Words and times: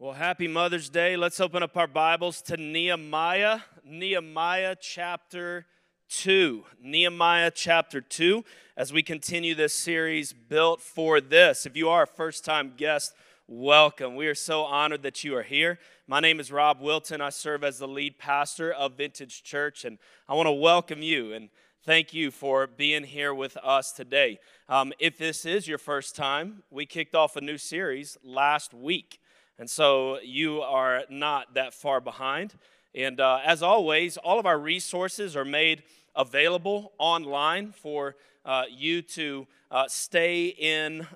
Well, 0.00 0.12
happy 0.12 0.46
Mother's 0.46 0.88
Day. 0.88 1.16
Let's 1.16 1.40
open 1.40 1.60
up 1.60 1.76
our 1.76 1.88
Bibles 1.88 2.40
to 2.42 2.56
Nehemiah, 2.56 3.62
Nehemiah 3.84 4.76
chapter 4.80 5.66
2. 6.10 6.62
Nehemiah 6.80 7.50
chapter 7.52 8.00
2, 8.00 8.44
as 8.76 8.92
we 8.92 9.02
continue 9.02 9.56
this 9.56 9.74
series, 9.74 10.32
Built 10.32 10.80
for 10.80 11.20
This. 11.20 11.66
If 11.66 11.76
you 11.76 11.88
are 11.88 12.04
a 12.04 12.06
first 12.06 12.44
time 12.44 12.74
guest, 12.76 13.12
welcome. 13.48 14.14
We 14.14 14.28
are 14.28 14.36
so 14.36 14.62
honored 14.62 15.02
that 15.02 15.24
you 15.24 15.36
are 15.36 15.42
here. 15.42 15.80
My 16.06 16.20
name 16.20 16.38
is 16.38 16.52
Rob 16.52 16.80
Wilton. 16.80 17.20
I 17.20 17.30
serve 17.30 17.64
as 17.64 17.80
the 17.80 17.88
lead 17.88 18.20
pastor 18.20 18.70
of 18.70 18.96
Vintage 18.96 19.42
Church, 19.42 19.84
and 19.84 19.98
I 20.28 20.34
want 20.34 20.46
to 20.46 20.52
welcome 20.52 21.02
you 21.02 21.32
and 21.32 21.48
thank 21.82 22.14
you 22.14 22.30
for 22.30 22.68
being 22.68 23.02
here 23.02 23.34
with 23.34 23.56
us 23.56 23.90
today. 23.90 24.38
Um, 24.68 24.92
if 25.00 25.18
this 25.18 25.44
is 25.44 25.66
your 25.66 25.78
first 25.78 26.14
time, 26.14 26.62
we 26.70 26.86
kicked 26.86 27.16
off 27.16 27.34
a 27.34 27.40
new 27.40 27.58
series 27.58 28.16
last 28.22 28.72
week. 28.72 29.18
And 29.58 29.68
so 29.68 30.20
you 30.20 30.60
are 30.60 31.02
not 31.10 31.54
that 31.54 31.74
far 31.74 32.00
behind. 32.00 32.54
And 32.94 33.20
uh, 33.20 33.40
as 33.44 33.62
always, 33.62 34.16
all 34.16 34.38
of 34.38 34.46
our 34.46 34.58
resources 34.58 35.36
are 35.36 35.44
made 35.44 35.82
available 36.14 36.92
online 36.98 37.72
for 37.72 38.16
uh, 38.44 38.64
you 38.70 39.02
to 39.02 39.46
uh, 39.70 39.86
stay 39.88 40.46
in 40.46 41.06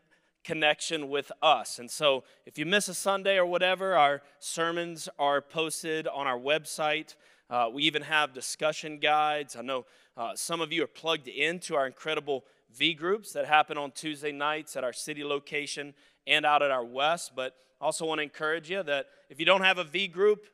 connection 0.44 1.08
with 1.08 1.30
us. 1.40 1.78
And 1.78 1.90
so 1.90 2.24
if 2.46 2.58
you 2.58 2.66
miss 2.66 2.88
a 2.88 2.94
Sunday 2.94 3.36
or 3.36 3.46
whatever, 3.46 3.94
our 3.94 4.22
sermons 4.38 5.08
are 5.18 5.40
posted 5.40 6.08
on 6.08 6.26
our 6.26 6.38
website. 6.38 7.14
Uh, 7.48 7.68
we 7.72 7.84
even 7.84 8.02
have 8.02 8.32
discussion 8.32 8.98
guides. 8.98 9.56
I 9.56 9.62
know 9.62 9.86
uh, 10.16 10.32
some 10.34 10.60
of 10.60 10.72
you 10.72 10.84
are 10.84 10.88
plugged 10.88 11.28
into 11.28 11.76
our 11.76 11.86
incredible 11.86 12.44
V 12.74 12.94
groups 12.94 13.32
that 13.32 13.46
happen 13.46 13.78
on 13.78 13.92
Tuesday 13.92 14.32
nights 14.32 14.76
at 14.76 14.84
our 14.84 14.92
city 14.92 15.22
location 15.22 15.94
and 16.26 16.44
out 16.44 16.62
at 16.62 16.70
our 16.70 16.84
West. 16.84 17.32
But 17.36 17.54
also 17.82 18.06
want 18.06 18.20
to 18.20 18.22
encourage 18.22 18.70
you 18.70 18.82
that 18.84 19.06
if 19.28 19.40
you 19.40 19.44
don't 19.44 19.62
have 19.62 19.78
a 19.78 19.84
V 19.84 20.06
group, 20.06 20.46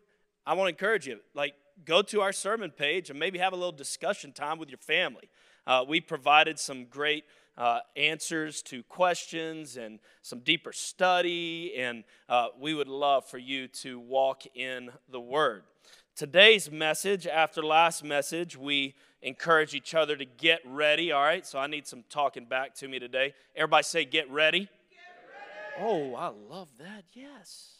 I 0.47 0.55
want 0.55 0.67
to 0.67 0.71
encourage 0.71 1.07
you, 1.07 1.21
like, 1.35 1.55
go 1.85 2.01
to 2.03 2.23
our 2.23 2.33
sermon 2.33 2.71
page 2.71 3.11
and 3.11 3.19
maybe 3.19 3.39
have 3.39 3.53
a 3.53 3.57
little 3.57 3.71
discussion 3.71 4.33
time 4.33 4.59
with 4.59 4.71
your 4.71 4.79
family. 4.79 5.29
Uh, 5.67 5.85
we 5.87 6.01
provided 6.01 6.59
some 6.59 6.87
great 6.87 7.25
uh, 7.59 7.81
answers 7.97 8.63
to 8.63 8.83
questions 8.85 9.77
and 9.77 9.99
some 10.23 10.39
deeper 10.41 10.73
study, 10.73 11.75
and 11.77 12.05
uh, 12.29 12.49
we 12.59 12.73
would 12.73 12.89
love 12.89 13.27
for 13.27 13.39
you 13.39 13.69
to 13.69 14.01
walk 14.01 14.45
in 14.55 14.91
the 15.11 15.21
Word. 15.21 15.65
Today's 16.17 16.71
message, 16.71 17.27
after 17.27 17.63
last 17.63 18.03
message, 18.03 18.57
we 18.57 18.95
encourage 19.21 19.75
each 19.75 19.95
other 19.95 20.17
to 20.17 20.25
get 20.25 20.61
ready, 20.65 21.13
all 21.13 21.23
right? 21.23 21.45
So 21.47 21.59
I 21.59 21.67
need 21.67 21.87
some 21.87 22.05
talking 22.09 22.47
back 22.47 22.75
to 22.77 22.89
me 22.89 22.99
today. 22.99 23.35
Everybody 23.55 23.83
say, 23.83 24.05
get 24.05 24.31
ready. 24.31 24.69
Oh, 25.81 26.15
I 26.15 26.29
love 26.29 26.69
that. 26.79 27.05
Yes. 27.13 27.71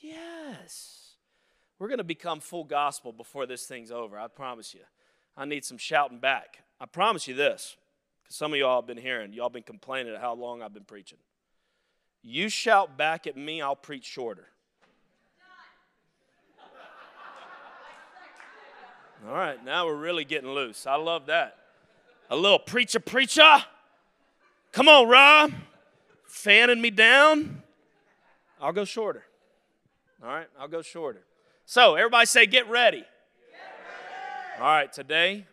Yes. 0.00 1.14
We're 1.78 1.88
going 1.88 1.98
to 1.98 2.04
become 2.04 2.40
full 2.40 2.64
gospel 2.64 3.12
before 3.12 3.46
this 3.46 3.66
thing's 3.66 3.90
over. 3.90 4.18
I 4.18 4.28
promise 4.28 4.74
you. 4.74 4.80
I 5.36 5.44
need 5.44 5.64
some 5.64 5.78
shouting 5.78 6.18
back. 6.18 6.58
I 6.80 6.86
promise 6.86 7.26
you 7.26 7.34
this, 7.34 7.76
because 8.22 8.36
some 8.36 8.52
of 8.52 8.58
y'all 8.58 8.80
have 8.80 8.86
been 8.86 8.98
hearing, 8.98 9.32
y'all 9.32 9.48
been 9.48 9.62
complaining 9.62 10.14
at 10.14 10.20
how 10.20 10.34
long 10.34 10.62
I've 10.62 10.74
been 10.74 10.84
preaching. 10.84 11.18
You 12.22 12.48
shout 12.48 12.96
back 12.96 13.26
at 13.26 13.36
me, 13.36 13.62
I'll 13.62 13.76
preach 13.76 14.04
shorter. 14.04 14.46
All 19.26 19.34
right, 19.34 19.64
now 19.64 19.86
we're 19.86 19.96
really 19.96 20.24
getting 20.24 20.50
loose. 20.50 20.86
I 20.86 20.96
love 20.96 21.26
that. 21.26 21.56
A 22.30 22.36
little 22.36 22.58
preacher, 22.58 22.98
preacher. 22.98 23.64
Come 24.72 24.88
on, 24.88 25.08
Rob 25.08 25.52
fanning 26.32 26.80
me 26.80 26.90
down, 26.90 27.62
I'll 28.60 28.72
go 28.72 28.84
shorter. 28.84 29.22
All 30.22 30.28
right, 30.28 30.46
I'll 30.58 30.68
go 30.68 30.80
shorter. 30.80 31.22
So, 31.66 31.94
everybody 31.94 32.26
say, 32.26 32.46
get 32.46 32.68
ready. 32.70 32.98
get 32.98 33.06
ready. 34.56 34.62
All 34.62 34.66
right, 34.66 34.92
today 34.92 35.46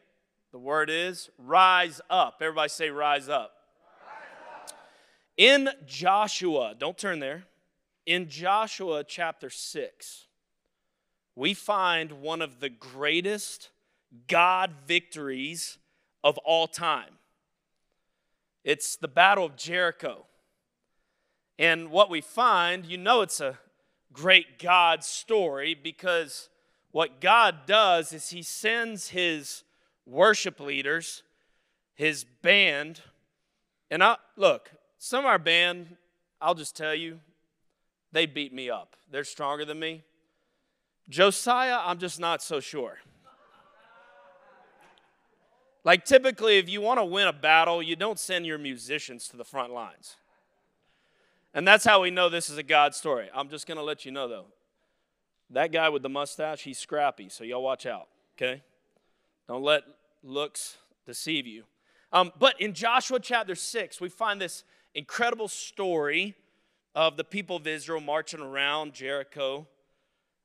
the 0.51 0.57
word 0.57 0.89
is 0.89 1.29
rise 1.37 1.99
up. 2.09 2.37
Everybody 2.41 2.69
say, 2.69 2.89
rise 2.89 3.27
up. 3.27 3.51
rise 4.05 4.71
up. 4.71 4.79
In 5.37 5.69
Joshua, 5.85 6.75
don't 6.77 6.97
turn 6.97 7.19
there. 7.19 7.43
In 8.05 8.29
Joshua 8.29 9.03
chapter 9.03 9.49
6, 9.49 10.25
we 11.35 11.53
find 11.53 12.13
one 12.13 12.41
of 12.41 12.61
the 12.61 12.69
greatest 12.69 13.69
God 14.27 14.71
victories 14.87 15.77
of 16.23 16.37
all 16.39 16.67
time. 16.67 17.15
It's 18.63 18.95
the 18.95 19.07
Battle 19.07 19.45
of 19.45 19.55
Jericho. 19.55 20.25
And 21.59 21.91
what 21.91 22.09
we 22.09 22.21
find, 22.21 22.85
you 22.85 22.97
know, 22.97 23.21
it's 23.21 23.41
a 23.41 23.59
great 24.13 24.59
God 24.59 25.03
story 25.03 25.75
because 25.75 26.47
what 26.91 27.19
God 27.19 27.65
does 27.67 28.13
is 28.13 28.29
He 28.29 28.41
sends 28.41 29.09
His 29.09 29.63
worship 30.05 30.61
leaders, 30.61 31.21
His 31.95 32.23
band, 32.23 33.01
and 33.91 34.01
I 34.01 34.15
look, 34.37 34.71
some 34.97 35.25
of 35.25 35.25
our 35.25 35.37
band, 35.37 35.97
I'll 36.39 36.55
just 36.55 36.77
tell 36.77 36.95
you, 36.95 37.19
they 38.13 38.25
beat 38.25 38.53
me 38.53 38.69
up. 38.69 38.95
They're 39.11 39.25
stronger 39.25 39.65
than 39.65 39.79
me. 39.79 40.03
Josiah, 41.09 41.79
I'm 41.83 41.97
just 41.97 42.19
not 42.21 42.41
so 42.41 42.59
sure. 42.59 42.99
Like, 45.83 46.05
typically, 46.05 46.57
if 46.57 46.69
you 46.69 46.81
want 46.81 46.99
to 46.99 47.05
win 47.05 47.27
a 47.27 47.33
battle, 47.33 47.81
you 47.81 47.95
don't 47.95 48.19
send 48.19 48.45
your 48.45 48.57
musicians 48.57 49.27
to 49.29 49.37
the 49.37 49.45
front 49.45 49.73
lines. 49.73 50.15
And 51.59 51.67
that's 51.67 51.83
how 51.83 52.01
we 52.01 52.09
know 52.09 52.29
this 52.29 52.49
is 52.49 52.57
a 52.57 52.63
God 52.63 52.95
story. 52.95 53.29
I'm 53.35 53.49
just 53.49 53.67
going 53.67 53.75
to 53.75 53.83
let 53.83 54.05
you 54.05 54.13
know, 54.13 54.29
though. 54.29 54.45
That 55.49 55.73
guy 55.73 55.89
with 55.89 56.03
the 56.03 56.07
mustache, 56.07 56.61
he's 56.61 56.77
scrappy, 56.77 57.27
so 57.27 57.43
y'all 57.43 57.61
watch 57.61 57.85
out, 57.85 58.07
okay? 58.37 58.63
Don't 59.45 59.61
let 59.61 59.83
looks 60.23 60.77
deceive 61.05 61.45
you. 61.45 61.65
Um, 62.13 62.31
but 62.39 62.61
in 62.61 62.73
Joshua 62.73 63.19
chapter 63.19 63.55
6, 63.55 63.99
we 63.99 64.07
find 64.07 64.39
this 64.39 64.63
incredible 64.95 65.49
story 65.49 66.33
of 66.95 67.17
the 67.17 67.25
people 67.25 67.57
of 67.57 67.67
Israel 67.67 67.99
marching 67.99 68.39
around 68.39 68.93
Jericho 68.93 69.67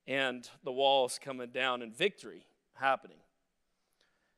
and 0.08 0.50
the 0.64 0.72
walls 0.72 1.20
coming 1.22 1.50
down 1.50 1.80
and 1.80 1.96
victory 1.96 2.44
happening. 2.72 3.18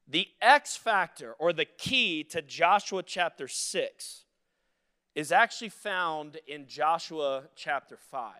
The 0.07 0.29
X 0.43 0.77
factor 0.77 1.33
or 1.39 1.55
the 1.55 1.65
key 1.65 2.23
to 2.25 2.43
Joshua 2.43 3.03
chapter 3.03 3.49
6 3.49 4.26
is 5.17 5.33
actually 5.33 5.71
found 5.71 6.39
in 6.47 6.69
Joshua 6.69 7.45
chapter 7.57 7.97
5. 7.97 8.35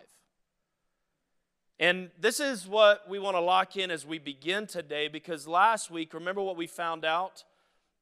And 1.79 2.11
this 2.19 2.39
is 2.39 2.67
what 2.67 3.09
we 3.09 3.17
want 3.17 3.35
to 3.35 3.41
lock 3.41 3.75
in 3.75 3.89
as 3.89 4.05
we 4.05 4.19
begin 4.19 4.67
today 4.67 5.07
because 5.07 5.47
last 5.47 5.89
week, 5.89 6.13
remember 6.13 6.41
what 6.41 6.55
we 6.55 6.67
found 6.67 7.03
out? 7.03 7.43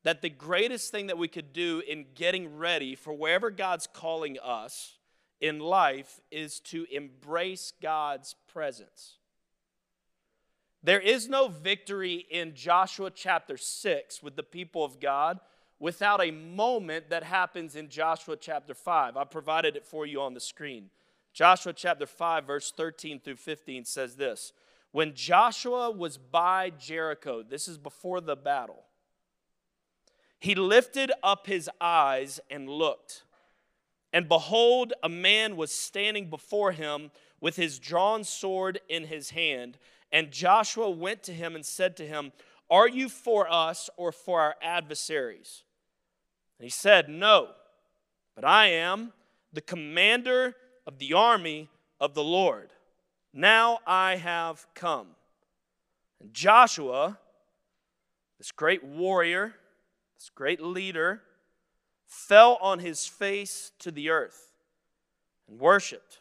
That 0.03 0.22
the 0.22 0.30
greatest 0.30 0.91
thing 0.91 1.08
that 1.08 1.18
we 1.18 1.30
could 1.30 1.53
do 1.53 1.81
in 1.88 2.06
getting 2.16 2.58
ready 2.58 2.96
for 2.96 3.13
wherever 3.13 3.50
God's 3.50 3.88
calling 3.88 4.38
us 4.44 4.97
in 5.40 5.59
life 5.59 6.19
is 6.30 6.59
to 6.59 6.86
embrace 6.92 7.72
God's 7.81 8.36
presence. 8.52 9.16
There 10.84 11.00
is 11.00 11.30
no 11.30 11.47
victory 11.47 12.25
in 12.30 12.56
Joshua 12.56 13.09
chapter 13.09 13.57
6 13.57 14.22
with 14.22 14.36
the 14.36 14.44
people 14.44 14.84
of 14.84 15.00
God 15.00 15.40
without 15.80 16.24
a 16.24 16.31
moment 16.31 17.09
that 17.09 17.24
happens 17.24 17.75
in 17.75 17.90
Joshua 17.90 18.38
chapter 18.38 18.74
5. 18.74 19.18
I 19.18 19.24
provided 19.24 19.75
it 19.75 19.86
for 19.86 20.06
you 20.06 20.22
on 20.22 20.34
the 20.34 20.40
screen. 20.40 20.90
Joshua 21.34 21.74
chapter 21.74 22.06
5, 22.06 22.46
verse 22.46 22.72
13 22.75 23.19
through 23.19 23.36
15 23.36 23.86
says 23.86 24.16
this 24.16 24.53
When 24.91 25.13
Joshua 25.13 25.91
was 25.91 26.18
by 26.18 26.69
Jericho, 26.69 27.44
this 27.44 27.68
is 27.68 27.78
before 27.78 28.22
the 28.22 28.36
battle, 28.38 28.86
he 30.40 30.56
lifted 30.56 31.12
up 31.24 31.47
his 31.47 31.69
eyes 31.81 32.40
and 32.50 32.69
looked. 32.69 33.24
And 34.13 34.30
behold, 34.30 34.94
a 35.03 35.09
man 35.09 35.57
was 35.57 35.72
standing 35.72 36.30
before 36.30 36.72
him 36.72 37.12
with 37.42 37.57
his 37.57 37.80
drawn 37.80 38.24
sword 38.24 38.80
in 38.88 39.06
his 39.06 39.31
hand. 39.31 39.77
And 40.10 40.31
Joshua 40.31 40.89
went 40.89 41.22
to 41.24 41.33
him 41.33 41.54
and 41.54 41.66
said 41.66 41.98
to 41.98 42.07
him, 42.07 42.31
Are 42.69 42.88
you 42.88 43.09
for 43.09 43.51
us 43.51 43.89
or 43.97 44.12
for 44.12 44.41
our 44.41 44.56
adversaries? 44.62 45.63
And 46.59 46.65
he 46.65 46.69
said, 46.69 47.09
No, 47.09 47.50
but 48.35 48.44
I 48.45 48.67
am 48.67 49.13
the 49.53 49.62
commander 49.62 50.56
of 50.88 51.00
the 51.00 51.13
army 51.13 51.69
of 52.00 52.13
the 52.13 52.23
Lord. 52.23 52.71
Now 53.33 53.79
I 53.85 54.15
have 54.15 54.65
come. 54.73 55.07
And 56.21 56.33
Joshua, 56.33 57.17
this 58.38 58.51
great 58.51 58.83
warrior, 58.83 59.56
this 60.15 60.29
great 60.33 60.62
leader, 60.62 61.21
fell 62.07 62.57
on 62.62 62.79
his 62.79 63.06
face 63.06 63.71
to 63.79 63.91
the 63.91 64.09
earth 64.09 64.53
and 65.47 65.59
worshiped 65.59 66.19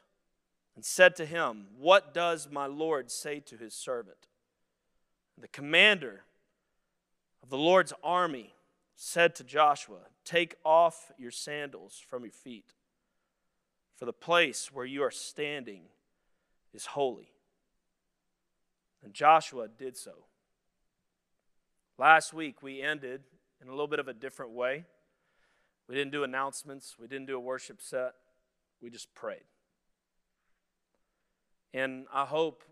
and 0.74 0.84
said 0.84 1.16
to 1.16 1.26
him, 1.26 1.66
What 1.78 2.12
does 2.12 2.48
my 2.50 2.66
Lord 2.66 3.10
say 3.10 3.40
to 3.40 3.56
his 3.56 3.74
servant? 3.74 4.28
And 5.36 5.44
the 5.44 5.48
commander 5.48 6.22
of 7.44 7.50
the 7.50 7.58
Lord's 7.58 7.92
army 8.02 8.54
said 8.96 9.34
to 9.34 9.44
Joshua, 9.44 9.98
Take 10.24 10.54
off 10.64 11.12
your 11.18 11.30
sandals 11.30 12.02
from 12.08 12.22
your 12.22 12.32
feet, 12.32 12.72
for 13.96 14.06
the 14.06 14.14
place 14.14 14.70
where 14.72 14.86
you 14.86 15.02
are 15.02 15.10
standing 15.10 15.82
is 16.72 16.86
holy. 16.86 17.34
And 19.02 19.12
Joshua 19.12 19.68
did 19.68 19.94
so. 19.94 20.24
Last 21.98 22.32
week, 22.32 22.62
we 22.62 22.80
ended 22.80 23.20
in 23.60 23.68
a 23.68 23.72
little 23.72 23.88
bit 23.88 23.98
of 23.98 24.08
a 24.08 24.14
different 24.14 24.52
way. 24.52 24.86
We 25.86 25.94
didn't 25.94 26.12
do 26.12 26.24
announcements, 26.24 26.96
we 26.98 27.08
didn't 27.08 27.26
do 27.26 27.36
a 27.36 27.40
worship 27.40 27.82
set, 27.82 28.14
we 28.80 28.88
just 28.88 29.14
prayed. 29.14 29.44
And 31.74 32.06
I 32.10 32.24
hope 32.24 32.64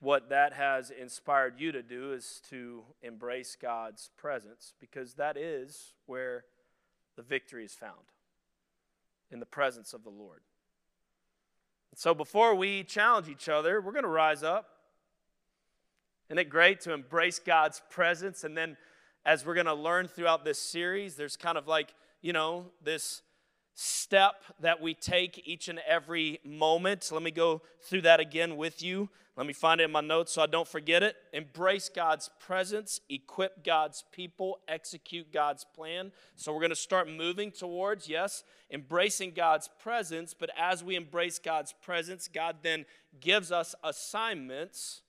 what 0.00 0.30
that 0.30 0.54
has 0.54 0.90
inspired 0.90 1.54
you 1.58 1.72
to 1.72 1.82
do 1.82 2.12
is 2.12 2.40
to 2.48 2.82
embrace 3.02 3.56
God's 3.60 4.10
presence 4.16 4.72
because 4.80 5.14
that 5.14 5.36
is 5.36 5.92
where 6.06 6.44
the 7.16 7.22
victory 7.22 7.64
is 7.64 7.74
found 7.74 7.92
in 9.30 9.40
the 9.40 9.46
presence 9.46 9.92
of 9.92 10.02
the 10.02 10.10
Lord. 10.10 10.40
So 11.94 12.14
before 12.14 12.54
we 12.54 12.82
challenge 12.82 13.28
each 13.28 13.48
other, 13.48 13.80
we're 13.80 13.92
going 13.92 14.04
to 14.04 14.08
rise 14.08 14.42
up. 14.42 14.68
Isn't 16.28 16.38
it 16.38 16.48
great 16.48 16.80
to 16.82 16.92
embrace 16.92 17.38
God's 17.38 17.82
presence? 17.90 18.44
And 18.44 18.56
then, 18.56 18.76
as 19.26 19.44
we're 19.44 19.54
going 19.54 19.66
to 19.66 19.74
learn 19.74 20.08
throughout 20.08 20.44
this 20.44 20.58
series, 20.58 21.16
there's 21.16 21.36
kind 21.36 21.58
of 21.58 21.66
like, 21.66 21.92
you 22.22 22.32
know, 22.32 22.66
this 22.82 23.22
step 23.82 24.44
that 24.60 24.82
we 24.82 24.92
take 24.92 25.40
each 25.46 25.68
and 25.68 25.78
every 25.88 26.38
moment. 26.44 27.10
Let 27.10 27.22
me 27.22 27.30
go 27.30 27.62
through 27.80 28.02
that 28.02 28.20
again 28.20 28.58
with 28.58 28.82
you. 28.82 29.08
Let 29.38 29.46
me 29.46 29.54
find 29.54 29.80
it 29.80 29.84
in 29.84 29.90
my 29.90 30.02
notes 30.02 30.32
so 30.32 30.42
I 30.42 30.46
don't 30.46 30.68
forget 30.68 31.02
it. 31.02 31.16
Embrace 31.32 31.88
God's 31.88 32.28
presence, 32.40 33.00
equip 33.08 33.64
God's 33.64 34.04
people, 34.12 34.58
execute 34.68 35.32
God's 35.32 35.64
plan. 35.64 36.12
So 36.36 36.52
we're 36.52 36.60
going 36.60 36.68
to 36.68 36.76
start 36.76 37.08
moving 37.08 37.50
towards, 37.50 38.06
yes, 38.06 38.44
embracing 38.70 39.32
God's 39.32 39.70
presence. 39.82 40.34
But 40.38 40.50
as 40.58 40.84
we 40.84 40.94
embrace 40.94 41.38
God's 41.38 41.72
presence, 41.72 42.28
God 42.28 42.56
then 42.62 42.84
gives 43.18 43.50
us 43.50 43.74
assignments 43.82 45.00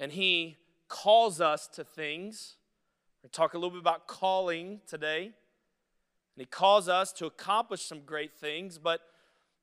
and 0.00 0.10
He 0.10 0.56
calls 0.88 1.40
us 1.40 1.68
to 1.68 1.84
things. 1.84 2.56
We 3.22 3.28
talk 3.28 3.54
a 3.54 3.56
little 3.56 3.70
bit 3.70 3.80
about 3.80 4.08
calling 4.08 4.80
today. 4.88 5.30
And 6.38 6.42
He 6.42 6.46
calls 6.46 6.88
us 6.88 7.10
to 7.14 7.26
accomplish 7.26 7.82
some 7.82 8.02
great 8.02 8.32
things, 8.32 8.78
but 8.78 9.00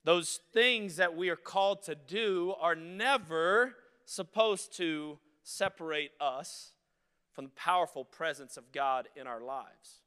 those 0.03 0.41
things 0.51 0.97
that 0.97 1.15
we 1.15 1.29
are 1.29 1.37
called 1.37 1.83
to 1.83 1.95
do 1.95 2.53
are 2.59 2.75
never 2.75 3.75
supposed 4.03 4.75
to 4.75 5.17
separate 5.41 6.11
us 6.19 6.73
from 7.31 7.45
the 7.45 7.51
powerful 7.51 8.03
presence 8.03 8.57
of 8.57 8.73
God 8.73 9.07
in 9.15 9.25
our 9.25 9.39
lives. 9.39 10.01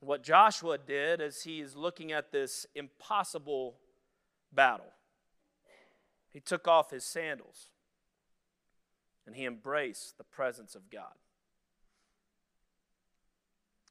What 0.00 0.22
Joshua 0.22 0.76
did 0.76 1.22
is 1.22 1.44
he 1.44 1.62
is 1.62 1.74
looking 1.74 2.12
at 2.12 2.32
this 2.32 2.66
impossible 2.74 3.76
battle. 4.52 4.92
He 6.34 6.40
took 6.40 6.68
off 6.68 6.90
his 6.90 7.02
sandals 7.04 7.70
and 9.26 9.34
he 9.34 9.46
embraced 9.46 10.18
the 10.18 10.24
presence 10.24 10.74
of 10.74 10.90
God. 10.90 11.14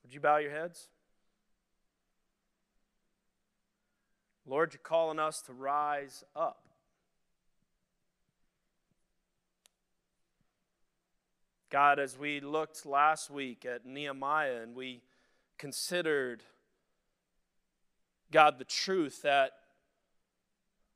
Would 0.03 0.13
you 0.13 0.19
bow 0.19 0.37
your 0.37 0.51
heads? 0.51 0.89
Lord, 4.49 4.73
you're 4.73 4.81
calling 4.83 5.19
us 5.19 5.41
to 5.43 5.53
rise 5.53 6.23
up. 6.35 6.63
God, 11.69 11.99
as 11.99 12.17
we 12.17 12.39
looked 12.39 12.83
last 12.83 13.29
week 13.29 13.63
at 13.63 13.85
Nehemiah 13.85 14.63
and 14.63 14.75
we 14.75 15.03
considered, 15.59 16.41
God, 18.31 18.57
the 18.57 18.65
truth 18.65 19.21
that 19.21 19.51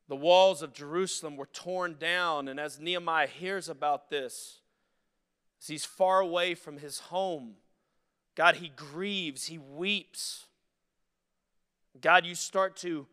the 0.07 0.15
walls 0.15 0.63
of 0.63 0.73
Jerusalem 0.73 1.37
were 1.37 1.45
torn 1.45 1.97
down, 1.99 2.47
and 2.47 2.59
as 2.59 2.79
Nehemiah 2.79 3.27
hears 3.27 3.69
about 3.69 4.09
this, 4.09 4.61
as 5.61 5.67
he's 5.67 5.85
far 5.85 6.21
away 6.21 6.55
from 6.55 6.79
his 6.79 6.97
home, 6.97 7.53
God, 8.33 8.55
he 8.55 8.69
grieves, 8.69 9.45
he 9.45 9.59
weeps. 9.59 10.45
God, 12.01 12.25
you 12.25 12.33
start 12.33 12.75
to 12.77 13.05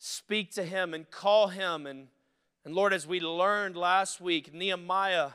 speak 0.00 0.50
to 0.52 0.64
him 0.64 0.94
and 0.94 1.08
call 1.08 1.48
him. 1.48 1.86
And, 1.86 2.08
and 2.64 2.74
Lord, 2.74 2.92
as 2.92 3.06
we 3.06 3.20
learned 3.20 3.76
last 3.76 4.20
week, 4.20 4.52
Nehemiah 4.52 5.30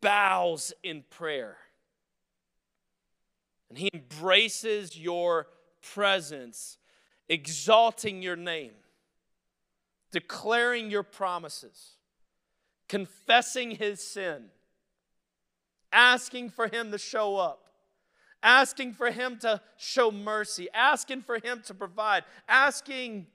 bows 0.00 0.72
in 0.84 1.02
prayer. 1.10 1.56
And 3.68 3.78
he 3.78 3.88
embraces 3.92 4.96
your 4.96 5.48
presence, 5.94 6.76
exalting 7.28 8.20
your 8.22 8.36
name, 8.36 8.72
declaring 10.12 10.90
your 10.90 11.02
promises, 11.02 11.92
confessing 12.88 13.70
his 13.70 14.06
sin, 14.06 14.44
asking 15.90 16.50
for 16.50 16.68
him 16.68 16.92
to 16.92 16.98
show 16.98 17.36
up, 17.36 17.70
asking 18.42 18.92
for 18.92 19.10
him 19.10 19.38
to 19.38 19.62
show 19.78 20.10
mercy, 20.10 20.68
asking 20.74 21.22
for 21.22 21.38
him 21.42 21.62
to 21.64 21.72
provide, 21.72 22.24
asking 22.46 23.26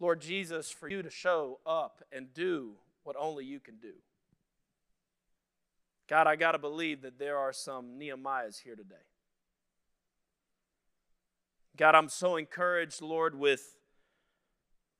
Lord 0.00 0.22
Jesus, 0.22 0.70
for 0.70 0.88
you 0.88 1.02
to 1.02 1.10
show 1.10 1.60
up 1.66 2.02
and 2.10 2.32
do 2.32 2.72
what 3.04 3.16
only 3.18 3.44
you 3.44 3.60
can 3.60 3.76
do. 3.76 3.92
God, 6.08 6.26
I 6.26 6.36
got 6.36 6.52
to 6.52 6.58
believe 6.58 7.02
that 7.02 7.18
there 7.18 7.38
are 7.38 7.52
some 7.52 7.98
Nehemiahs 7.98 8.62
here 8.62 8.74
today. 8.74 8.96
God, 11.76 11.94
I'm 11.94 12.08
so 12.08 12.36
encouraged, 12.36 13.00
Lord, 13.00 13.38
with 13.38 13.76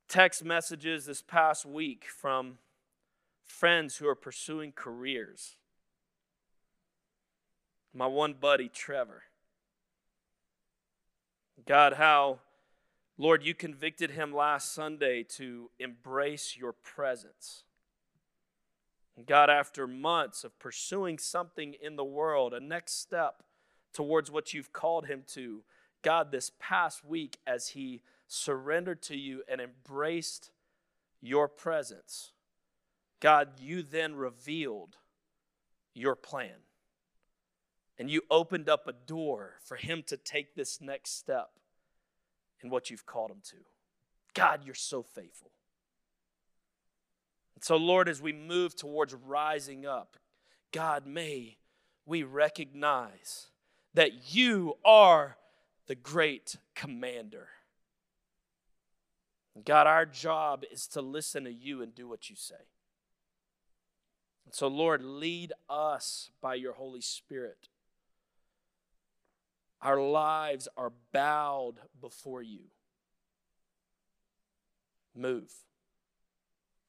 text 0.07 0.43
messages 0.43 1.05
this 1.05 1.21
past 1.21 1.65
week 1.65 2.05
from 2.05 2.59
friends 3.43 3.97
who 3.97 4.07
are 4.07 4.15
pursuing 4.15 4.71
careers. 4.71 5.57
My 7.93 8.07
one 8.07 8.33
buddy, 8.39 8.69
Trevor. 8.69 9.23
God, 11.67 11.93
how 11.93 12.39
Lord, 13.21 13.43
you 13.43 13.53
convicted 13.53 14.09
him 14.09 14.33
last 14.33 14.73
Sunday 14.73 15.21
to 15.21 15.69
embrace 15.77 16.57
your 16.57 16.73
presence. 16.73 17.65
God, 19.27 19.47
after 19.47 19.85
months 19.85 20.43
of 20.43 20.57
pursuing 20.57 21.19
something 21.19 21.75
in 21.79 21.97
the 21.97 22.03
world, 22.03 22.51
a 22.51 22.59
next 22.59 22.99
step 22.99 23.43
towards 23.93 24.31
what 24.31 24.55
you've 24.55 24.73
called 24.73 25.05
him 25.05 25.21
to, 25.33 25.61
God, 26.01 26.31
this 26.31 26.51
past 26.59 27.05
week, 27.05 27.37
as 27.45 27.67
he 27.67 28.01
surrendered 28.27 29.03
to 29.03 29.15
you 29.15 29.43
and 29.47 29.61
embraced 29.61 30.49
your 31.21 31.47
presence, 31.47 32.31
God, 33.19 33.49
you 33.59 33.83
then 33.83 34.15
revealed 34.15 34.97
your 35.93 36.15
plan. 36.15 36.63
And 37.99 38.09
you 38.09 38.23
opened 38.31 38.67
up 38.67 38.87
a 38.87 38.93
door 38.93 39.57
for 39.63 39.75
him 39.75 40.01
to 40.07 40.17
take 40.17 40.55
this 40.55 40.81
next 40.81 41.19
step 41.19 41.51
in 42.63 42.69
what 42.69 42.89
you've 42.89 43.05
called 43.05 43.31
them 43.31 43.41
to. 43.49 43.57
God, 44.33 44.61
you're 44.65 44.75
so 44.75 45.03
faithful. 45.03 45.51
And 47.55 47.63
so, 47.63 47.75
Lord, 47.75 48.09
as 48.09 48.21
we 48.21 48.33
move 48.33 48.75
towards 48.75 49.13
rising 49.13 49.85
up, 49.85 50.17
God, 50.71 51.05
may 51.05 51.57
we 52.05 52.23
recognize 52.23 53.47
that 53.93 54.33
you 54.33 54.77
are 54.85 55.37
the 55.87 55.95
great 55.95 56.57
commander. 56.75 57.49
God, 59.65 59.85
our 59.85 60.05
job 60.05 60.63
is 60.71 60.87
to 60.87 61.01
listen 61.01 61.43
to 61.43 61.51
you 61.51 61.81
and 61.81 61.93
do 61.93 62.07
what 62.07 62.29
you 62.29 62.35
say. 62.35 62.55
And 64.45 64.55
so, 64.55 64.67
Lord, 64.67 65.03
lead 65.03 65.53
us 65.69 66.31
by 66.41 66.55
your 66.55 66.73
Holy 66.73 67.01
Spirit 67.01 67.67
our 69.81 69.99
lives 69.99 70.67
are 70.77 70.91
bowed 71.11 71.75
before 71.99 72.41
you. 72.41 72.61
Move. 75.15 75.51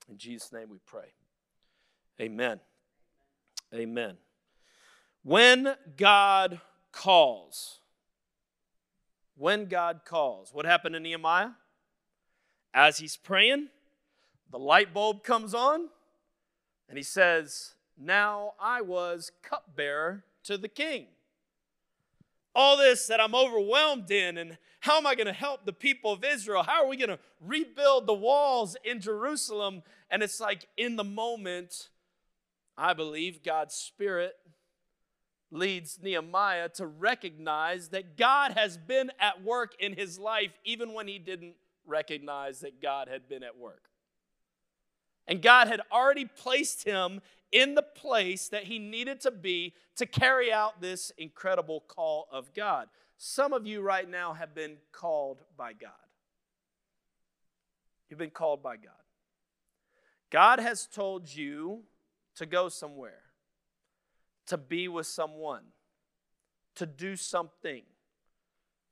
In 0.09 0.19
Jesus' 0.19 0.53
name 0.53 0.69
we 0.71 0.79
pray. 0.85 1.13
Amen. 2.21 2.61
Amen. 3.75 4.17
When 5.23 5.75
God 5.97 6.61
calls, 6.93 7.79
when 9.37 9.67
God 9.67 10.03
calls, 10.05 10.51
what 10.53 10.67
happened 10.67 10.95
to 10.95 11.01
Nehemiah? 11.01 11.51
As 12.75 12.99
he's 12.99 13.17
praying, 13.17 13.69
the 14.51 14.59
light 14.59 14.93
bulb 14.93 15.25
comes 15.25 15.55
on, 15.55 15.89
and 16.89 16.99
he 16.99 17.03
says, 17.03 17.75
Now 17.99 18.53
I 18.61 18.83
was 18.83 19.31
cupbearer 19.43 20.25
to 20.45 20.59
the 20.59 20.69
king 20.69 21.07
all 22.55 22.77
this 22.77 23.07
that 23.07 23.21
I'm 23.21 23.35
overwhelmed 23.35 24.11
in, 24.11 24.37
and 24.39 24.59
how 24.81 24.99
am 24.99 25.07
I 25.07 25.15
going 25.15 25.27
to 25.27 25.33
help 25.33 25.65
the 25.65 25.73
people 25.73 26.13
of 26.13 26.25
Israel? 26.25 26.63
How 26.63 26.85
are 26.85 26.89
we 26.89 26.97
going 26.97 27.09
to 27.09 27.19
rebuild 27.41 28.07
the 28.07 28.15
walls 28.15 28.77
in 28.85 29.01
Jerusalem? 29.01 29.83
And 30.11 30.23
it's 30.23 30.41
like 30.41 30.67
in 30.77 30.97
the 30.97 31.05
moment, 31.05 31.89
I 32.77 32.93
believe 32.93 33.43
God's 33.43 33.75
Spirit 33.75 34.35
leads 35.51 35.99
Nehemiah 36.03 36.71
to 36.71 36.87
recognize 36.87 37.89
that 37.91 38.17
God 38.17 38.53
has 38.53 38.77
been 38.77 39.11
at 39.21 39.43
work 39.43 39.73
in 39.79 39.95
his 39.95 40.19
life 40.19 40.53
even 40.65 40.95
when 40.95 41.07
he 41.07 41.19
didn't 41.19 41.55
recognize 41.87 42.61
that 42.61 42.81
God 42.81 43.09
had 43.09 43.29
been 43.29 43.43
at 43.43 43.59
work. 43.59 43.92
And 45.27 45.41
God 45.43 45.69
had 45.69 45.81
already 45.91 46.25
placed 46.25 46.85
him 46.85 47.21
in 47.53 47.75
the 47.75 47.83
place 47.83 48.49
that 48.49 48.65
he 48.65 48.79
needed 48.79 49.21
to 49.21 49.31
be 49.31 49.75
to 49.97 50.07
carry 50.07 50.53
out 50.53 50.81
this 50.81 51.13
incredible 51.19 51.81
call 51.87 52.27
of 52.33 52.53
God. 52.55 52.89
Some 53.19 53.53
of 53.53 53.67
you 53.67 53.83
right 53.83 54.09
now 54.09 54.33
have 54.33 54.55
been 54.55 54.79
called 54.91 55.43
by 55.57 55.75
God. 55.75 55.91
You've 58.09 58.19
been 58.19 58.31
called 58.31 58.63
by 58.63 58.77
God. 58.77 58.93
God 60.31 60.59
has 60.59 60.87
told 60.87 61.33
you 61.33 61.83
to 62.37 62.47
go 62.47 62.69
somewhere, 62.69 63.21
to 64.47 64.57
be 64.57 64.89
with 64.89 65.07
someone, 65.07 65.63
to 66.75 66.87
do 66.87 67.17
something. 67.17 67.83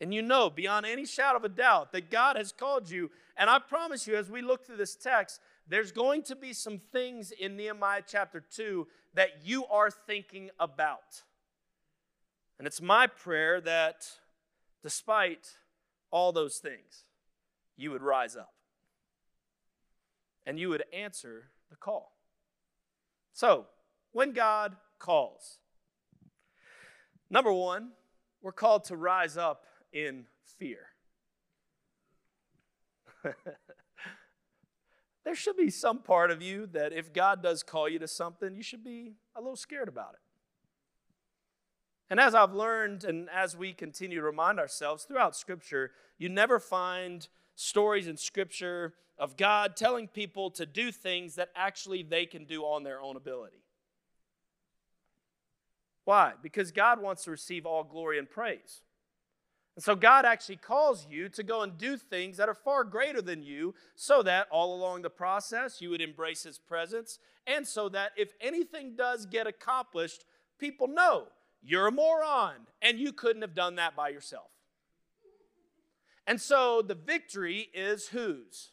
And 0.01 0.15
you 0.15 0.23
know 0.23 0.49
beyond 0.49 0.87
any 0.87 1.07
shadow 1.07 1.39
of 1.39 1.45
a 1.45 1.49
doubt 1.49 1.93
that 1.93 2.11
God 2.11 2.37
has 2.37 2.53
called 2.53 2.91
you. 2.91 3.11
And 3.37 3.51
I 3.51 3.59
promise 3.59 4.07
you, 4.07 4.17
as 4.17 4.31
we 4.31 4.43
look 4.43 4.67
through 4.67 4.77
this 4.77 4.95
text, 4.95 5.41
there's 5.71 5.93
going 5.93 6.23
to 6.25 6.35
be 6.35 6.53
some 6.53 6.81
things 6.93 7.31
in 7.31 7.57
Nehemiah 7.57 8.03
chapter 8.05 8.41
2 8.41 8.89
that 9.15 9.45
you 9.45 9.65
are 9.67 9.89
thinking 9.89 10.51
about. 10.59 11.23
And 12.59 12.67
it's 12.67 12.83
my 12.83 13.07
prayer 13.07 13.61
that 13.61 14.05
despite 14.83 15.57
all 16.11 16.33
those 16.33 16.57
things, 16.57 17.05
you 17.77 17.93
would 17.93 18.03
rise 18.03 18.37
up 18.37 18.53
and 20.45 20.59
you 20.59 20.69
would 20.71 20.83
answer 20.93 21.51
the 21.71 21.77
call. 21.77 22.17
So, 23.33 23.67
when 24.11 24.33
God 24.33 24.75
calls, 24.99 25.59
number 27.31 27.53
one, 27.53 27.93
we're 28.43 28.51
called 28.51 28.85
to 28.87 28.97
rise 28.97 29.37
up 29.37 29.67
in 29.93 30.25
fear. 30.59 30.87
there 35.25 35.35
should 35.35 35.57
be 35.57 35.71
some 35.71 35.99
part 35.99 36.31
of 36.31 36.41
you 36.41 36.67
that 36.69 36.93
if 36.93 37.13
God 37.13 37.43
does 37.43 37.63
call 37.63 37.89
you 37.89 37.99
to 37.99 38.09
something, 38.09 38.55
you 38.55 38.63
should 38.63 38.83
be 38.83 39.13
a 39.37 39.41
little 39.41 39.57
scared 39.57 39.89
about 39.89 40.15
it. 40.15 40.21
And 42.09 42.19
as 42.19 42.35
I've 42.35 42.55
learned, 42.55 43.05
and 43.05 43.29
as 43.31 43.57
we 43.57 43.73
continue 43.73 44.19
to 44.19 44.25
remind 44.25 44.59
ourselves 44.59 45.05
throughout 45.05 45.37
Scripture, 45.37 45.93
you 46.19 46.29
never 46.29 46.59
find 46.59 47.29
stories 47.55 48.09
in 48.09 48.17
Scripture 48.17 48.95
of 49.17 49.37
God 49.37 49.77
telling 49.77 50.09
people 50.09 50.51
to 50.53 50.67
do 50.67 50.91
things 50.91 51.37
that 51.37 51.51
actually 51.55 52.03
they 52.03 52.27
can 52.27 52.47
do 52.47 52.63
on 52.63 52.83
their 52.83 53.01
own 53.01 53.17
ability. 53.17 53.63
Why? 56.05 56.33
Because 56.43 56.73
God 56.73 57.01
wants 57.01 57.25
to 57.25 57.31
receive 57.31 57.67
all 57.67 57.85
glory 57.85 58.19
and 58.19 58.29
praise. 58.29 58.81
And 59.77 59.85
so 59.85 59.95
God 59.95 60.25
actually 60.25 60.57
calls 60.57 61.07
you 61.09 61.29
to 61.31 61.43
go 61.43 61.63
and 61.63 61.79
do 61.79 61.97
things 61.97 62.37
that 62.37 62.49
are 62.49 62.55
far 62.55 62.85
greater 62.85 63.23
than 63.23 63.43
you 63.43 63.75
so 63.95 64.23
that 64.23 64.49
all 64.51 64.75
along 64.75 65.03
the 65.03 65.11
process 65.11 65.81
you 65.81 65.91
would 65.91 66.01
embrace 66.01 66.43
His 66.43 66.59
presence 66.59 67.19
and 67.47 67.67
so 67.67 67.89
that 67.89 68.13
if 68.17 68.33
anything 68.41 68.97
does 68.97 69.27
get 69.27 69.47
accomplished, 69.47 70.25
people 70.59 70.89
know 70.89 71.29
you're 71.63 71.87
a 71.87 71.93
moron 71.93 72.67
and 72.83 72.99
you 72.99 73.13
couldn't 73.13 73.43
have 73.43 73.55
done 73.55 73.77
that 73.77 73.95
by 73.95 74.09
yourself. 74.09 74.51
And 76.27 76.41
so 76.41 76.83
the 76.83 76.95
victory 76.95 77.69
is 77.73 78.09
whose? 78.09 78.73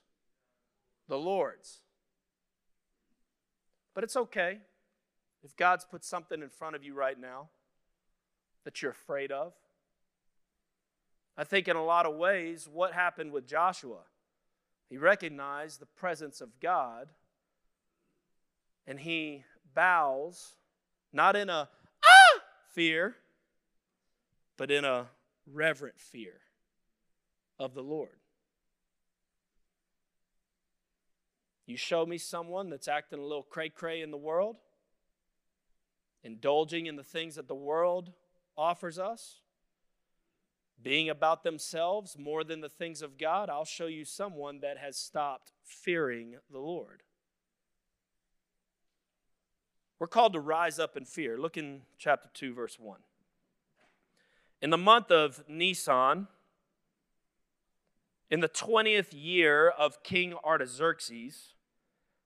The 1.08 1.18
Lord's. 1.18 1.80
But 3.94 4.04
it's 4.04 4.16
okay 4.16 4.60
if 5.44 5.56
God's 5.56 5.86
put 5.86 6.04
something 6.04 6.42
in 6.42 6.50
front 6.50 6.76
of 6.76 6.84
you 6.84 6.94
right 6.94 7.20
now 7.20 7.50
that 8.64 8.82
you're 8.82 8.92
afraid 8.92 9.32
of 9.32 9.54
I 11.38 11.44
think 11.44 11.68
in 11.68 11.76
a 11.76 11.84
lot 11.84 12.06
of 12.06 12.16
ways, 12.16 12.68
what 12.72 12.94
happened 12.94 13.32
with 13.32 13.46
Joshua? 13.46 14.00
He 14.90 14.98
recognized 14.98 15.80
the 15.80 15.86
presence 15.86 16.42
of 16.42 16.60
God 16.60 17.10
and 18.88 19.00
he 19.00 19.44
bows, 19.76 20.54
not 21.14 21.36
in 21.36 21.50
a 21.50 21.70
ah 22.04 22.40
fear, 22.74 23.16
but 24.58 24.72
in 24.72 24.86
a 24.86 25.08
reverent 25.46 26.00
fear 26.00 26.34
of 27.60 27.74
the 27.76 27.84
Lord. 27.84 28.18
You 31.68 31.76
show 31.76 32.06
me 32.06 32.18
someone 32.18 32.70
that's 32.70 32.88
acting 32.88 33.20
a 33.20 33.24
little 33.24 33.44
cray 33.44 33.70
cray 33.70 34.02
in 34.02 34.10
the 34.10 34.18
world, 34.18 34.56
indulging 36.24 36.86
in 36.86 36.96
the 36.96 37.04
things 37.04 37.36
that 37.36 37.50
the 37.50 37.56
world 37.56 38.14
offers 38.58 38.98
us 38.98 39.42
being 40.82 41.10
about 41.10 41.44
themselves 41.44 42.18
more 42.18 42.44
than 42.44 42.62
the 42.62 42.70
things 42.70 43.02
of 43.02 43.18
God, 43.18 43.50
I'll 43.50 43.66
show 43.66 43.88
you 43.88 44.06
someone 44.06 44.60
that 44.60 44.78
has 44.78 44.98
stopped 44.98 45.52
fearing 45.64 46.36
the 46.52 46.60
Lord. 46.60 47.04
We're 50.00 50.08
called 50.08 50.34
to 50.34 50.40
rise 50.40 50.78
up 50.78 50.96
in 50.96 51.06
fear. 51.06 51.38
Look 51.38 51.58
in 51.58 51.82
chapter 51.98 52.30
2, 52.34 52.54
verse 52.54 52.78
1. 52.80 53.00
In 54.62 54.70
the 54.70 54.78
month 54.78 55.12
of 55.12 55.44
Nisan, 55.48 56.28
in 58.30 58.42
the 58.42 58.50
20th 58.50 59.10
year 59.12 59.70
of 59.70 60.04
King 60.04 60.36
Artaxerxes, 60.46 61.54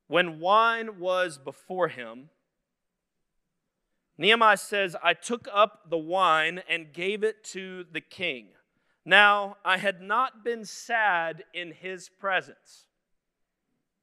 when 0.08 0.40
wine 0.40 1.00
was 1.00 1.38
before 1.38 1.88
him, 1.88 2.30
Nehemiah 4.22 4.58
says, 4.58 4.96
I 5.02 5.16
took 5.16 5.48
up 5.52 5.90
the 5.90 5.98
wine 5.98 6.62
and 6.70 6.94
gave 6.94 7.24
it 7.24 7.44
to 7.46 7.86
the 7.92 8.02
king. 8.02 8.50
Now, 9.04 9.58
I 9.66 9.78
had 9.78 10.00
not 10.00 10.44
been 10.44 10.64
sad 10.64 11.44
in 11.56 11.72
his 11.72 12.08
presence. 12.08 12.86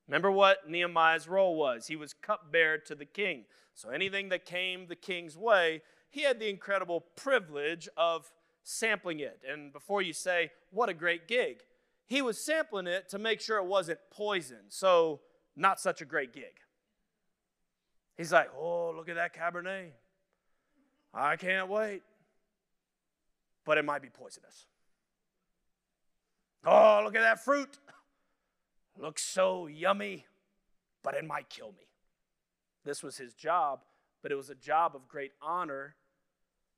Remember 0.08 0.32
what 0.32 0.68
Nehemiah's 0.68 1.28
role 1.28 1.54
was? 1.54 1.86
He 1.86 1.94
was 1.94 2.14
cupbearer 2.14 2.78
to 2.78 2.96
the 2.96 3.04
king. 3.04 3.44
So 3.74 3.90
anything 3.90 4.28
that 4.30 4.44
came 4.44 4.88
the 4.88 4.96
king's 4.96 5.36
way, 5.36 5.82
he 6.10 6.22
had 6.22 6.40
the 6.40 6.50
incredible 6.50 7.04
privilege 7.14 7.88
of 7.96 8.32
sampling 8.64 9.20
it. 9.20 9.42
And 9.48 9.72
before 9.72 10.02
you 10.02 10.12
say, 10.12 10.50
what 10.72 10.88
a 10.88 10.94
great 10.94 11.28
gig, 11.28 11.60
he 12.08 12.22
was 12.22 12.44
sampling 12.44 12.88
it 12.88 13.08
to 13.10 13.20
make 13.20 13.40
sure 13.40 13.58
it 13.58 13.66
wasn't 13.66 14.00
poison. 14.10 14.64
So, 14.68 15.20
not 15.54 15.78
such 15.78 16.00
a 16.00 16.04
great 16.04 16.32
gig. 16.32 16.58
He's 18.16 18.32
like, 18.32 18.50
oh, 18.58 18.92
look 18.96 19.08
at 19.08 19.14
that 19.14 19.32
Cabernet. 19.32 19.92
I 21.12 21.36
can't 21.36 21.68
wait. 21.68 22.02
But 23.64 23.78
it 23.78 23.84
might 23.84 24.02
be 24.02 24.08
poisonous. 24.08 24.66
Oh, 26.64 27.02
look 27.04 27.14
at 27.14 27.20
that 27.20 27.44
fruit. 27.44 27.78
Looks 28.98 29.22
so 29.22 29.66
yummy, 29.66 30.26
but 31.02 31.14
it 31.14 31.24
might 31.24 31.48
kill 31.48 31.68
me. 31.68 31.86
This 32.84 33.02
was 33.02 33.16
his 33.16 33.34
job, 33.34 33.84
but 34.22 34.32
it 34.32 34.36
was 34.36 34.50
a 34.50 34.54
job 34.54 34.96
of 34.96 35.06
great 35.06 35.32
honor. 35.40 35.94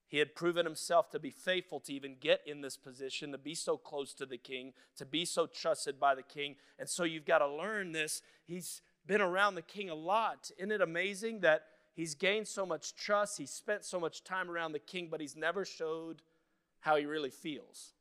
He 0.08 0.18
had 0.18 0.34
proven 0.34 0.66
himself 0.66 1.10
to 1.10 1.20
be 1.20 1.30
faithful 1.30 1.78
to 1.80 1.94
even 1.94 2.16
get 2.20 2.40
in 2.44 2.60
this 2.60 2.76
position, 2.76 3.30
to 3.32 3.38
be 3.38 3.54
so 3.54 3.76
close 3.76 4.12
to 4.14 4.26
the 4.26 4.37
king, 4.37 4.72
to 4.96 5.06
be 5.06 5.25
so 5.25 5.46
trusted 5.46 6.00
by 6.00 6.16
the 6.16 6.22
king. 6.22 6.56
And 6.78 6.88
so 6.88 7.04
you've 7.04 7.25
got 7.25 7.38
to 7.38 7.49
learn 7.49 7.92
this. 7.92 8.20
He's 8.44 8.82
been 9.06 9.20
around 9.20 9.54
the 9.54 9.62
king 9.62 9.88
a 9.88 9.94
lot. 9.94 10.50
Isn't 10.58 10.72
it 10.72 10.80
amazing 10.80 11.40
that 11.40 11.62
He's 11.94 12.14
gained 12.14 12.49
so 12.49 12.64
much 12.64 12.94
trust. 12.94 13.38
He's 13.38 13.50
spent 13.50 13.85
so 13.85 14.00
much 14.00 14.25
time 14.25 14.50
around 14.50 14.73
the 14.73 14.78
king, 14.78 15.09
but 15.11 15.20
he's 15.20 15.37
never 15.37 15.64
showed 15.64 16.23
how 16.80 16.97
he 16.97 17.04
really 17.04 17.30
feels. 17.30 17.92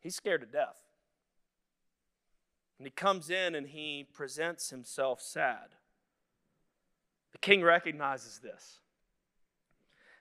He's 0.00 0.14
scared 0.14 0.40
to 0.42 0.46
death. 0.46 0.76
And 2.78 2.86
he 2.86 2.90
comes 2.90 3.30
in 3.30 3.54
and 3.54 3.66
he 3.66 4.06
presents 4.12 4.70
himself 4.70 5.20
sad. 5.20 5.74
The 7.32 7.38
king 7.38 7.62
recognizes 7.62 8.38
this. 8.38 8.78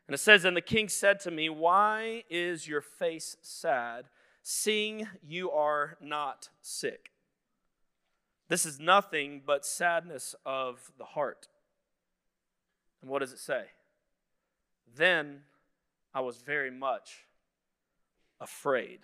And 0.08 0.14
it 0.14 0.20
says, 0.20 0.46
And 0.46 0.58
the 0.58 0.62
king 0.62 0.90
said 0.90 1.20
to 1.22 1.32
me, 1.32 1.50
Why 1.50 2.24
is 2.30 2.68
your 2.68 2.82
face 2.82 3.38
sad, 3.42 4.06
seeing 4.42 5.08
you 5.22 5.52
are 5.52 5.98
not 6.02 6.50
sick? 6.62 7.12
This 8.50 8.66
is 8.66 8.80
nothing 8.80 9.42
but 9.46 9.66
sadness 9.66 10.36
of 10.46 10.92
the 10.98 11.04
heart. 11.04 11.50
And 13.02 13.10
what 13.10 13.20
does 13.20 13.34
it 13.34 13.40
say? 13.40 13.66
Then 14.96 15.42
I 16.14 16.22
was 16.22 16.38
very 16.38 16.72
much 16.72 17.26
afraid. 18.40 19.00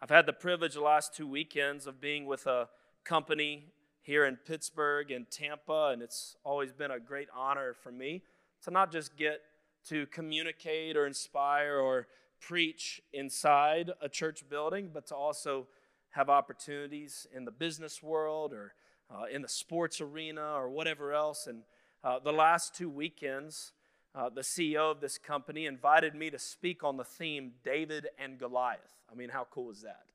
I've 0.00 0.10
had 0.10 0.24
the 0.24 0.32
privilege 0.32 0.74
the 0.74 0.80
last 0.80 1.14
two 1.14 1.26
weekends 1.26 1.86
of 1.86 2.00
being 2.00 2.24
with 2.24 2.46
a 2.46 2.68
company 3.04 3.66
here 4.02 4.24
in 4.24 4.36
Pittsburgh 4.36 5.10
and 5.10 5.30
Tampa, 5.30 5.90
and 5.92 6.00
it's 6.00 6.36
always 6.42 6.72
been 6.72 6.90
a 6.90 6.98
great 6.98 7.28
honor 7.36 7.74
for 7.74 7.92
me 7.92 8.22
to 8.62 8.70
not 8.70 8.90
just 8.90 9.16
get 9.16 9.42
to 9.88 10.06
communicate 10.06 10.96
or 10.96 11.06
inspire 11.06 11.78
or 11.78 12.06
preach 12.40 13.02
inside 13.12 13.90
a 14.00 14.08
church 14.08 14.48
building, 14.48 14.90
but 14.92 15.06
to 15.08 15.14
also 15.14 15.66
have 16.10 16.28
opportunities 16.28 17.26
in 17.34 17.44
the 17.44 17.50
business 17.50 18.02
world 18.02 18.52
or 18.52 18.74
uh, 19.10 19.24
in 19.32 19.42
the 19.42 19.48
sports 19.48 20.00
arena 20.00 20.52
or 20.54 20.68
whatever 20.68 21.12
else. 21.12 21.46
And 21.46 21.62
uh, 22.04 22.18
the 22.18 22.32
last 22.32 22.74
two 22.74 22.88
weekends, 22.88 23.72
uh, 24.14 24.28
the 24.28 24.40
CEO 24.40 24.90
of 24.90 25.00
this 25.00 25.18
company 25.18 25.66
invited 25.66 26.14
me 26.14 26.30
to 26.30 26.38
speak 26.38 26.82
on 26.84 26.96
the 26.96 27.04
theme 27.04 27.52
David 27.64 28.08
and 28.18 28.38
Goliath. 28.38 28.96
I 29.10 29.14
mean, 29.14 29.28
how 29.30 29.46
cool 29.50 29.70
is 29.70 29.82
that? 29.82 30.10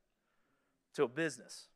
to 0.95 1.03
a 1.03 1.07
business. 1.07 1.67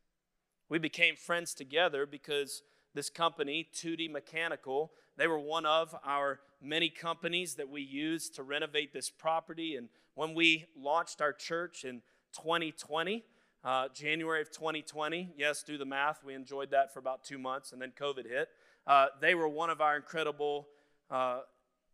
We 0.70 0.80
became 0.80 1.16
friends 1.16 1.54
together 1.54 2.06
because 2.06 2.64
this 2.94 3.10
company, 3.10 3.68
2D 3.74 4.10
Mechanical, 4.10 4.92
they 5.18 5.28
were 5.28 5.40
one 5.40 5.66
of 5.66 5.96
our 6.06 6.40
many 6.62 6.90
companies 6.90 7.56
that 7.56 7.70
we 7.70 7.82
used 7.82 8.36
to 8.36 8.44
renovate 8.44 8.94
this 8.94 9.10
property. 9.10 9.76
And 9.76 9.90
when 10.16 10.34
we 10.34 10.66
launched 10.78 11.22
our 11.22 11.34
church 11.34 11.84
in 11.84 12.02
2020, 12.34 13.24
uh, 13.64 13.88
January 13.94 14.42
of 14.42 14.52
2020, 14.52 15.34
yes, 15.38 15.64
do 15.64 15.78
the 15.78 15.86
math, 15.86 16.24
we 16.24 16.34
enjoyed 16.34 16.72
that 16.72 16.94
for 16.94 17.00
about 17.00 17.24
two 17.24 17.38
months, 17.38 17.72
and 17.72 17.82
then 17.82 17.92
COVID 18.00 18.28
hit. 18.28 18.50
Uh, 18.88 19.08
they 19.22 19.36
were 19.36 19.48
one 19.48 19.70
of 19.70 19.82
our 19.82 19.96
incredible 19.96 20.68
uh, 21.12 21.42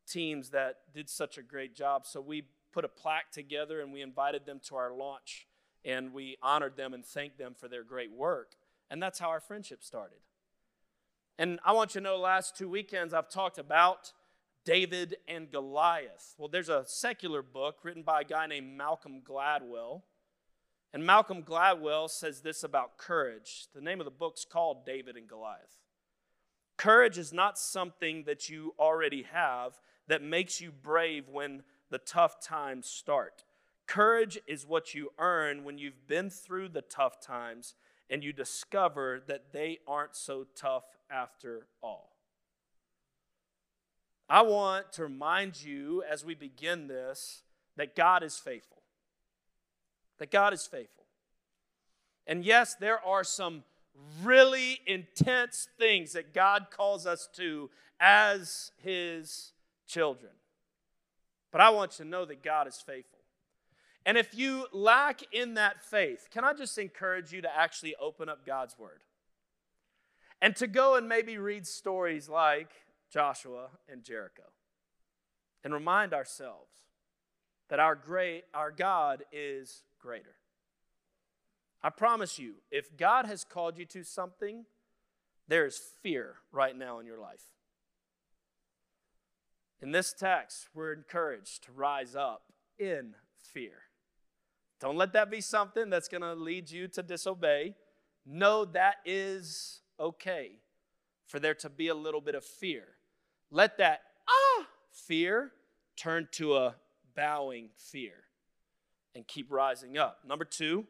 teams 0.08 0.50
that 0.52 0.78
did 0.94 1.10
such 1.10 1.38
a 1.38 1.42
great 1.42 1.76
job. 1.76 2.06
So 2.06 2.22
we 2.22 2.44
put 2.72 2.86
a 2.86 2.90
plaque 2.90 3.32
together 3.32 3.82
and 3.82 3.92
we 3.92 4.02
invited 4.02 4.46
them 4.46 4.60
to 4.68 4.76
our 4.76 4.94
launch 4.94 5.48
and 5.84 6.14
we 6.14 6.38
honored 6.42 6.78
them 6.78 6.94
and 6.94 7.06
thanked 7.06 7.38
them 7.38 7.56
for 7.58 7.68
their 7.68 7.84
great 7.84 8.12
work. 8.12 8.54
And 8.90 9.02
that's 9.02 9.20
how 9.20 9.30
our 9.30 9.40
friendship 9.40 9.84
started. 9.84 10.18
And 11.38 11.60
I 11.66 11.74
want 11.74 11.96
you 11.96 12.02
to 12.02 12.04
know, 12.04 12.18
last 12.18 12.58
two 12.58 12.70
weekends 12.70 13.14
I've 13.14 13.30
talked 13.30 13.58
about 13.58 14.14
David 14.64 15.18
and 15.28 15.52
Goliath. 15.52 16.34
Well, 16.38 16.48
there's 16.48 16.70
a 16.70 16.84
secular 16.88 17.42
book 17.42 17.80
written 17.84 18.04
by 18.04 18.22
a 18.22 18.24
guy 18.24 18.48
named 18.48 18.76
Malcolm 18.78 19.22
Gladwell. 19.22 20.02
And 20.94 21.06
Malcolm 21.06 21.44
Gladwell 21.44 22.10
says 22.10 22.42
this 22.42 22.64
about 22.64 22.98
courage. 22.98 23.68
The 23.74 23.82
name 23.82 24.00
of 24.00 24.06
the 24.06 24.12
book's 24.12 24.46
called 24.46 24.86
David 24.86 25.18
and 25.18 25.28
Goliath. 25.28 25.82
Courage 26.78 27.18
is 27.18 27.34
not 27.34 27.58
something 27.58 28.24
that 28.24 28.50
you 28.50 28.74
already 28.80 29.24
have 29.24 29.80
that 30.08 30.22
makes 30.22 30.62
you 30.62 30.72
brave 30.72 31.28
when 31.30 31.64
the 31.90 31.98
tough 31.98 32.42
times 32.42 32.88
start. 32.88 33.44
Courage 33.88 34.40
is 34.48 34.66
what 34.66 34.94
you 34.94 35.12
earn 35.20 35.64
when 35.64 35.78
you've 35.78 36.08
been 36.08 36.30
through 36.30 36.70
the 36.70 36.82
tough 36.82 37.22
times 37.22 37.76
and 38.10 38.24
you 38.24 38.34
discover 38.34 39.22
that 39.28 39.52
they 39.52 39.80
aren't 39.88 40.16
so 40.16 40.46
tough 40.56 40.86
after 41.10 41.68
all. 41.82 42.16
I 44.28 44.42
want 44.42 44.92
to 44.94 45.04
remind 45.04 45.62
you 45.64 46.04
as 46.10 46.26
we 46.26 46.34
begin 46.34 46.88
this 46.88 47.44
that 47.78 47.96
God 47.96 48.24
is 48.24 48.38
faithful. 48.38 48.75
That 50.20 50.32
God 50.32 50.54
is 50.54 50.66
faithful. 50.66 51.06
And 52.28 52.44
yes, 52.44 52.76
there 52.76 53.04
are 53.06 53.24
some 53.24 53.64
really 54.24 54.80
intense 54.88 55.68
things 55.78 56.14
that 56.14 56.34
God 56.34 56.68
calls 56.70 57.06
us 57.06 57.30
to 57.36 57.70
as 58.00 58.72
His 58.78 59.52
children. 59.88 60.32
But 61.52 61.62
I 61.62 61.70
want 61.70 61.98
you 61.98 62.06
to 62.06 62.12
know 62.12 62.26
that 62.26 62.44
God 62.44 62.68
is 62.68 62.78
faithful. 62.78 63.20
And 64.06 64.18
if 64.18 64.38
you 64.38 64.68
lack 64.72 65.22
in 65.32 65.56
that 65.56 65.84
faith, 65.84 66.28
can 66.32 66.44
I 66.44 66.54
just 66.54 66.78
encourage 66.78 67.32
you 67.32 67.42
to 67.42 67.58
actually 67.58 67.96
open 68.00 68.30
up 68.30 68.46
God's 68.46 68.78
Word? 68.78 69.02
And 70.42 70.56
to 70.58 70.68
go 70.68 70.96
and 70.96 71.08
maybe 71.08 71.38
read 71.38 71.66
stories 71.66 72.30
like 72.30 72.70
Joshua 73.10 73.70
and 73.90 74.04
Jericho 74.04 74.44
and 75.64 75.74
remind 75.74 76.14
ourselves 76.14 76.72
that 77.70 77.80
our 77.80 77.96
great 77.96 78.44
our 78.54 78.70
God 78.70 79.24
is 79.32 79.84
greater. 80.06 80.36
I 81.82 81.90
promise 81.90 82.38
you, 82.38 82.56
if 82.70 82.96
God 82.96 83.26
has 83.26 83.44
called 83.44 83.80
you 83.80 83.86
to 83.86 84.04
something, 84.04 84.66
there 85.48 85.66
is 85.66 85.80
fear 86.04 86.36
right 86.52 86.78
now 86.78 87.00
in 87.00 87.08
your 87.08 87.20
life. 87.20 87.42
In 89.82 89.92
this 89.92 90.14
text, 90.14 90.70
we're 90.76 90.94
encouraged 90.94 91.64
to 91.64 91.72
rise 91.72 92.16
up 92.16 92.44
in 92.78 93.16
fear. 93.42 93.82
Don't 94.80 94.96
let 94.96 95.14
that 95.14 95.32
be 95.32 95.42
something 95.42 95.90
that's 95.90 96.08
going 96.08 96.22
to 96.22 96.34
lead 96.34 96.70
you 96.70 96.88
to 96.90 97.02
disobey. 97.02 97.74
No, 98.28 98.66
that 98.66 98.98
is 99.06 99.82
okay 100.00 100.52
for 101.28 101.40
there 101.40 101.56
to 101.56 101.70
be 101.70 101.88
a 101.88 101.96
little 101.96 102.22
bit 102.22 102.36
of 102.36 102.46
fear. 102.46 102.84
Let 103.50 103.80
that 103.80 104.02
ah 104.30 104.68
fear 104.92 105.52
turn 105.98 106.28
to 106.34 106.58
a 106.58 106.76
bowing 107.16 107.70
fear 107.76 108.25
and 109.16 109.26
keep 109.26 109.52
rising 109.52 109.98
up. 109.98 110.20
Number 110.28 110.46
two, 110.46 110.86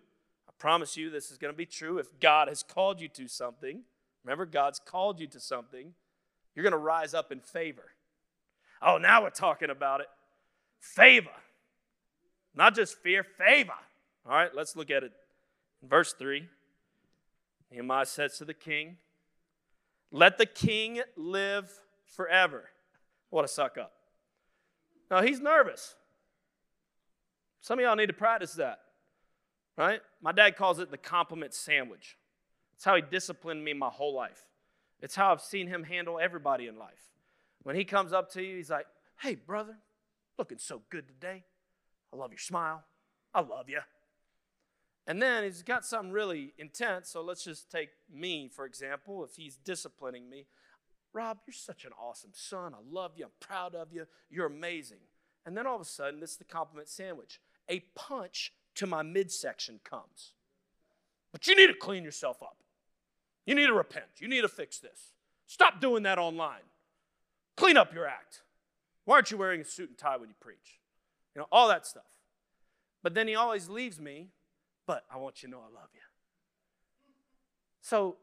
I 0.49 0.51
promise 0.57 0.97
you 0.97 1.09
this 1.09 1.31
is 1.31 1.37
going 1.37 1.53
to 1.53 1.57
be 1.57 1.65
true. 1.65 1.99
If 1.99 2.19
God 2.19 2.47
has 2.47 2.63
called 2.63 2.99
you 2.99 3.07
to 3.09 3.27
something, 3.27 3.83
remember, 4.23 4.45
God's 4.45 4.79
called 4.79 5.19
you 5.19 5.27
to 5.27 5.39
something, 5.39 5.93
you're 6.55 6.63
going 6.63 6.71
to 6.71 6.77
rise 6.77 7.13
up 7.13 7.31
in 7.31 7.39
favor. 7.39 7.91
Oh, 8.81 8.97
now 8.97 9.23
we're 9.23 9.29
talking 9.29 9.69
about 9.69 10.01
it. 10.01 10.07
Favor. 10.79 11.29
Not 12.55 12.75
just 12.75 12.97
fear, 12.97 13.23
favor. 13.23 13.73
All 14.25 14.33
right, 14.33 14.53
let's 14.53 14.75
look 14.75 14.89
at 14.89 15.03
it. 15.03 15.11
Verse 15.83 16.13
3, 16.13 16.47
Nehemiah 17.71 18.05
says 18.05 18.37
to 18.39 18.45
the 18.45 18.53
king, 18.53 18.97
Let 20.11 20.37
the 20.37 20.45
king 20.45 21.01
live 21.15 21.69
forever. 22.15 22.69
What 23.29 23.45
a 23.45 23.47
suck 23.47 23.77
up. 23.77 23.91
Now, 25.11 25.21
he's 25.21 25.39
nervous. 25.39 25.95
Some 27.65 27.79
of 27.79 27.83
y'all 27.83 27.95
need 27.95 28.09
to 28.09 28.13
practice 28.13 28.53
that, 28.53 28.77
right? 29.75 29.99
My 30.21 30.31
dad 30.31 30.55
calls 30.55 30.77
it 30.77 30.91
the 30.91 30.99
compliment 30.99 31.51
sandwich. 31.51 32.15
It's 32.75 32.85
how 32.85 32.95
he 32.95 33.01
disciplined 33.01 33.65
me 33.65 33.73
my 33.73 33.89
whole 33.89 34.13
life. 34.13 34.45
It's 35.01 35.15
how 35.15 35.31
I've 35.31 35.41
seen 35.41 35.65
him 35.65 35.81
handle 35.81 36.19
everybody 36.19 36.67
in 36.67 36.77
life. 36.77 37.09
When 37.63 37.75
he 37.75 37.83
comes 37.83 38.13
up 38.13 38.31
to 38.33 38.43
you, 38.43 38.57
he's 38.57 38.69
like, 38.69 38.85
Hey, 39.19 39.33
brother, 39.33 39.79
looking 40.37 40.59
so 40.59 40.83
good 40.91 41.07
today. 41.07 41.43
I 42.13 42.17
love 42.17 42.29
your 42.29 42.37
smile. 42.37 42.83
I 43.33 43.41
love 43.41 43.67
you. 43.67 43.79
And 45.07 45.19
then 45.19 45.43
he's 45.43 45.63
got 45.63 45.85
something 45.85 46.11
really 46.11 46.53
intense. 46.59 47.09
So 47.09 47.23
let's 47.23 47.43
just 47.43 47.71
take 47.71 47.89
me, 48.13 48.47
for 48.47 48.67
example. 48.67 49.23
If 49.23 49.37
he's 49.37 49.55
disciplining 49.55 50.29
me, 50.29 50.45
Rob, 51.13 51.39
you're 51.47 51.55
such 51.55 51.83
an 51.83 51.93
awesome 51.99 52.33
son. 52.35 52.75
I 52.75 52.83
love 52.87 53.13
you. 53.15 53.25
I'm 53.25 53.31
proud 53.39 53.73
of 53.73 53.91
you. 53.91 54.05
You're 54.29 54.45
amazing. 54.45 54.99
And 55.47 55.57
then 55.57 55.65
all 55.65 55.75
of 55.75 55.81
a 55.81 55.85
sudden, 55.85 56.19
this 56.19 56.33
is 56.33 56.37
the 56.37 56.43
compliment 56.43 56.89
sandwich. 56.89 57.39
A 57.69 57.81
punch 57.95 58.53
to 58.75 58.87
my 58.87 59.01
midsection 59.01 59.79
comes. 59.83 60.33
But 61.31 61.47
you 61.47 61.55
need 61.55 61.67
to 61.67 61.73
clean 61.73 62.03
yourself 62.03 62.41
up. 62.41 62.57
You 63.45 63.55
need 63.55 63.67
to 63.67 63.73
repent. 63.73 64.05
You 64.19 64.27
need 64.27 64.41
to 64.41 64.47
fix 64.47 64.79
this. 64.79 65.11
Stop 65.47 65.79
doing 65.79 66.03
that 66.03 66.17
online. 66.17 66.63
Clean 67.55 67.77
up 67.77 67.93
your 67.93 68.07
act. 68.07 68.41
Why 69.05 69.15
aren't 69.15 69.31
you 69.31 69.37
wearing 69.37 69.61
a 69.61 69.65
suit 69.65 69.89
and 69.89 69.97
tie 69.97 70.17
when 70.17 70.29
you 70.29 70.35
preach? 70.39 70.79
You 71.35 71.41
know, 71.41 71.47
all 71.51 71.67
that 71.67 71.85
stuff. 71.85 72.03
But 73.03 73.13
then 73.13 73.27
he 73.27 73.35
always 73.35 73.69
leaves 73.69 73.99
me, 73.99 74.29
but 74.87 75.03
I 75.13 75.17
want 75.17 75.43
you 75.43 75.49
to 75.49 75.51
know 75.51 75.59
I 75.59 75.73
love 75.73 75.89
you. 75.93 76.01
So 77.81 78.15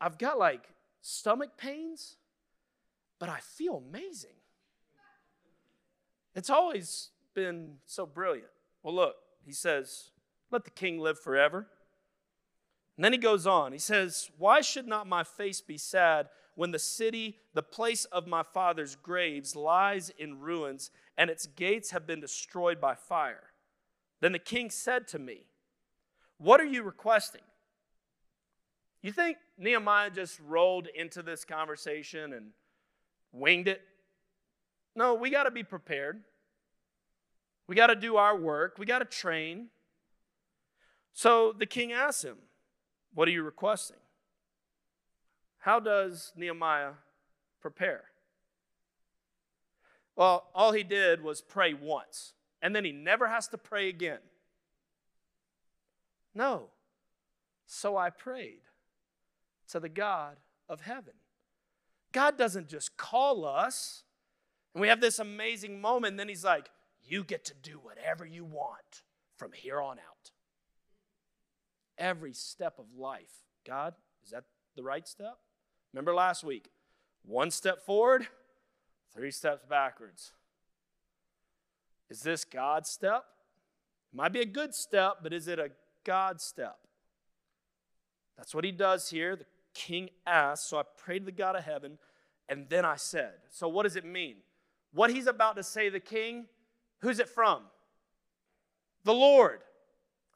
I've 0.00 0.16
got 0.16 0.38
like 0.38 0.62
stomach 1.02 1.58
pains, 1.58 2.16
but 3.18 3.28
I 3.28 3.40
feel 3.40 3.82
amazing. 3.86 4.30
It's 6.34 6.48
always 6.48 7.10
been 7.34 7.78
so 7.84 8.06
brilliant. 8.06 8.48
Well, 8.82 8.94
look, 8.94 9.16
he 9.44 9.52
says, 9.52 10.10
let 10.50 10.64
the 10.64 10.70
king 10.70 10.98
live 10.98 11.20
forever. 11.20 11.66
And 12.96 13.04
then 13.04 13.12
he 13.12 13.18
goes 13.18 13.46
on. 13.46 13.72
He 13.72 13.78
says, 13.78 14.30
Why 14.38 14.60
should 14.60 14.86
not 14.86 15.06
my 15.06 15.22
face 15.22 15.60
be 15.60 15.78
sad 15.78 16.28
when 16.54 16.72
the 16.72 16.78
city, 16.78 17.38
the 17.54 17.62
place 17.62 18.04
of 18.06 18.26
my 18.26 18.42
father's 18.42 18.96
graves, 18.96 19.54
lies 19.54 20.10
in 20.18 20.40
ruins 20.40 20.90
and 21.16 21.30
its 21.30 21.46
gates 21.46 21.92
have 21.92 22.06
been 22.06 22.20
destroyed 22.20 22.80
by 22.80 22.96
fire. 22.96 23.52
Then 24.20 24.32
the 24.32 24.40
king 24.40 24.70
said 24.70 25.06
to 25.08 25.20
me, 25.20 25.44
What 26.38 26.60
are 26.60 26.66
you 26.66 26.82
requesting? 26.82 27.42
You 29.02 29.12
think 29.12 29.36
Nehemiah 29.56 30.10
just 30.10 30.40
rolled 30.40 30.88
into 30.88 31.22
this 31.22 31.44
conversation 31.44 32.32
and 32.32 32.50
winged 33.30 33.68
it? 33.68 33.82
No, 34.96 35.14
we 35.14 35.30
got 35.30 35.44
to 35.44 35.52
be 35.52 35.62
prepared. 35.62 36.22
We 37.68 37.74
got 37.76 37.88
to 37.88 37.94
do 37.94 38.16
our 38.16 38.36
work. 38.36 38.76
We 38.78 38.86
got 38.86 39.00
to 39.00 39.04
train. 39.04 39.68
So 41.12 41.52
the 41.52 41.66
king 41.66 41.92
asks 41.92 42.24
him, 42.24 42.38
What 43.14 43.28
are 43.28 43.30
you 43.30 43.42
requesting? 43.42 43.98
How 45.58 45.78
does 45.78 46.32
Nehemiah 46.34 46.92
prepare? 47.60 48.04
Well, 50.16 50.48
all 50.54 50.72
he 50.72 50.82
did 50.82 51.22
was 51.22 51.40
pray 51.40 51.74
once, 51.74 52.32
and 52.62 52.74
then 52.74 52.84
he 52.84 52.90
never 52.90 53.28
has 53.28 53.46
to 53.48 53.58
pray 53.58 53.88
again. 53.88 54.18
No. 56.34 56.70
So 57.66 57.96
I 57.96 58.10
prayed 58.10 58.62
to 59.68 59.78
the 59.78 59.88
God 59.88 60.36
of 60.68 60.80
heaven. 60.80 61.14
God 62.12 62.38
doesn't 62.38 62.68
just 62.68 62.96
call 62.96 63.44
us, 63.44 64.04
and 64.74 64.80
we 64.80 64.88
have 64.88 65.00
this 65.00 65.18
amazing 65.18 65.80
moment, 65.80 66.12
and 66.12 66.20
then 66.20 66.28
he's 66.28 66.44
like, 66.44 66.70
You 67.08 67.24
get 67.24 67.44
to 67.46 67.54
do 67.62 67.80
whatever 67.82 68.26
you 68.26 68.44
want 68.44 69.02
from 69.36 69.52
here 69.52 69.80
on 69.80 69.98
out. 69.98 70.30
Every 71.96 72.32
step 72.32 72.78
of 72.78 72.86
life. 72.96 73.32
God, 73.66 73.94
is 74.24 74.30
that 74.30 74.44
the 74.76 74.82
right 74.82 75.06
step? 75.08 75.38
Remember 75.92 76.14
last 76.14 76.44
week? 76.44 76.68
One 77.24 77.50
step 77.50 77.84
forward, 77.84 78.26
three 79.14 79.30
steps 79.30 79.64
backwards. 79.68 80.32
Is 82.10 82.20
this 82.20 82.44
God's 82.44 82.90
step? 82.90 83.24
It 84.12 84.16
might 84.16 84.32
be 84.32 84.40
a 84.40 84.46
good 84.46 84.74
step, 84.74 85.18
but 85.22 85.32
is 85.32 85.48
it 85.48 85.58
a 85.58 85.70
God 86.04 86.40
step? 86.40 86.78
That's 88.36 88.54
what 88.54 88.64
he 88.64 88.72
does 88.72 89.10
here. 89.10 89.34
The 89.36 89.46
king 89.74 90.10
asked, 90.26 90.68
so 90.68 90.78
I 90.78 90.82
prayed 90.96 91.20
to 91.20 91.24
the 91.26 91.32
God 91.32 91.56
of 91.56 91.64
heaven, 91.64 91.98
and 92.48 92.66
then 92.68 92.84
I 92.84 92.96
said. 92.96 93.34
So, 93.50 93.68
what 93.68 93.82
does 93.82 93.96
it 93.96 94.04
mean? 94.04 94.36
What 94.92 95.10
he's 95.10 95.26
about 95.26 95.56
to 95.56 95.62
say, 95.62 95.88
the 95.88 96.00
king, 96.00 96.46
who's 97.00 97.18
it 97.18 97.28
from? 97.28 97.62
The 99.04 99.14
Lord. 99.14 99.60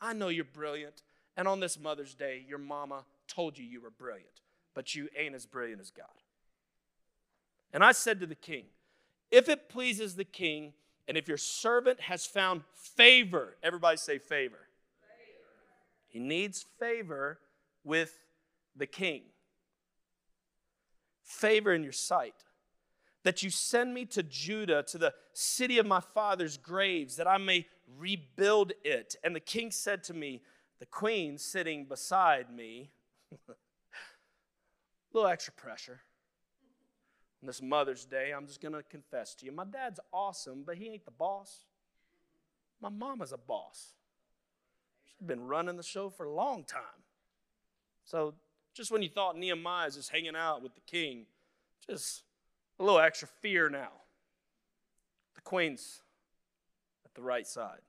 I 0.01 0.13
know 0.13 0.29
you're 0.29 0.45
brilliant. 0.45 1.03
And 1.37 1.49
on 1.49 1.61
this 1.61 1.79
Mother's 1.79 2.15
Day, 2.15 2.45
your 2.47 2.59
mama 2.59 3.05
told 3.29 3.57
you 3.57 3.65
you 3.65 3.81
were 3.81 3.91
brilliant, 3.91 4.41
but 4.75 4.95
you 4.95 5.09
ain't 5.17 5.35
as 5.35 5.47
brilliant 5.47 5.81
as 5.81 5.91
God. 5.91 6.07
And 7.73 7.83
I 7.83 7.93
said 7.93 8.21
to 8.21 8.27
the 8.27 8.35
king, 8.35 8.65
If 9.31 9.49
it 9.49 9.69
pleases 9.69 10.17
the 10.17 10.25
king, 10.25 10.75
and 11.09 11.17
if 11.17 11.29
your 11.29 11.39
servant 11.39 12.01
has 12.01 12.27
found 12.27 12.63
favor, 12.75 13.57
everybody 13.63 13.97
say 13.97 14.19
favor. 14.19 14.29
favor. 14.29 14.59
He 16.09 16.19
needs 16.19 16.65
favor 16.79 17.39
with 17.83 18.19
the 18.77 18.87
king. 18.87 19.23
Favor 21.23 21.73
in 21.73 21.83
your 21.83 21.93
sight. 21.93 22.35
That 23.25 23.43
you 23.43 23.51
send 23.51 23.95
me 23.95 24.05
to 24.07 24.23
Judah, 24.23 24.83
to 24.85 24.99
the 24.99 25.15
city 25.33 25.79
of 25.79 25.87
my 25.87 26.01
father's 26.01 26.57
graves, 26.57 27.17
that 27.17 27.29
I 27.29 27.39
may 27.39 27.67
rebuild 27.99 28.73
it. 28.85 29.17
And 29.23 29.35
the 29.35 29.41
king 29.41 29.71
said 29.71 30.03
to 30.05 30.15
me, 30.15 30.43
The 30.81 30.87
queen 30.87 31.39
sitting 31.39 31.85
beside 31.85 32.53
me, 32.53 32.91
a 33.49 33.53
little 35.13 35.31
extra 35.31 35.53
pressure. 35.53 36.01
On 37.43 37.47
this 37.47 37.63
Mother's 37.63 38.05
Day, 38.05 38.33
I'm 38.33 38.47
just 38.47 38.61
going 38.61 38.75
to 38.75 38.83
confess 38.85 39.35
to 39.37 39.47
you 39.47 39.53
my 39.53 39.65
dad's 39.65 40.01
awesome, 40.13 40.63
but 40.65 40.77
he 40.77 40.89
ain't 40.89 41.05
the 41.05 41.11
boss. 41.11 41.65
My 42.81 42.89
mama's 42.89 43.33
a 43.33 43.39
boss. 43.39 43.95
She's 45.05 45.27
been 45.27 45.47
running 45.47 45.77
the 45.77 45.83
show 45.83 46.11
for 46.11 46.27
a 46.27 46.33
long 46.33 46.65
time. 46.65 46.83
So, 48.05 48.35
just 48.75 48.91
when 48.91 49.03
you 49.03 49.09
thought 49.09 49.37
Nehemiah 49.37 49.87
is 49.87 49.97
just 49.97 50.11
hanging 50.11 50.35
out 50.35 50.63
with 50.63 50.75
the 50.75 50.81
king, 50.81 51.27
just 51.89 52.23
a 52.83 52.85
little 52.85 53.01
extra 53.01 53.29
fear 53.41 53.69
now. 53.69 53.93
The 55.37 55.41
queen's 55.41 56.03
at 57.05 57.15
the 57.15 57.23
right 57.23 57.47
side. 57.47 57.81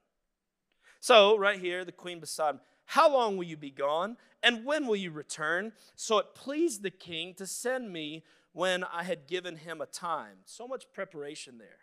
So, 0.99 1.37
right 1.37 1.59
here, 1.59 1.83
the 1.83 1.91
queen 1.91 2.19
beside 2.19 2.51
him. 2.51 2.61
How 2.85 3.11
long 3.11 3.35
will 3.35 3.43
you 3.45 3.57
be 3.57 3.71
gone? 3.71 4.17
And 4.43 4.65
when 4.65 4.85
will 4.85 4.95
you 4.95 5.09
return? 5.09 5.71
So 5.95 6.19
it 6.19 6.35
pleased 6.35 6.83
the 6.83 6.91
king 6.91 7.33
to 7.35 7.47
send 7.47 7.91
me 7.91 8.23
when 8.51 8.83
I 8.83 9.03
had 9.03 9.25
given 9.25 9.55
him 9.55 9.81
a 9.81 9.85
time. 9.85 10.39
So 10.45 10.67
much 10.67 10.85
preparation 10.93 11.57
there. 11.57 11.79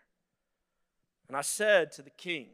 And 1.26 1.36
I 1.36 1.40
said 1.40 1.90
to 1.92 2.02
the 2.02 2.10
king, 2.10 2.48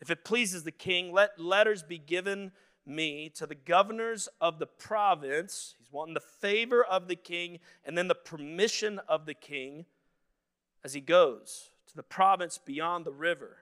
If 0.00 0.10
it 0.10 0.24
pleases 0.24 0.62
the 0.62 0.72
king, 0.72 1.12
let 1.12 1.40
letters 1.40 1.82
be 1.82 1.98
given 1.98 2.52
me 2.86 3.30
to 3.36 3.46
the 3.46 3.54
governors 3.54 4.28
of 4.40 4.58
the 4.58 4.66
province. 4.66 5.74
Wanting 5.94 6.14
the 6.14 6.20
favor 6.20 6.84
of 6.84 7.06
the 7.06 7.14
king 7.14 7.60
and 7.84 7.96
then 7.96 8.08
the 8.08 8.16
permission 8.16 8.98
of 9.08 9.26
the 9.26 9.34
king 9.34 9.86
as 10.82 10.92
he 10.92 11.00
goes 11.00 11.70
to 11.86 11.94
the 11.94 12.02
province 12.02 12.58
beyond 12.58 13.06
the 13.06 13.12
river, 13.12 13.58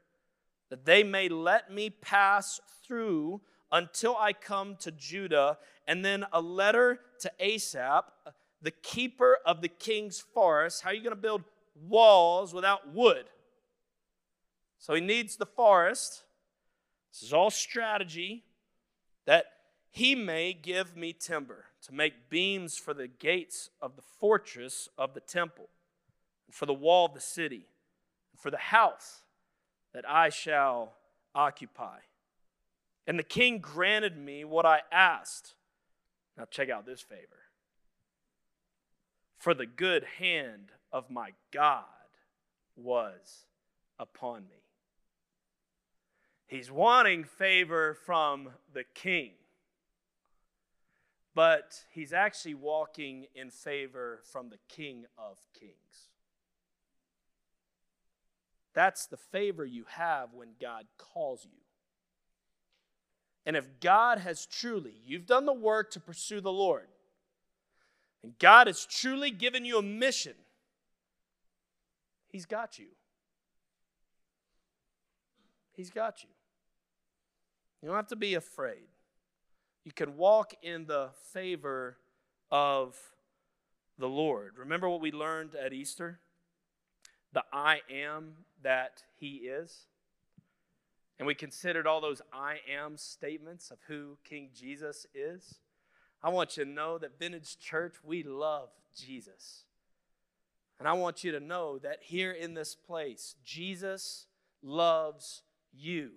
that 0.70 0.86
they 0.86 1.04
may 1.04 1.28
let 1.28 1.70
me 1.70 1.90
pass 1.90 2.58
through 2.82 3.42
until 3.70 4.16
I 4.16 4.32
come 4.32 4.76
to 4.76 4.90
Judah, 4.90 5.58
and 5.86 6.02
then 6.02 6.24
a 6.32 6.40
letter 6.40 7.00
to 7.20 7.30
Asaph, 7.38 8.04
the 8.62 8.70
keeper 8.70 9.36
of 9.44 9.60
the 9.60 9.68
king's 9.68 10.18
forest. 10.18 10.82
How 10.82 10.90
are 10.90 10.94
you 10.94 11.02
going 11.02 11.14
to 11.14 11.20
build 11.20 11.42
walls 11.86 12.54
without 12.54 12.94
wood? 12.94 13.26
So 14.78 14.94
he 14.94 15.02
needs 15.02 15.36
the 15.36 15.46
forest. 15.46 16.22
This 17.12 17.22
is 17.22 17.34
all 17.34 17.50
strategy 17.50 18.44
that 19.26 19.46
he 19.90 20.14
may 20.14 20.54
give 20.54 20.96
me 20.96 21.12
timber 21.12 21.66
to 21.86 21.92
make 21.92 22.30
beams 22.30 22.76
for 22.76 22.94
the 22.94 23.08
gates 23.08 23.70
of 23.80 23.96
the 23.96 24.02
fortress 24.02 24.88
of 24.96 25.14
the 25.14 25.20
temple, 25.20 25.68
and 26.46 26.54
for 26.54 26.66
the 26.66 26.74
wall 26.74 27.06
of 27.06 27.14
the 27.14 27.20
city, 27.20 27.66
and 28.32 28.40
for 28.40 28.50
the 28.50 28.56
house 28.56 29.22
that 29.92 30.08
I 30.08 30.28
shall 30.28 30.94
occupy. 31.34 31.98
And 33.06 33.18
the 33.18 33.24
king 33.24 33.58
granted 33.58 34.16
me 34.16 34.44
what 34.44 34.64
I 34.64 34.82
asked. 34.92 35.54
Now, 36.36 36.44
check 36.50 36.70
out 36.70 36.86
this 36.86 37.00
favor. 37.00 37.26
For 39.36 39.54
the 39.54 39.66
good 39.66 40.04
hand 40.18 40.70
of 40.92 41.10
my 41.10 41.32
God 41.50 41.84
was 42.76 43.46
upon 43.98 44.42
me. 44.42 44.62
He's 46.46 46.70
wanting 46.70 47.24
favor 47.24 47.94
from 47.94 48.50
the 48.72 48.84
king, 48.94 49.32
but 51.34 51.84
he's 51.90 52.12
actually 52.12 52.54
walking 52.54 53.26
in 53.34 53.50
favor 53.50 54.20
from 54.24 54.50
the 54.50 54.58
King 54.68 55.06
of 55.16 55.38
Kings. 55.58 56.10
That's 58.74 59.06
the 59.06 59.16
favor 59.16 59.64
you 59.64 59.84
have 59.88 60.32
when 60.34 60.50
God 60.60 60.86
calls 60.98 61.44
you. 61.44 61.58
And 63.44 63.56
if 63.56 63.80
God 63.80 64.18
has 64.18 64.46
truly, 64.46 64.94
you've 65.04 65.26
done 65.26 65.46
the 65.46 65.52
work 65.52 65.90
to 65.92 66.00
pursue 66.00 66.40
the 66.40 66.52
Lord, 66.52 66.86
and 68.22 68.38
God 68.38 68.68
has 68.68 68.86
truly 68.86 69.30
given 69.30 69.64
you 69.64 69.78
a 69.78 69.82
mission, 69.82 70.34
He's 72.28 72.46
got 72.46 72.78
you. 72.78 72.86
He's 75.72 75.90
got 75.90 76.22
you. 76.22 76.30
You 77.82 77.88
don't 77.88 77.96
have 77.96 78.06
to 78.08 78.16
be 78.16 78.34
afraid. 78.34 78.88
You 79.84 79.92
can 79.92 80.16
walk 80.16 80.54
in 80.62 80.86
the 80.86 81.10
favor 81.32 81.96
of 82.50 82.96
the 83.98 84.08
Lord. 84.08 84.52
Remember 84.58 84.88
what 84.88 85.00
we 85.00 85.10
learned 85.10 85.54
at 85.54 85.72
Easter? 85.72 86.20
The 87.32 87.44
I 87.52 87.80
am 87.90 88.34
that 88.62 89.02
He 89.18 89.36
is. 89.36 89.86
And 91.18 91.26
we 91.26 91.34
considered 91.34 91.86
all 91.86 92.00
those 92.00 92.22
I 92.32 92.56
am 92.70 92.96
statements 92.96 93.70
of 93.70 93.78
who 93.88 94.18
King 94.24 94.50
Jesus 94.54 95.06
is. 95.14 95.56
I 96.22 96.30
want 96.30 96.56
you 96.56 96.64
to 96.64 96.70
know 96.70 96.98
that 96.98 97.18
Vintage 97.18 97.58
Church, 97.58 97.96
we 98.04 98.22
love 98.22 98.68
Jesus. 98.96 99.64
And 100.78 100.88
I 100.88 100.92
want 100.92 101.24
you 101.24 101.32
to 101.32 101.40
know 101.40 101.78
that 101.78 101.98
here 102.02 102.32
in 102.32 102.54
this 102.54 102.74
place, 102.74 103.34
Jesus 103.44 104.26
loves 104.62 105.42
you. 105.72 106.10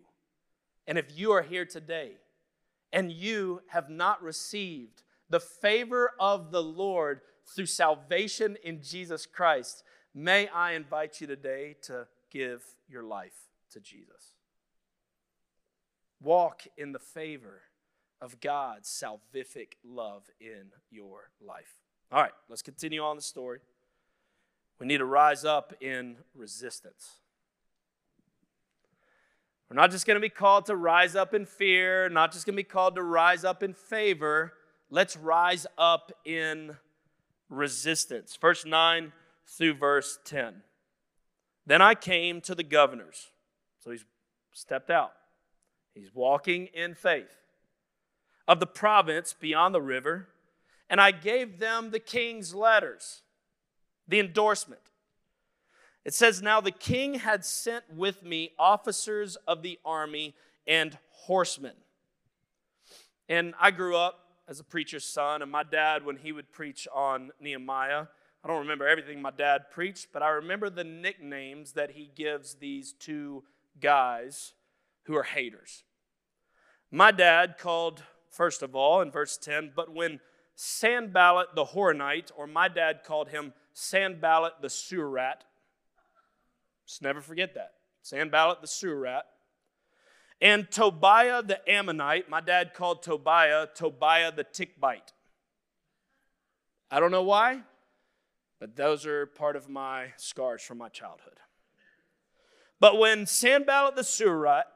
And 0.88 0.97
if 0.97 1.17
you 1.17 1.32
are 1.32 1.41
here 1.41 1.65
today 1.65 2.13
and 2.95 3.12
you 3.12 3.62
have 3.67 3.89
not 3.89 4.23
received 4.23 5.03
the 5.29 5.39
favor 5.39 6.13
of 6.17 6.51
the 6.51 6.63
Lord 6.63 7.19
through 7.45 7.65
salvation 7.65 8.58
in 8.63 8.81
Jesus 8.81 9.25
Christ, 9.25 9.84
may 10.13 10.47
I 10.47 10.71
invite 10.71 11.19
you 11.19 11.27
today 11.27 11.75
to 11.84 12.08
give 12.31 12.63
your 12.88 13.03
life 13.03 13.49
to 13.71 13.81
Jesus. 13.81 14.31
Walk 16.21 16.62
in 16.77 16.93
the 16.93 16.99
favor 16.99 17.63
of 18.21 18.39
God's 18.39 18.88
salvific 18.88 19.73
love 19.84 20.23
in 20.39 20.71
your 20.89 21.31
life. 21.45 21.81
All 22.13 22.21
right, 22.21 22.31
let's 22.47 22.62
continue 22.62 23.01
on 23.01 23.17
the 23.17 23.21
story. 23.21 23.60
We 24.79 24.88
need 24.88 24.99
to 24.99 25.05
rise 25.05 25.43
up 25.43 25.73
in 25.81 26.15
resistance. 26.34 27.19
We're 29.75 29.81
not 29.81 29.91
just 29.91 30.07
going 30.07 30.15
to 30.15 30.21
be 30.21 30.29
called 30.29 30.67
to 30.67 30.75
rise 30.77 31.17
up 31.17 31.33
in 31.33 31.45
fear, 31.45 32.07
not 32.07 32.31
just 32.31 32.45
going 32.45 32.53
to 32.53 32.57
be 32.57 32.63
called 32.63 32.95
to 32.95 33.03
rise 33.03 33.43
up 33.43 33.61
in 33.61 33.73
favor. 33.73 34.53
Let's 34.89 35.17
rise 35.17 35.67
up 35.77 36.13
in 36.23 36.77
resistance. 37.49 38.38
Verse 38.39 38.63
9 38.63 39.11
through 39.45 39.73
verse 39.73 40.17
10. 40.23 40.61
Then 41.65 41.81
I 41.81 41.93
came 41.93 42.39
to 42.39 42.55
the 42.55 42.63
governors. 42.63 43.31
So 43.81 43.91
he's 43.91 44.05
stepped 44.53 44.89
out. 44.89 45.11
He's 45.93 46.15
walking 46.15 46.67
in 46.67 46.95
faith 46.95 47.35
of 48.47 48.61
the 48.61 48.67
province 48.67 49.35
beyond 49.38 49.75
the 49.75 49.81
river, 49.81 50.29
and 50.89 51.01
I 51.01 51.11
gave 51.11 51.59
them 51.59 51.91
the 51.91 51.99
king's 51.99 52.55
letters, 52.55 53.23
the 54.07 54.21
endorsement. 54.21 54.93
It 56.06 56.13
says, 56.13 56.41
Now 56.41 56.62
the 56.62 56.72
king 56.72 57.15
had 57.15 57.44
sent 57.44 57.84
with 57.91 58.24
me 58.24 58.52
officers 58.60 59.36
of 59.48 59.63
the 59.63 59.80
army 59.84 60.36
and 60.68 60.98
horsemen. 61.10 61.74
And 63.28 63.56
I 63.60 63.72
grew 63.72 63.98
up 63.98 64.20
as 64.48 64.60
a 64.60 64.63
preacher's 64.63 65.04
son, 65.04 65.41
and 65.41 65.52
my 65.52 65.63
dad, 65.63 66.06
when 66.06 66.18
he 66.18 66.32
would 66.32 66.52
preach 66.52 66.88
on 66.94 67.32
Nehemiah, 67.41 68.06
I 68.44 68.48
don't 68.48 68.60
remember 68.60 68.88
everything 68.88 69.20
my 69.20 69.32
dad 69.32 69.72
preached, 69.72 70.10
but 70.13 70.22
I 70.22 70.30
remember 70.30 70.70
the 70.70 70.84
nicknames 70.84 71.72
that 71.72 71.91
he 71.91 72.12
gives 72.15 72.54
these 72.54 72.94
two 72.94 73.44
guys 73.82 74.54
who 75.06 75.15
are 75.15 75.24
haters. 75.24 75.84
My 76.91 77.10
dad 77.10 77.58
called, 77.58 78.04
first 78.30 78.62
of 78.62 78.76
all, 78.76 79.02
in 79.02 79.10
verse 79.10 79.38
10, 79.38 79.72
but 79.76 79.91
when 79.91 80.20
Sanballat 80.54 81.56
the 81.56 81.65
Horonite, 81.65 82.32
or 82.38 82.46
my 82.46 82.68
dad 82.68 83.04
called 83.04 83.30
him 83.30 83.54
Sanballat 83.74 84.62
the 84.62 84.70
sewer 84.70 85.10
rat, 85.10 85.44
just 86.86 87.02
never 87.02 87.21
forget 87.21 87.54
that. 87.56 87.74
Sanballat 88.02 88.62
the 88.62 88.67
sewer 88.67 89.00
rat. 89.00 89.26
And 90.41 90.69
Tobiah 90.69 91.41
the 91.41 91.60
Ammonite, 91.69 92.30
my 92.30 92.41
dad 92.41 92.74
called 92.74 93.02
Tobiah 93.02 93.67
Tobiah 93.74 94.32
the 94.32 94.43
tick 94.43 94.80
bite. 94.80 95.13
I 96.91 97.00
don't 97.00 97.12
know 97.12 97.24
why, 97.24 97.62
but 98.60 98.76
those 98.76 99.06
are 99.06 99.26
part 99.26 99.56
of 99.56 99.69
my 99.69 100.13
scars 100.17 100.62
from 100.62 100.78
my 100.78 100.89
childhood. 100.89 101.39
But 102.80 103.00
when 103.00 103.26
Sanballat 103.26 103.95
the 103.95 104.04
sewer 104.04 104.38
rat 104.38 104.67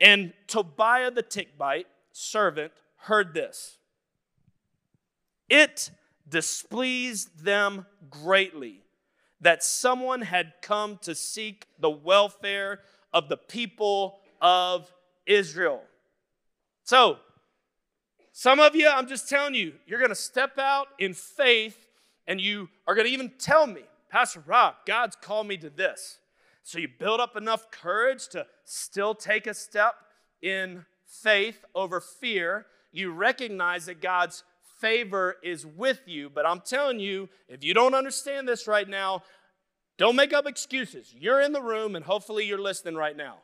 and 0.00 0.32
Tobiah 0.46 1.10
the 1.10 1.22
tick 1.22 1.56
bite 1.56 1.86
servant 2.12 2.72
heard 2.96 3.32
this, 3.32 3.78
it 5.48 5.90
displeased 6.28 7.44
them 7.44 7.86
greatly 8.10 8.83
that 9.44 9.62
someone 9.62 10.22
had 10.22 10.54
come 10.62 10.98
to 11.02 11.14
seek 11.14 11.66
the 11.78 11.90
welfare 11.90 12.80
of 13.12 13.28
the 13.28 13.36
people 13.36 14.18
of 14.40 14.90
Israel. 15.26 15.82
So, 16.82 17.18
some 18.32 18.58
of 18.58 18.74
you, 18.74 18.88
I'm 18.88 19.06
just 19.06 19.28
telling 19.28 19.54
you, 19.54 19.74
you're 19.86 19.98
going 19.98 20.08
to 20.08 20.14
step 20.14 20.58
out 20.58 20.88
in 20.98 21.12
faith 21.12 21.86
and 22.26 22.40
you 22.40 22.70
are 22.86 22.94
going 22.94 23.06
to 23.06 23.12
even 23.12 23.32
tell 23.38 23.66
me, 23.66 23.82
Pastor 24.08 24.42
Rob, 24.46 24.76
God's 24.86 25.14
called 25.14 25.46
me 25.46 25.58
to 25.58 25.68
this. 25.68 26.18
So 26.62 26.78
you 26.78 26.88
build 26.98 27.20
up 27.20 27.36
enough 27.36 27.70
courage 27.70 28.28
to 28.28 28.46
still 28.64 29.14
take 29.14 29.46
a 29.46 29.52
step 29.52 29.94
in 30.40 30.86
faith 31.06 31.64
over 31.74 32.00
fear. 32.00 32.64
You 32.92 33.12
recognize 33.12 33.86
that 33.86 34.00
God's 34.00 34.42
favor 34.84 35.36
is 35.42 35.64
with 35.64 36.02
you. 36.04 36.28
But 36.28 36.44
I'm 36.44 36.60
telling 36.60 37.00
you, 37.00 37.30
if 37.48 37.64
you 37.64 37.72
don't 37.72 37.94
understand 37.94 38.46
this 38.46 38.68
right 38.68 38.86
now, 38.86 39.22
don't 39.96 40.14
make 40.14 40.34
up 40.34 40.46
excuses. 40.46 41.14
You're 41.16 41.40
in 41.40 41.52
the 41.52 41.62
room 41.62 41.96
and 41.96 42.04
hopefully 42.04 42.44
you're 42.44 42.60
listening 42.60 42.94
right 42.94 43.16
now. 43.16 43.38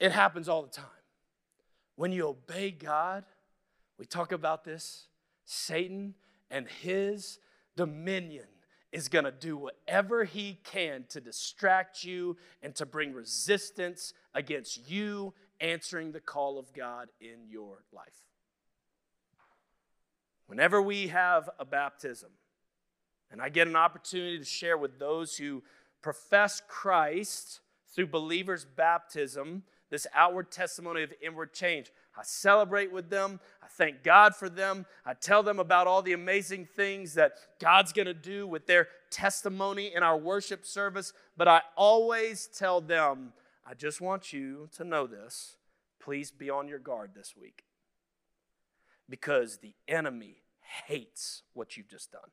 It 0.00 0.10
happens 0.10 0.48
all 0.48 0.62
the 0.62 0.70
time. 0.70 0.86
When 1.96 2.10
you 2.10 2.26
obey 2.26 2.70
God, 2.70 3.24
we 3.98 4.06
talk 4.06 4.32
about 4.32 4.64
this, 4.64 5.08
Satan 5.44 6.14
and 6.50 6.66
his 6.66 7.38
dominion 7.76 8.46
is 8.92 9.08
going 9.08 9.26
to 9.26 9.30
do 9.30 9.58
whatever 9.58 10.24
he 10.24 10.58
can 10.64 11.04
to 11.10 11.20
distract 11.20 12.02
you 12.02 12.38
and 12.62 12.74
to 12.76 12.86
bring 12.86 13.12
resistance 13.12 14.14
against 14.32 14.88
you 14.90 15.34
answering 15.60 16.12
the 16.12 16.20
call 16.20 16.58
of 16.58 16.72
God 16.72 17.08
in 17.20 17.50
your 17.50 17.84
life. 17.92 18.31
Whenever 20.52 20.82
we 20.82 21.06
have 21.06 21.48
a 21.58 21.64
baptism, 21.64 22.28
and 23.30 23.40
I 23.40 23.48
get 23.48 23.68
an 23.68 23.74
opportunity 23.74 24.38
to 24.38 24.44
share 24.44 24.76
with 24.76 24.98
those 24.98 25.38
who 25.38 25.62
profess 26.02 26.60
Christ 26.68 27.60
through 27.94 28.08
believers' 28.08 28.66
baptism, 28.66 29.62
this 29.88 30.06
outward 30.14 30.50
testimony 30.50 31.04
of 31.04 31.14
inward 31.22 31.54
change. 31.54 31.90
I 32.14 32.22
celebrate 32.22 32.92
with 32.92 33.08
them. 33.08 33.40
I 33.62 33.66
thank 33.66 34.02
God 34.02 34.36
for 34.36 34.50
them. 34.50 34.84
I 35.06 35.14
tell 35.14 35.42
them 35.42 35.58
about 35.58 35.86
all 35.86 36.02
the 36.02 36.12
amazing 36.12 36.66
things 36.66 37.14
that 37.14 37.32
God's 37.58 37.94
going 37.94 38.04
to 38.04 38.12
do 38.12 38.46
with 38.46 38.66
their 38.66 38.88
testimony 39.10 39.94
in 39.94 40.02
our 40.02 40.18
worship 40.18 40.66
service. 40.66 41.14
But 41.34 41.48
I 41.48 41.62
always 41.78 42.46
tell 42.46 42.82
them, 42.82 43.32
I 43.66 43.72
just 43.72 44.02
want 44.02 44.34
you 44.34 44.68
to 44.76 44.84
know 44.84 45.06
this. 45.06 45.56
Please 45.98 46.30
be 46.30 46.50
on 46.50 46.68
your 46.68 46.78
guard 46.78 47.12
this 47.14 47.32
week 47.40 47.64
because 49.08 49.58
the 49.58 49.74
enemy 49.88 50.41
hates 50.86 51.42
what 51.54 51.76
you've 51.76 51.88
just 51.88 52.12
done. 52.12 52.30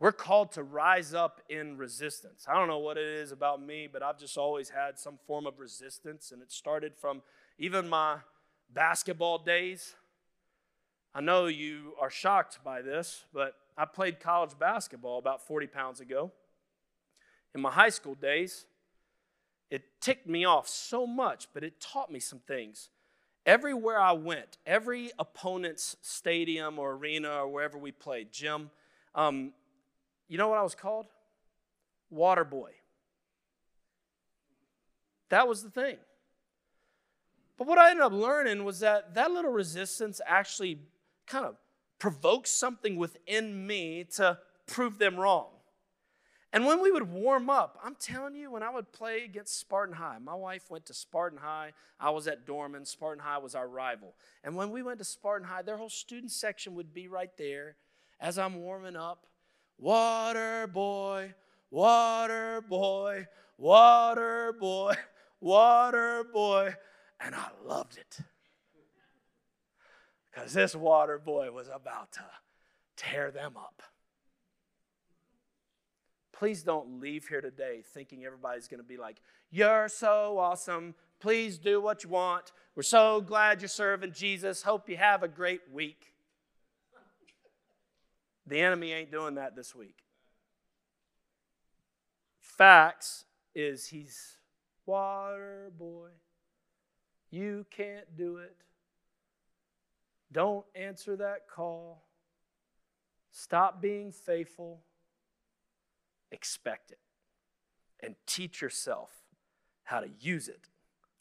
We're 0.00 0.12
called 0.12 0.52
to 0.52 0.62
rise 0.62 1.12
up 1.12 1.40
in 1.48 1.76
resistance. 1.76 2.46
I 2.48 2.54
don't 2.54 2.68
know 2.68 2.78
what 2.78 2.96
it 2.96 3.06
is 3.06 3.32
about 3.32 3.60
me, 3.60 3.88
but 3.92 4.00
I've 4.00 4.18
just 4.18 4.38
always 4.38 4.68
had 4.68 4.96
some 4.96 5.18
form 5.26 5.44
of 5.44 5.58
resistance, 5.58 6.30
and 6.30 6.40
it 6.40 6.52
started 6.52 6.92
from 6.96 7.22
even 7.58 7.88
my 7.88 8.18
basketball 8.72 9.38
days. 9.38 9.96
I 11.14 11.20
know 11.20 11.46
you 11.46 11.94
are 12.00 12.10
shocked 12.10 12.60
by 12.62 12.80
this, 12.80 13.24
but 13.32 13.54
I 13.76 13.86
played 13.86 14.20
college 14.20 14.56
basketball 14.56 15.18
about 15.18 15.44
40 15.44 15.66
pounds 15.66 15.98
ago. 16.00 16.30
In 17.52 17.60
my 17.60 17.72
high 17.72 17.88
school 17.88 18.14
days, 18.14 18.66
it 19.68 20.00
ticked 20.00 20.28
me 20.28 20.44
off 20.44 20.68
so 20.68 21.08
much, 21.08 21.48
but 21.52 21.64
it 21.64 21.80
taught 21.80 22.12
me 22.12 22.20
some 22.20 22.38
things. 22.38 22.90
Everywhere 23.48 23.98
I 23.98 24.12
went, 24.12 24.58
every 24.66 25.10
opponent's 25.18 25.96
stadium 26.02 26.78
or 26.78 26.92
arena 26.92 27.30
or 27.30 27.48
wherever 27.48 27.78
we 27.78 27.92
played, 27.92 28.30
gym, 28.30 28.70
um, 29.14 29.54
you 30.28 30.36
know 30.36 30.48
what 30.48 30.58
I 30.58 30.62
was 30.62 30.74
called? 30.74 31.06
Water 32.10 32.44
boy. 32.44 32.72
That 35.30 35.48
was 35.48 35.62
the 35.62 35.70
thing. 35.70 35.96
But 37.56 37.66
what 37.66 37.78
I 37.78 37.88
ended 37.88 38.04
up 38.04 38.12
learning 38.12 38.66
was 38.66 38.80
that 38.80 39.14
that 39.14 39.30
little 39.30 39.50
resistance 39.50 40.20
actually 40.26 40.80
kind 41.26 41.46
of 41.46 41.56
provoked 41.98 42.48
something 42.48 42.96
within 42.96 43.66
me 43.66 44.04
to 44.16 44.36
prove 44.66 44.98
them 44.98 45.16
wrong. 45.16 45.48
And 46.52 46.64
when 46.64 46.80
we 46.80 46.90
would 46.90 47.10
warm 47.10 47.50
up, 47.50 47.78
I'm 47.84 47.94
telling 47.94 48.34
you, 48.34 48.50
when 48.50 48.62
I 48.62 48.70
would 48.70 48.90
play 48.90 49.24
against 49.24 49.60
Spartan 49.60 49.94
High, 49.94 50.16
my 50.18 50.34
wife 50.34 50.70
went 50.70 50.86
to 50.86 50.94
Spartan 50.94 51.38
High. 51.38 51.72
I 52.00 52.10
was 52.10 52.26
at 52.26 52.46
Dorman. 52.46 52.86
Spartan 52.86 53.22
High 53.22 53.38
was 53.38 53.54
our 53.54 53.68
rival. 53.68 54.14
And 54.42 54.56
when 54.56 54.70
we 54.70 54.82
went 54.82 54.98
to 54.98 55.04
Spartan 55.04 55.46
High, 55.46 55.60
their 55.60 55.76
whole 55.76 55.90
student 55.90 56.32
section 56.32 56.74
would 56.74 56.94
be 56.94 57.06
right 57.06 57.36
there 57.36 57.76
as 58.18 58.38
I'm 58.38 58.62
warming 58.62 58.96
up. 58.96 59.26
Water 59.76 60.66
boy, 60.66 61.34
water 61.70 62.62
boy, 62.66 63.26
water 63.58 64.54
boy, 64.58 64.94
water 65.40 66.24
boy. 66.32 66.74
And 67.20 67.34
I 67.34 67.48
loved 67.66 67.98
it. 67.98 68.18
Because 70.30 70.54
this 70.54 70.74
water 70.74 71.18
boy 71.18 71.50
was 71.50 71.68
about 71.72 72.12
to 72.12 72.24
tear 72.96 73.30
them 73.30 73.52
up. 73.58 73.82
Please 76.38 76.62
don't 76.62 77.00
leave 77.00 77.26
here 77.26 77.40
today 77.40 77.82
thinking 77.84 78.24
everybody's 78.24 78.68
going 78.68 78.78
to 78.78 78.86
be 78.86 78.96
like, 78.96 79.20
You're 79.50 79.88
so 79.88 80.38
awesome. 80.38 80.94
Please 81.18 81.58
do 81.58 81.80
what 81.80 82.04
you 82.04 82.10
want. 82.10 82.52
We're 82.76 82.84
so 82.84 83.20
glad 83.20 83.60
you're 83.60 83.68
serving 83.68 84.12
Jesus. 84.12 84.62
Hope 84.62 84.88
you 84.88 84.96
have 84.96 85.24
a 85.24 85.28
great 85.28 85.62
week. 85.72 86.12
The 88.46 88.60
enemy 88.60 88.92
ain't 88.92 89.10
doing 89.10 89.34
that 89.34 89.56
this 89.56 89.74
week. 89.74 89.96
Facts 92.38 93.24
is 93.52 93.88
he's 93.88 94.36
water 94.86 95.72
boy. 95.76 96.10
You 97.32 97.66
can't 97.68 98.16
do 98.16 98.36
it. 98.36 98.56
Don't 100.30 100.64
answer 100.76 101.16
that 101.16 101.48
call. 101.48 102.04
Stop 103.32 103.82
being 103.82 104.12
faithful. 104.12 104.82
Expect 106.30 106.90
it. 106.90 106.98
And 108.00 108.14
teach 108.26 108.60
yourself 108.60 109.10
how 109.84 110.00
to 110.00 110.08
use 110.20 110.48
it 110.48 110.68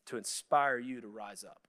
to 0.06 0.17
inspire 0.17 0.78
you 0.78 1.02
to 1.02 1.08
rise 1.08 1.43
up. 1.43 1.67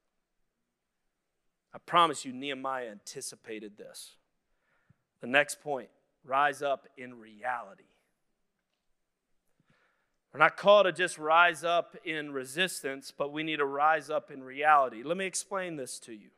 I 1.75 1.79
promise 1.79 2.25
you, 2.25 2.33
Nehemiah 2.33 2.91
anticipated 2.91 3.77
this. 3.77 4.17
The 5.21 5.27
next 5.27 5.61
point 5.61 5.89
rise 6.25 6.63
up 6.63 6.87
in 6.97 7.19
reality. 7.19 7.85
We're 10.33 10.41
not 10.41 10.57
called 10.57 10.87
to 10.87 10.93
just 10.93 11.19
rise 11.19 11.65
up 11.65 11.97
in 12.05 12.33
resistance, 12.33 13.13
but 13.17 13.33
we 13.33 13.43
need 13.43 13.57
to 13.57 13.65
rise 13.65 14.11
up 14.11 14.31
in 14.31 14.43
reality. 14.43 15.03
Let 15.03 15.17
me 15.17 15.25
explain 15.25 15.77
this 15.77 15.99
to 16.01 16.13
you. 16.13 16.29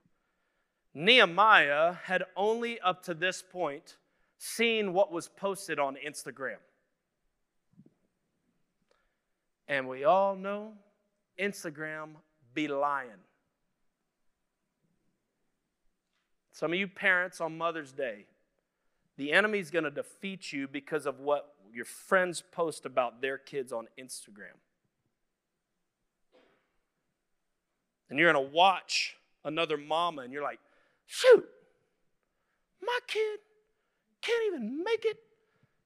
Nehemiah 0.94 1.94
had 2.04 2.24
only 2.36 2.80
up 2.80 3.02
to 3.04 3.14
this 3.14 3.42
point 3.42 3.96
seen 4.38 4.92
what 4.92 5.12
was 5.12 5.28
posted 5.28 5.78
on 5.78 5.96
Instagram. 5.96 6.56
And 9.70 9.88
we 9.88 10.02
all 10.02 10.34
know 10.34 10.72
Instagram 11.40 12.16
be 12.52 12.66
lying. 12.66 13.22
Some 16.50 16.72
of 16.72 16.78
you 16.78 16.88
parents 16.88 17.40
on 17.40 17.56
Mother's 17.56 17.92
Day 17.92 18.26
the 19.16 19.32
enemy's 19.32 19.70
going 19.70 19.84
to 19.84 19.90
defeat 19.90 20.52
you 20.52 20.66
because 20.66 21.06
of 21.06 21.20
what 21.20 21.54
your 21.72 21.84
friends 21.84 22.42
post 22.52 22.84
about 22.84 23.20
their 23.20 23.38
kids 23.38 23.72
on 23.72 23.86
Instagram. 23.98 24.56
And 28.08 28.18
you're 28.18 28.32
going 28.32 28.44
to 28.44 28.52
watch 28.52 29.16
another 29.44 29.76
mama 29.76 30.22
and 30.22 30.32
you're 30.32 30.42
like, 30.42 30.58
shoot, 31.06 31.46
my 32.82 32.98
kid 33.06 33.38
can't 34.20 34.42
even 34.48 34.82
make 34.82 35.04
it 35.04 35.18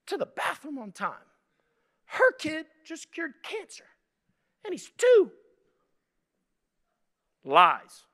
to 0.06 0.16
the 0.16 0.26
bathroom 0.26 0.78
on 0.78 0.92
time. 0.92 1.33
Her 2.14 2.30
kid 2.38 2.66
just 2.84 3.10
cured 3.10 3.32
cancer 3.42 3.86
and 4.64 4.72
he's 4.72 4.88
two. 4.96 5.32
Lies. 7.44 8.04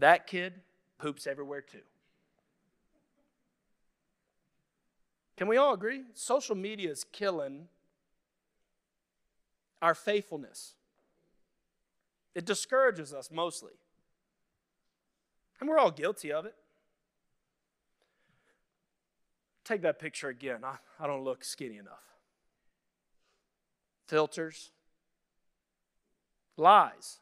That 0.00 0.26
kid 0.26 0.54
poops 0.98 1.28
everywhere 1.28 1.60
too. 1.60 1.82
Can 5.36 5.46
we 5.46 5.56
all 5.56 5.72
agree? 5.72 6.02
Social 6.14 6.56
media 6.56 6.90
is 6.90 7.04
killing 7.04 7.68
our 9.80 9.94
faithfulness. 9.94 10.74
It 12.34 12.44
discourages 12.44 13.14
us 13.14 13.30
mostly. 13.30 13.74
And 15.60 15.68
we're 15.68 15.78
all 15.78 15.92
guilty 15.92 16.32
of 16.32 16.44
it. 16.44 16.56
Take 19.68 19.82
that 19.82 19.98
picture 19.98 20.30
again. 20.30 20.64
I, 20.64 20.76
I 20.98 21.06
don't 21.06 21.24
look 21.24 21.44
skinny 21.44 21.76
enough. 21.76 22.02
Filters, 24.06 24.70
lies. 26.56 27.18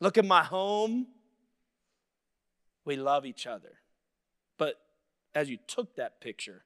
Look 0.00 0.18
at 0.18 0.24
my 0.24 0.42
home. 0.42 1.06
We 2.84 2.96
love 2.96 3.24
each 3.24 3.46
other. 3.46 3.74
But 4.58 4.80
as 5.36 5.48
you 5.48 5.56
took 5.68 5.94
that 5.94 6.20
picture, 6.20 6.64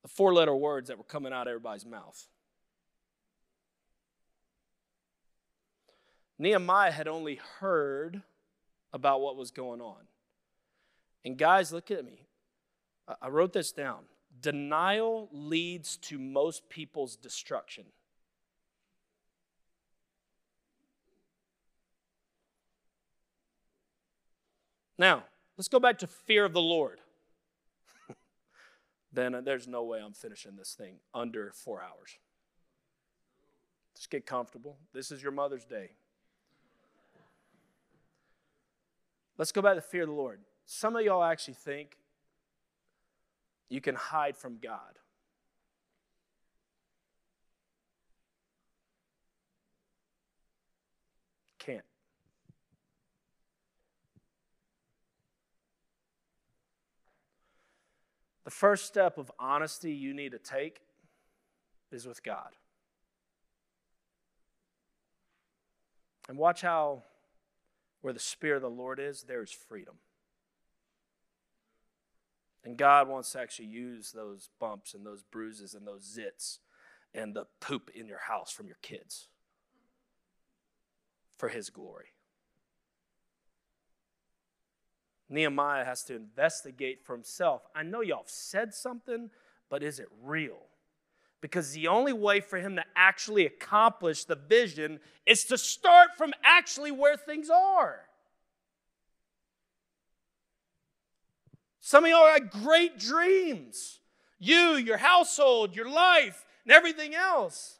the 0.00 0.08
four 0.08 0.32
letter 0.32 0.56
words 0.56 0.88
that 0.88 0.96
were 0.96 1.04
coming 1.04 1.34
out 1.34 1.46
of 1.46 1.50
everybody's 1.50 1.84
mouth. 1.84 2.26
Nehemiah 6.38 6.92
had 6.92 7.06
only 7.06 7.38
heard 7.60 8.22
about 8.94 9.20
what 9.20 9.36
was 9.36 9.50
going 9.50 9.82
on. 9.82 10.04
And 11.22 11.36
guys, 11.36 11.70
look 11.70 11.90
at 11.90 12.02
me. 12.02 12.28
I 13.20 13.28
wrote 13.28 13.52
this 13.52 13.72
down. 13.72 14.04
Denial 14.40 15.28
leads 15.32 15.96
to 15.98 16.18
most 16.18 16.68
people's 16.68 17.16
destruction. 17.16 17.84
Now, 24.98 25.24
let's 25.56 25.68
go 25.68 25.80
back 25.80 25.98
to 25.98 26.06
fear 26.06 26.44
of 26.44 26.52
the 26.52 26.60
Lord. 26.60 27.00
then 29.12 29.34
uh, 29.34 29.40
there's 29.40 29.66
no 29.66 29.82
way 29.82 30.00
I'm 30.00 30.12
finishing 30.12 30.56
this 30.56 30.74
thing 30.74 30.96
under 31.12 31.52
four 31.52 31.82
hours. 31.82 32.18
Just 33.96 34.10
get 34.10 34.26
comfortable. 34.26 34.76
This 34.92 35.10
is 35.10 35.22
your 35.22 35.32
Mother's 35.32 35.64
Day. 35.64 35.90
Let's 39.36 39.52
go 39.52 39.62
back 39.62 39.74
to 39.74 39.80
fear 39.80 40.02
of 40.02 40.08
the 40.08 40.14
Lord. 40.14 40.40
Some 40.66 40.96
of 40.96 41.02
y'all 41.02 41.24
actually 41.24 41.54
think 41.54 41.96
you 43.68 43.80
can 43.80 43.94
hide 43.94 44.36
from 44.36 44.58
God. 44.62 44.78
Can't. 51.58 51.84
The 58.44 58.50
first 58.50 58.86
step 58.86 59.16
of 59.18 59.32
honesty 59.38 59.92
you 59.92 60.12
need 60.12 60.32
to 60.32 60.38
take 60.38 60.80
is 61.90 62.06
with 62.06 62.22
God. 62.22 62.50
And 66.28 66.38
watch 66.38 66.62
how, 66.62 67.02
where 68.02 68.12
the 68.12 68.20
Spirit 68.20 68.56
of 68.56 68.62
the 68.62 68.70
Lord 68.70 68.98
is, 68.98 69.22
there 69.22 69.42
is 69.42 69.50
freedom. 69.50 69.94
And 72.64 72.76
God 72.78 73.08
wants 73.08 73.32
to 73.32 73.40
actually 73.40 73.66
use 73.66 74.12
those 74.12 74.48
bumps 74.58 74.94
and 74.94 75.04
those 75.04 75.22
bruises 75.22 75.74
and 75.74 75.86
those 75.86 76.18
zits 76.18 76.58
and 77.12 77.34
the 77.34 77.46
poop 77.60 77.90
in 77.94 78.06
your 78.06 78.18
house 78.18 78.50
from 78.50 78.66
your 78.66 78.78
kids 78.80 79.28
for 81.36 81.48
His 81.48 81.68
glory. 81.68 82.14
Nehemiah 85.28 85.84
has 85.84 86.04
to 86.04 86.14
investigate 86.14 87.04
for 87.04 87.14
himself. 87.14 87.62
I 87.74 87.82
know 87.82 88.00
y'all 88.00 88.24
said 88.26 88.74
something, 88.74 89.30
but 89.68 89.82
is 89.82 89.98
it 89.98 90.08
real? 90.22 90.68
Because 91.40 91.72
the 91.72 91.88
only 91.88 92.12
way 92.12 92.40
for 92.40 92.58
him 92.58 92.76
to 92.76 92.84
actually 92.96 93.44
accomplish 93.44 94.24
the 94.24 94.36
vision 94.36 95.00
is 95.26 95.44
to 95.44 95.58
start 95.58 96.10
from 96.16 96.32
actually 96.42 96.90
where 96.90 97.16
things 97.16 97.50
are. 97.50 98.00
Some 101.86 102.04
of 102.04 102.10
y'all 102.10 102.32
had 102.32 102.50
great 102.50 102.98
dreams. 102.98 104.00
You, 104.38 104.76
your 104.76 104.96
household, 104.96 105.76
your 105.76 105.86
life, 105.86 106.46
and 106.64 106.72
everything 106.72 107.14
else. 107.14 107.78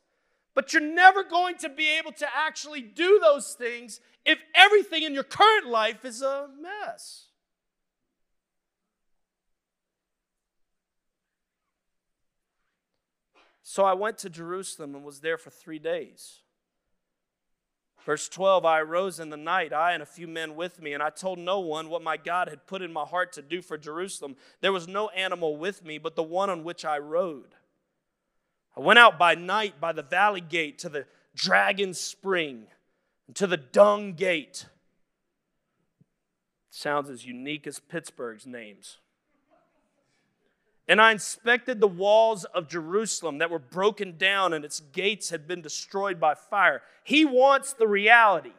But 0.54 0.74
you're 0.74 0.82
never 0.82 1.24
going 1.24 1.56
to 1.60 1.70
be 1.70 1.88
able 1.88 2.12
to 2.12 2.26
actually 2.36 2.82
do 2.82 3.18
those 3.18 3.54
things 3.54 4.00
if 4.26 4.38
everything 4.54 5.04
in 5.04 5.14
your 5.14 5.22
current 5.22 5.68
life 5.68 6.04
is 6.04 6.20
a 6.20 6.50
mess. 6.60 7.28
So 13.62 13.86
I 13.86 13.94
went 13.94 14.18
to 14.18 14.28
Jerusalem 14.28 14.94
and 14.94 15.02
was 15.02 15.20
there 15.20 15.38
for 15.38 15.48
three 15.48 15.78
days. 15.78 16.43
Verse 18.04 18.28
12 18.28 18.64
I 18.64 18.80
arose 18.80 19.18
in 19.18 19.30
the 19.30 19.36
night, 19.36 19.72
I 19.72 19.92
and 19.92 20.02
a 20.02 20.06
few 20.06 20.28
men 20.28 20.56
with 20.56 20.80
me, 20.80 20.92
and 20.92 21.02
I 21.02 21.10
told 21.10 21.38
no 21.38 21.60
one 21.60 21.88
what 21.88 22.02
my 22.02 22.16
God 22.16 22.48
had 22.48 22.66
put 22.66 22.82
in 22.82 22.92
my 22.92 23.04
heart 23.04 23.32
to 23.34 23.42
do 23.42 23.62
for 23.62 23.78
Jerusalem. 23.78 24.36
There 24.60 24.72
was 24.72 24.86
no 24.86 25.08
animal 25.10 25.56
with 25.56 25.84
me 25.84 25.98
but 25.98 26.14
the 26.14 26.22
one 26.22 26.50
on 26.50 26.64
which 26.64 26.84
I 26.84 26.98
rode. 26.98 27.54
I 28.76 28.80
went 28.80 28.98
out 28.98 29.18
by 29.18 29.34
night 29.34 29.80
by 29.80 29.92
the 29.92 30.02
valley 30.02 30.40
gate 30.40 30.78
to 30.80 30.88
the 30.88 31.06
dragon 31.34 31.94
spring 31.94 32.66
to 33.32 33.46
the 33.46 33.56
dung 33.56 34.12
gate. 34.12 34.66
Sounds 36.70 37.08
as 37.08 37.24
unique 37.24 37.66
as 37.66 37.78
Pittsburgh's 37.78 38.46
names. 38.46 38.98
And 40.86 41.00
I 41.00 41.12
inspected 41.12 41.80
the 41.80 41.88
walls 41.88 42.44
of 42.44 42.68
Jerusalem 42.68 43.38
that 43.38 43.50
were 43.50 43.58
broken 43.58 44.18
down 44.18 44.52
and 44.52 44.64
its 44.64 44.80
gates 44.80 45.30
had 45.30 45.48
been 45.48 45.62
destroyed 45.62 46.20
by 46.20 46.34
fire. 46.34 46.82
He 47.04 47.24
wants 47.24 47.72
the 47.72 47.88
reality. 47.88 48.52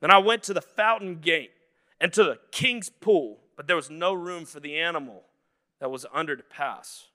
Then 0.00 0.10
I 0.10 0.18
went 0.18 0.42
to 0.44 0.54
the 0.54 0.60
fountain 0.60 1.20
gate 1.20 1.52
and 2.00 2.12
to 2.12 2.24
the 2.24 2.38
king's 2.50 2.90
pool, 2.90 3.38
but 3.56 3.66
there 3.66 3.76
was 3.76 3.90
no 3.90 4.12
room 4.12 4.44
for 4.44 4.60
the 4.60 4.78
animal 4.78 5.22
that 5.78 5.90
was 5.90 6.06
under 6.12 6.36
to 6.36 6.42
pass. 6.42 7.06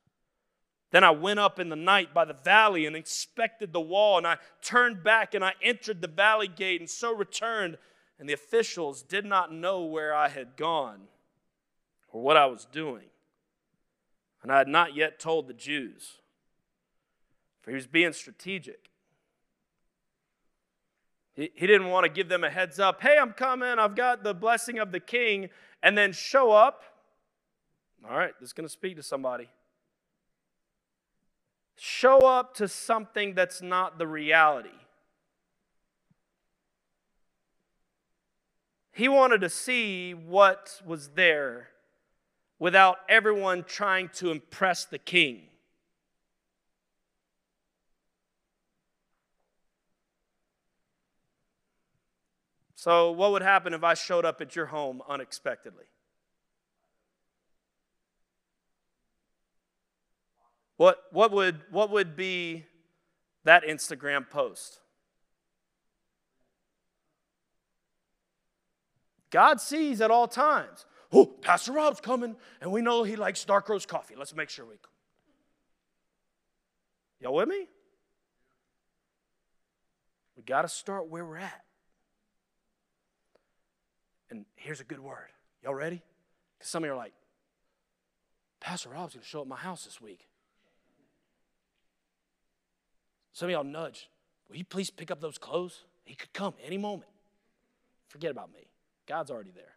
Then 0.92 1.04
I 1.04 1.12
went 1.12 1.40
up 1.40 1.60
in 1.60 1.70
the 1.70 1.76
night 1.76 2.14
by 2.14 2.26
the 2.26 2.34
valley 2.34 2.86
and 2.86 2.96
inspected 2.96 3.74
the 3.74 3.82
wall, 3.82 4.18
and 4.18 4.26
I 4.26 4.38
turned 4.62 5.04
back 5.04 5.34
and 5.34 5.44
I 5.44 5.54
entered 5.62 6.02
the 6.02 6.08
valley 6.08 6.48
gate, 6.48 6.80
and 6.80 6.90
so 6.90 7.14
returned. 7.14 7.78
And 8.18 8.30
the 8.30 8.34
officials 8.34 9.02
did 9.02 9.26
not 9.26 9.52
know 9.52 9.84
where 9.84 10.14
I 10.14 10.30
had 10.30 10.56
gone 10.56 11.08
or 12.16 12.22
what 12.22 12.38
I 12.38 12.46
was 12.46 12.66
doing. 12.72 13.04
And 14.42 14.50
I 14.50 14.60
had 14.60 14.70
not 14.70 14.96
yet 14.96 15.20
told 15.20 15.50
the 15.50 15.54
Jews, 15.54 16.22
for 17.62 17.72
he 17.72 17.76
was 17.76 17.88
being 17.88 18.14
strategic. 18.14 18.90
He, 21.34 21.52
he 21.54 21.68
didn't 21.68 21.90
want 21.90 22.06
to 22.06 22.10
give 22.10 22.30
them 22.30 22.46
a 22.46 22.50
heads 22.50 22.80
up 22.80 23.02
hey, 23.02 23.18
I'm 23.20 23.34
coming, 23.34 23.68
I've 23.68 23.98
got 23.98 24.24
the 24.24 24.34
blessing 24.34 24.80
of 24.80 24.94
the 24.94 25.02
king, 25.02 25.50
and 25.84 25.98
then 25.98 26.14
show 26.14 26.54
up. 26.54 26.84
All 28.10 28.18
right, 28.18 28.32
this 28.40 28.48
is 28.48 28.54
going 28.54 28.68
to 28.68 28.72
speak 28.72 28.96
to 28.96 29.04
somebody. 29.04 29.50
Show 31.76 32.20
up 32.20 32.56
to 32.56 32.70
something 32.70 33.34
that's 33.34 33.62
not 33.62 33.98
the 33.98 34.08
reality. 34.08 34.70
He 38.94 39.10
wanted 39.10 39.42
to 39.42 39.50
see 39.50 40.14
what 40.14 40.82
was 40.86 41.10
there 41.10 41.72
without 42.60 42.98
everyone 43.10 43.64
trying 43.64 44.10
to 44.16 44.32
impress 44.32 44.86
the 44.86 44.98
king. 44.98 45.42
So, 52.76 53.12
what 53.12 53.32
would 53.32 53.42
happen 53.42 53.74
if 53.74 53.84
I 53.84 53.96
showed 53.96 54.26
up 54.26 54.42
at 54.42 54.56
your 54.56 54.68
home 54.68 55.02
unexpectedly? 55.10 55.86
What, 60.78 61.02
what, 61.12 61.32
would, 61.32 61.62
what 61.72 61.90
would 61.90 62.16
be 62.16 62.66
that 63.44 63.64
Instagram 63.64 64.30
post? 64.30 64.80
God 69.32 69.60
sees 69.60 70.00
at 70.00 70.12
all 70.12 70.28
times 70.28 70.86
oh, 71.12 71.26
Pastor 71.26 71.72
Rob's 71.74 72.00
coming, 72.00 72.36
and 72.62 72.72
we 72.72 72.82
know 72.82 73.04
he 73.04 73.16
likes 73.16 73.44
dark 73.46 73.70
roast 73.70 73.88
coffee. 73.88 74.16
Let's 74.16 74.36
make 74.36 74.50
sure 74.50 74.66
we 74.66 74.76
come. 74.76 74.92
Y'all 77.22 77.34
with 77.34 77.48
me? 77.48 77.68
We 80.36 80.44
got 80.44 80.64
to 80.64 80.68
start 80.68 81.08
where 81.08 81.26
we're 81.26 81.38
at. 81.38 81.64
And 84.30 84.46
here's 84.56 84.82
a 84.82 84.84
good 84.84 85.00
word. 85.00 85.30
Y'all 85.64 85.74
ready? 85.74 86.02
Because 86.58 86.70
some 86.70 86.84
of 86.84 86.88
you 86.88 86.94
are 86.94 86.98
like, 86.98 87.14
Pastor 88.60 88.90
Rob's 88.90 89.14
going 89.14 89.22
to 89.22 89.28
show 89.28 89.40
up 89.40 89.46
at 89.46 89.50
my 89.50 89.56
house 89.56 89.86
this 89.86 90.02
week. 90.02 90.28
Some 93.34 93.48
of 93.48 93.52
y'all 93.52 93.64
nudge. 93.64 94.10
Will 94.50 94.58
you 94.58 94.66
please 94.66 94.90
pick 94.90 95.12
up 95.12 95.22
those 95.22 95.38
clothes? 95.38 95.84
He 96.04 96.16
could 96.16 96.34
come 96.34 96.54
any 96.66 96.78
moment. 96.78 97.12
Forget 98.08 98.32
about 98.32 98.52
me. 98.52 98.68
God's 99.08 99.32
already 99.32 99.52
there. 99.52 99.75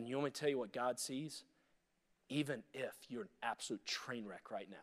And 0.00 0.08
you 0.08 0.16
want 0.16 0.24
me 0.24 0.30
to 0.30 0.40
tell 0.40 0.48
you 0.48 0.58
what 0.58 0.72
God 0.72 0.98
sees? 0.98 1.44
Even 2.30 2.62
if 2.72 2.94
you're 3.10 3.24
an 3.24 3.28
absolute 3.42 3.84
train 3.84 4.24
wreck 4.24 4.50
right 4.50 4.66
now, 4.70 4.76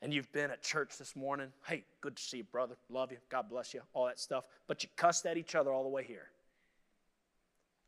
and 0.00 0.10
you've 0.10 0.32
been 0.32 0.50
at 0.50 0.62
church 0.62 0.96
this 0.96 1.14
morning, 1.14 1.48
hey, 1.66 1.84
good 2.00 2.16
to 2.16 2.22
see 2.22 2.38
you, 2.38 2.44
brother. 2.44 2.76
Love 2.88 3.12
you. 3.12 3.18
God 3.28 3.50
bless 3.50 3.74
you. 3.74 3.82
All 3.92 4.06
that 4.06 4.18
stuff. 4.18 4.44
But 4.68 4.82
you 4.82 4.88
cussed 4.96 5.26
at 5.26 5.36
each 5.36 5.54
other 5.54 5.70
all 5.70 5.82
the 5.82 5.90
way 5.90 6.02
here. 6.02 6.28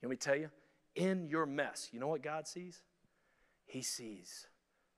Let 0.02 0.10
me 0.10 0.16
tell 0.16 0.36
you, 0.36 0.50
in 0.94 1.28
your 1.28 1.46
mess, 1.46 1.88
you 1.92 1.98
know 1.98 2.08
what 2.08 2.22
God 2.22 2.46
sees? 2.46 2.82
He 3.64 3.80
sees 3.80 4.46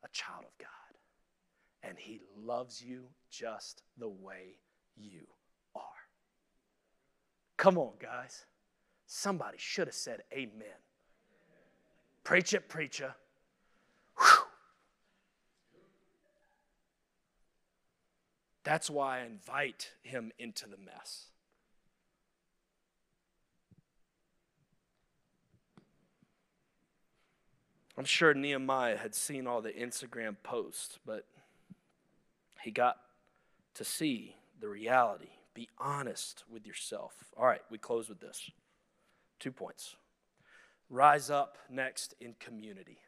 a 0.05 0.09
child 0.09 0.43
of 0.43 0.59
God. 0.59 0.69
And 1.89 1.97
He 1.97 2.23
loves 2.37 2.83
you 2.83 3.05
just 3.31 3.85
the 3.97 4.09
way 4.09 4.57
you 4.97 5.29
are. 5.77 5.83
Come 7.57 7.79
on, 7.79 7.93
guys. 8.01 8.47
Somebody 9.07 9.59
should 9.61 9.87
have 9.87 9.95
said 9.95 10.25
amen. 10.33 10.75
Preach 12.25 12.55
it, 12.55 12.69
preacher. 12.69 13.15
Whew. 14.19 14.45
That's 18.65 18.91
why 18.91 19.21
I 19.21 19.25
invite 19.25 19.91
him 20.03 20.33
into 20.39 20.69
the 20.69 20.77
mess. 20.77 21.27
I'm 28.01 28.05
sure 28.05 28.33
Nehemiah 28.33 28.97
had 28.97 29.15
seen 29.15 29.47
all 29.47 29.61
the 29.61 29.73
Instagram 29.73 30.37
posts, 30.43 30.99
but 31.05 31.27
he 32.63 32.71
got 32.71 32.97
to 33.75 33.85
see 33.85 34.37
the 34.59 34.69
reality. 34.69 35.29
Be 35.53 35.69
honest 35.79 36.45
with 36.51 36.67
yourself. 36.67 37.13
All 37.37 37.45
right, 37.45 37.61
we 37.71 37.77
close 37.77 38.09
with 38.09 38.21
this. 38.21 38.51
Two 39.39 39.53
points. 39.53 39.97
Rise 40.91 41.31
up 41.31 41.57
next 41.71 42.15
in 42.21 42.35
community. 42.41 42.99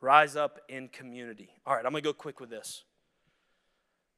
Rise 0.00 0.36
up 0.36 0.58
in 0.68 0.88
community. 0.88 1.50
All 1.66 1.76
right, 1.76 1.84
I'm 1.84 1.92
going 1.92 2.02
to 2.02 2.08
go 2.08 2.14
quick 2.14 2.40
with 2.40 2.48
this. 2.48 2.84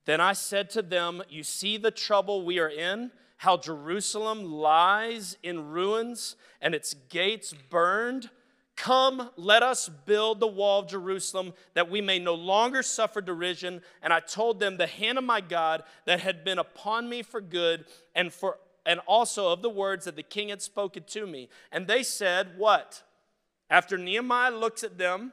Then 0.04 0.20
I 0.20 0.32
said 0.32 0.70
to 0.70 0.82
them, 0.82 1.22
You 1.28 1.42
see 1.42 1.76
the 1.76 1.90
trouble 1.90 2.44
we 2.44 2.60
are 2.60 2.68
in, 2.68 3.10
how 3.38 3.56
Jerusalem 3.56 4.44
lies 4.44 5.36
in 5.42 5.68
ruins 5.68 6.36
and 6.60 6.74
its 6.74 6.94
gates 7.08 7.52
burned. 7.52 8.30
Come, 8.76 9.30
let 9.36 9.62
us 9.62 9.88
build 9.88 10.38
the 10.38 10.46
wall 10.46 10.80
of 10.80 10.88
Jerusalem 10.88 11.54
that 11.74 11.90
we 11.90 12.00
may 12.00 12.18
no 12.18 12.34
longer 12.34 12.82
suffer 12.82 13.20
derision. 13.20 13.82
And 14.00 14.12
I 14.12 14.20
told 14.20 14.60
them 14.60 14.76
the 14.76 14.86
hand 14.86 15.18
of 15.18 15.24
my 15.24 15.40
God 15.40 15.82
that 16.04 16.20
had 16.20 16.44
been 16.44 16.58
upon 16.58 17.08
me 17.08 17.22
for 17.22 17.40
good 17.40 17.84
and 18.14 18.32
for 18.32 18.58
and 18.86 19.00
also 19.00 19.52
of 19.52 19.60
the 19.60 19.68
words 19.68 20.04
that 20.04 20.16
the 20.16 20.22
king 20.22 20.48
had 20.48 20.62
spoken 20.62 21.02
to 21.08 21.26
me. 21.26 21.48
And 21.72 21.86
they 21.86 22.02
said, 22.02 22.56
What? 22.56 23.02
After 23.68 23.98
Nehemiah 23.98 24.52
looks 24.52 24.84
at 24.84 24.96
them 24.96 25.32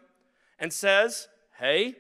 and 0.60 0.74
says, 0.74 1.28
Hey, 1.60 1.96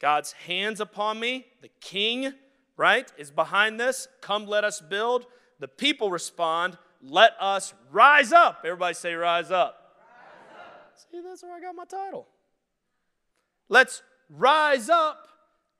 God's 0.00 0.32
hands 0.32 0.80
upon 0.80 1.18
me, 1.18 1.46
the 1.60 1.70
king, 1.80 2.32
right, 2.76 3.12
is 3.18 3.30
behind 3.30 3.80
this. 3.80 4.08
Come, 4.20 4.46
let 4.46 4.64
us 4.64 4.80
build. 4.80 5.26
The 5.58 5.68
people 5.68 6.10
respond, 6.10 6.78
Let 7.02 7.32
us 7.40 7.74
rise 7.90 8.32
up. 8.32 8.62
Everybody 8.64 8.94
say, 8.94 9.14
Rise 9.14 9.50
up. 9.50 9.96
Rise 9.98 10.56
up. 10.56 10.96
See, 11.10 11.20
that's 11.20 11.42
where 11.42 11.54
I 11.54 11.60
got 11.60 11.74
my 11.74 11.84
title. 11.84 12.28
Let's 13.68 14.02
rise 14.30 14.88
up 14.88 15.26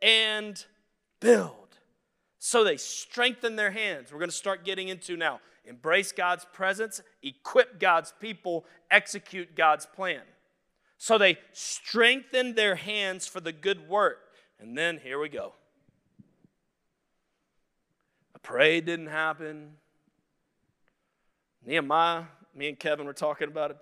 and 0.02 0.62
build. 1.20 1.65
So 2.38 2.64
they 2.64 2.76
strengthen 2.76 3.56
their 3.56 3.70
hands. 3.70 4.12
We're 4.12 4.18
going 4.18 4.30
to 4.30 4.36
start 4.36 4.64
getting 4.64 4.88
into 4.88 5.16
now. 5.16 5.40
Embrace 5.64 6.12
God's 6.12 6.46
presence, 6.52 7.00
equip 7.22 7.80
God's 7.80 8.12
people, 8.20 8.64
execute 8.90 9.56
God's 9.56 9.84
plan. 9.86 10.20
So 10.98 11.18
they 11.18 11.38
strengthened 11.52 12.56
their 12.56 12.76
hands 12.76 13.26
for 13.26 13.40
the 13.40 13.52
good 13.52 13.88
work. 13.88 14.18
And 14.60 14.78
then 14.78 14.98
here 15.02 15.18
we 15.18 15.28
go. 15.28 15.52
A 18.34 18.38
parade 18.38 18.86
didn't 18.86 19.08
happen. 19.08 19.72
Nehemiah, 21.64 22.24
me 22.54 22.68
and 22.68 22.78
Kevin 22.78 23.06
were 23.06 23.12
talking 23.12 23.48
about 23.48 23.72
it. 23.72 23.78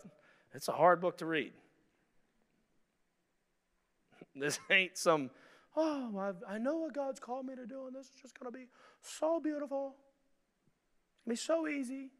It's 0.54 0.68
a 0.68 0.72
hard 0.72 1.00
book 1.00 1.18
to 1.18 1.26
read. 1.26 1.52
This 4.36 4.58
ain't 4.68 4.98
some 4.98 5.30
oh, 5.76 6.18
I've, 6.18 6.42
i 6.48 6.58
know 6.58 6.76
what 6.78 6.94
God's 6.94 7.20
called 7.20 7.46
me 7.46 7.54
to 7.56 7.66
do, 7.66 7.86
and 7.86 7.94
this 7.94 8.06
is 8.06 8.12
just 8.20 8.38
going 8.38 8.52
to 8.52 8.58
be 8.58 8.66
so 9.02 9.40
beautiful. 9.40 9.94
Be 11.26 11.36
so 11.36 11.66
easy. 11.66 12.10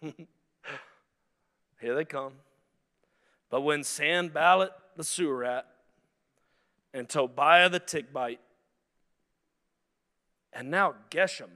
Here 1.80 1.94
they 1.94 2.04
come. 2.04 2.32
But 3.50 3.62
when 3.62 3.84
Sanballat 3.84 4.72
the 4.96 5.04
sewer 5.04 5.36
rat 5.36 5.66
and 6.92 7.08
Tobiah 7.08 7.68
the 7.68 7.80
Tickbite 7.80 8.40
and 10.52 10.70
now 10.70 10.94
Geshem, 11.10 11.50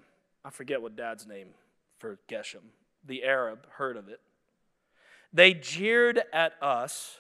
I 0.45 0.51
forget 0.51 0.83
what 0.83 0.97
dad's 0.97 1.27
name 1.27 1.49
for 1.99 2.19
Geshem, 2.29 2.73
the 3.05 3.25
Arab, 3.25 3.67
heard 3.73 3.97
of 3.97 4.09
it. 4.09 4.21
They 5.33 5.55
jeered 5.55 6.23
at 6.33 6.55
us 6.63 7.19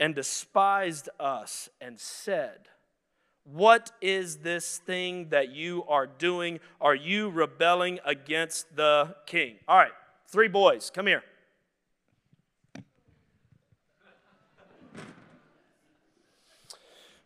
and 0.00 0.14
despised 0.14 1.08
us 1.18 1.68
and 1.80 1.98
said, 1.98 2.68
What 3.44 3.90
is 4.00 4.38
this 4.38 4.78
thing 4.78 5.30
that 5.30 5.50
you 5.50 5.84
are 5.88 6.06
doing? 6.06 6.60
Are 6.80 6.94
you 6.94 7.30
rebelling 7.30 7.98
against 8.04 8.76
the 8.76 9.16
king? 9.26 9.56
All 9.66 9.76
right, 9.76 9.92
three 10.28 10.48
boys, 10.48 10.90
come 10.90 11.06
here. 11.06 11.22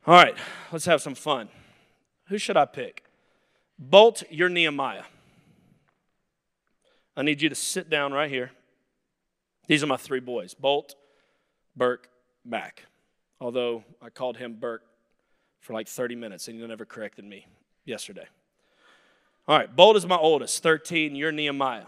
All 0.05 0.15
right, 0.15 0.35
let's 0.73 0.87
have 0.87 1.01
some 1.01 1.15
fun. 1.15 1.49
Who 2.27 2.37
should 2.37 2.57
I 2.57 2.65
pick? 2.65 3.05
Bolt, 3.79 4.25
you're 4.31 4.49
Nehemiah. 4.49 5.05
I 7.17 7.23
need 7.23 7.43
you 7.43 7.49
to 7.49 7.55
sit 7.55 7.89
down 7.91 8.13
right 8.13 8.31
here. 8.31 8.51
These 9.69 9.83
are 9.83 9.87
my 9.87 9.97
three 9.97 10.21
boys 10.21 10.55
Bolt, 10.55 10.95
Burke, 11.77 12.09
back. 12.45 12.87
Although 13.41 13.85
I 14.01 14.11
called 14.11 14.37
him 14.37 14.57
Burke 14.59 14.85
for 15.61 15.73
like 15.73 15.89
30 15.89 16.17
minutes 16.17 16.49
and 16.49 16.61
he 16.61 16.67
never 16.67 16.85
corrected 16.85 17.25
me 17.25 17.47
yesterday. 17.85 18.27
All 19.49 19.59
right, 19.59 19.75
Bolt 19.75 19.97
is 19.97 20.07
my 20.07 20.17
oldest, 20.17 20.63
13. 20.63 21.17
You're 21.17 21.33
Nehemiah. 21.33 21.87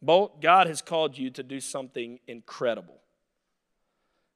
Bolt, 0.00 0.40
God 0.40 0.68
has 0.68 0.80
called 0.80 1.18
you 1.18 1.30
to 1.30 1.42
do 1.42 1.60
something 1.60 2.20
incredible. 2.28 2.98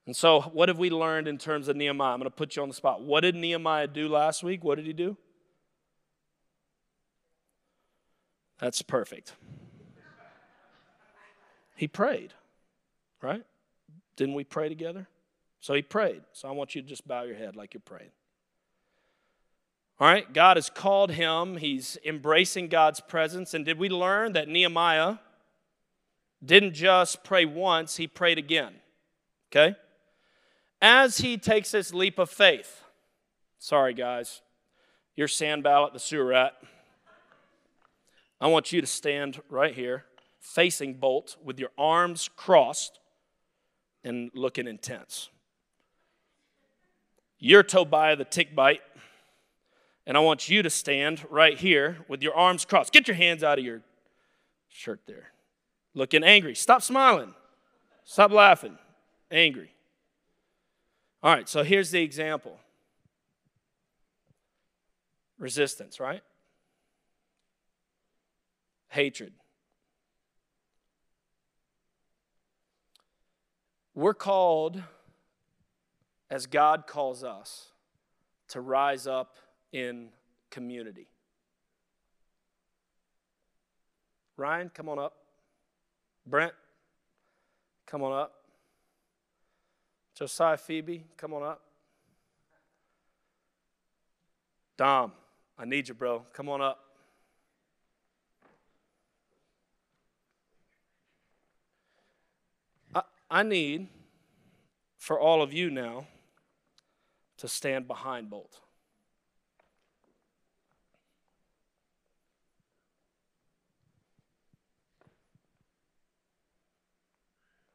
And 0.06 0.16
so, 0.16 0.40
what 0.40 0.68
have 0.68 0.78
we 0.78 0.90
learned 0.90 1.28
in 1.28 1.38
terms 1.38 1.68
of 1.68 1.76
Nehemiah? 1.76 2.12
I'm 2.12 2.18
going 2.18 2.28
to 2.28 2.34
put 2.34 2.56
you 2.56 2.62
on 2.62 2.68
the 2.68 2.74
spot. 2.74 3.02
What 3.02 3.20
did 3.20 3.36
Nehemiah 3.36 3.86
do 3.86 4.08
last 4.08 4.42
week? 4.42 4.64
What 4.64 4.74
did 4.74 4.86
he 4.86 4.92
do? 4.92 5.16
That's 8.58 8.82
perfect. 8.82 9.34
He 11.76 11.86
prayed, 11.86 12.32
right? 13.20 13.44
Didn't 14.16 14.34
we 14.34 14.44
pray 14.44 14.68
together? 14.68 15.08
So 15.60 15.74
he 15.74 15.82
prayed. 15.82 16.22
So 16.32 16.48
I 16.48 16.52
want 16.52 16.74
you 16.74 16.82
to 16.82 16.88
just 16.88 17.06
bow 17.06 17.22
your 17.22 17.36
head 17.36 17.56
like 17.56 17.74
you're 17.74 17.80
praying. 17.80 18.10
All 20.00 20.08
right, 20.08 20.32
God 20.32 20.56
has 20.56 20.68
called 20.68 21.12
him. 21.12 21.58
He's 21.58 21.96
embracing 22.04 22.68
God's 22.68 23.00
presence. 23.00 23.54
And 23.54 23.64
did 23.64 23.78
we 23.78 23.88
learn 23.88 24.32
that 24.32 24.48
Nehemiah 24.48 25.18
didn't 26.44 26.74
just 26.74 27.22
pray 27.22 27.44
once, 27.44 27.96
he 27.96 28.08
prayed 28.08 28.38
again? 28.38 28.74
Okay? 29.50 29.76
As 30.80 31.18
he 31.18 31.38
takes 31.38 31.70
this 31.70 31.94
leap 31.94 32.18
of 32.18 32.28
faith, 32.28 32.82
sorry 33.60 33.94
guys, 33.94 34.42
you're 35.14 35.28
Sanballat 35.28 35.92
the 35.92 36.00
sewer 36.00 36.24
rat. 36.24 36.54
I 38.40 38.48
want 38.48 38.72
you 38.72 38.80
to 38.80 38.86
stand 38.88 39.40
right 39.48 39.72
here, 39.72 40.06
facing 40.40 40.94
Bolt, 40.94 41.36
with 41.44 41.60
your 41.60 41.70
arms 41.78 42.28
crossed 42.34 42.98
and 44.04 44.30
looking 44.34 44.66
intense. 44.66 45.30
You're 47.38 47.62
Tobiah 47.62 48.16
the 48.16 48.24
tick 48.24 48.54
bite, 48.54 48.82
and 50.06 50.16
I 50.16 50.20
want 50.20 50.48
you 50.48 50.62
to 50.62 50.70
stand 50.70 51.24
right 51.30 51.58
here 51.58 51.98
with 52.08 52.22
your 52.22 52.34
arms 52.34 52.64
crossed. 52.64 52.92
Get 52.92 53.08
your 53.08 53.16
hands 53.16 53.42
out 53.42 53.58
of 53.58 53.64
your 53.64 53.82
shirt 54.68 55.00
there. 55.06 55.32
Looking 55.94 56.24
angry. 56.24 56.54
Stop 56.54 56.82
smiling. 56.82 57.34
Stop 58.04 58.30
laughing. 58.30 58.78
Angry. 59.30 59.72
All 61.22 61.32
right, 61.32 61.48
so 61.48 61.62
here's 61.62 61.90
the 61.90 62.02
example 62.02 62.58
resistance, 65.38 65.98
right? 65.98 66.22
Hatred. 68.88 69.32
We're 73.94 74.14
called, 74.14 74.82
as 76.30 76.46
God 76.46 76.86
calls 76.86 77.22
us, 77.22 77.72
to 78.48 78.60
rise 78.60 79.06
up 79.06 79.36
in 79.72 80.08
community. 80.50 81.08
Ryan, 84.36 84.70
come 84.72 84.88
on 84.88 84.98
up. 84.98 85.14
Brent, 86.26 86.52
come 87.86 88.02
on 88.02 88.12
up. 88.12 88.32
Josiah 90.14 90.56
Phoebe, 90.56 91.04
come 91.16 91.34
on 91.34 91.42
up. 91.42 91.60
Dom, 94.76 95.12
I 95.58 95.64
need 95.64 95.88
you, 95.88 95.94
bro. 95.94 96.24
Come 96.32 96.48
on 96.48 96.60
up. 96.60 96.91
I, 103.32 103.42
need 103.42 103.88
for 104.98 105.18
all 105.18 105.40
of 105.40 105.54
you 105.54 105.70
now 105.70 106.06
to 107.38 107.48
stand 107.48 107.88
behind 107.88 108.28
Bolt. 108.28 108.60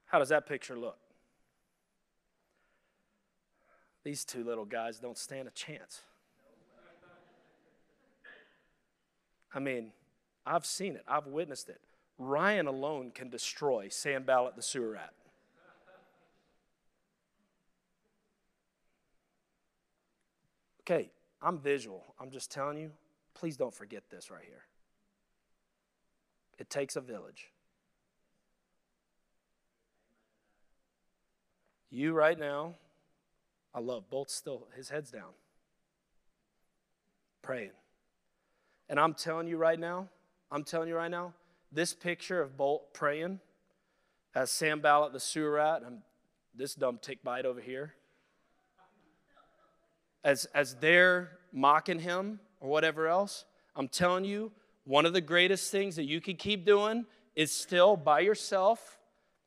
How 0.05 0.20
does 0.20 0.30
that 0.30 0.45
picture 0.47 0.78
look? 0.78 0.99
These 4.03 4.26
two 4.26 4.43
little 4.43 4.64
guys 4.64 4.99
don't 4.99 5.18
stand 5.18 5.47
a 5.47 5.51
chance. 5.51 6.01
I 9.53 9.60
mean, 9.60 9.91
I've 10.45 10.68
seen 10.68 10.95
it, 10.95 11.03
I've 11.08 11.26
witnessed 11.26 11.68
it. 11.68 11.82
Ryan 12.20 12.68
alone 12.68 13.10
can 13.10 13.30
destroy 13.30 13.89
Sanballat 13.89 14.55
the 14.55 14.62
sewer 14.62 14.91
rat. 14.91 15.14
Okay, 20.90 21.10
I'm 21.42 21.60
visual. 21.60 22.16
I'm 22.18 22.32
just 22.32 22.50
telling 22.50 22.78
you, 22.78 22.92
please 23.34 23.58
don't 23.58 23.74
forget 23.74 24.04
this 24.10 24.32
right 24.32 24.46
here. 24.46 24.64
It 26.58 26.70
takes 26.70 26.96
a 26.96 27.02
village. 27.02 27.52
You 31.90 32.14
right 32.14 32.40
now, 32.40 32.76
I 33.76 33.82
love 33.82 34.10
Bolt 34.10 34.32
still, 34.32 34.68
his 34.78 34.88
head's 34.88 35.12
down, 35.12 35.34
praying. 37.42 37.72
And 38.88 38.98
I'm 38.98 39.14
telling 39.14 39.48
you 39.48 39.58
right 39.58 39.80
now, 39.80 40.08
I'm 40.50 40.64
telling 40.64 40.88
you 40.88 40.96
right 40.96 41.12
now, 41.12 41.34
this 41.70 41.94
picture 41.94 42.42
of 42.42 42.56
Bolt 42.56 42.94
praying 42.94 43.42
as 44.34 44.52
Sanballat 44.52 45.12
the 45.12 45.20
sewer 45.20 45.52
rat, 45.52 45.82
and 45.86 46.00
this 46.56 46.76
dumb 46.76 46.98
tick 47.02 47.24
bite 47.24 47.46
over 47.46 47.60
here, 47.60 47.94
as, 50.24 50.45
as 50.53 50.76
they're 50.76 51.32
mocking 51.51 51.99
him 51.99 52.39
or 52.59 52.70
whatever 52.70 53.07
else, 53.07 53.45
I'm 53.76 53.88
telling 53.88 54.26
you, 54.26 54.51
one 54.86 55.05
of 55.05 55.13
the 55.13 55.22
greatest 55.22 55.72
things 55.72 55.95
that 55.97 56.05
you 56.05 56.22
can 56.22 56.36
keep 56.36 56.65
doing 56.65 57.05
is 57.36 57.51
still 57.51 57.97
by 57.97 58.22
yourself 58.22 58.97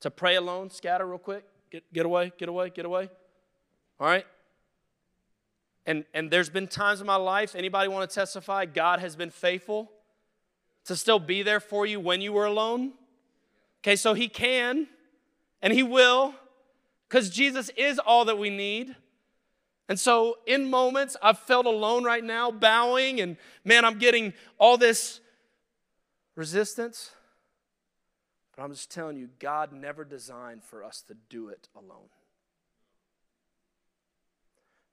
to 0.00 0.10
pray 0.10 0.36
alone. 0.36 0.70
Scatter 0.70 1.06
real 1.06 1.18
quick. 1.18 1.44
Get, 1.70 1.92
get 1.92 2.06
away, 2.06 2.32
get 2.38 2.48
away, 2.48 2.70
get 2.70 2.84
away. 2.84 3.08
All 3.98 4.06
right? 4.06 4.26
And, 5.86 6.04
and 6.14 6.30
there's 6.30 6.50
been 6.50 6.68
times 6.68 7.00
in 7.00 7.06
my 7.06 7.16
life, 7.16 7.54
anybody 7.54 7.88
want 7.88 8.08
to 8.08 8.14
testify, 8.14 8.64
God 8.66 9.00
has 9.00 9.16
been 9.16 9.30
faithful 9.30 9.90
to 10.84 10.96
still 10.96 11.18
be 11.18 11.42
there 11.42 11.60
for 11.60 11.86
you 11.86 12.00
when 12.00 12.20
you 12.20 12.32
were 12.32 12.46
alone? 12.46 12.92
Okay, 13.82 13.96
so 13.96 14.14
He 14.14 14.28
can 14.28 14.86
and 15.62 15.72
He 15.72 15.82
will 15.82 16.34
because 17.08 17.30
Jesus 17.30 17.70
is 17.76 17.98
all 17.98 18.24
that 18.26 18.38
we 18.38 18.50
need. 18.50 18.94
And 19.90 19.98
so, 19.98 20.38
in 20.46 20.70
moments, 20.70 21.16
I've 21.20 21.40
felt 21.40 21.66
alone 21.66 22.04
right 22.04 22.22
now, 22.22 22.52
bowing, 22.52 23.20
and 23.20 23.36
man, 23.64 23.84
I'm 23.84 23.98
getting 23.98 24.34
all 24.56 24.78
this 24.78 25.18
resistance. 26.36 27.10
But 28.54 28.62
I'm 28.62 28.70
just 28.70 28.92
telling 28.92 29.16
you, 29.16 29.28
God 29.40 29.72
never 29.72 30.04
designed 30.04 30.62
for 30.62 30.84
us 30.84 31.02
to 31.08 31.16
do 31.28 31.48
it 31.48 31.68
alone. 31.74 32.06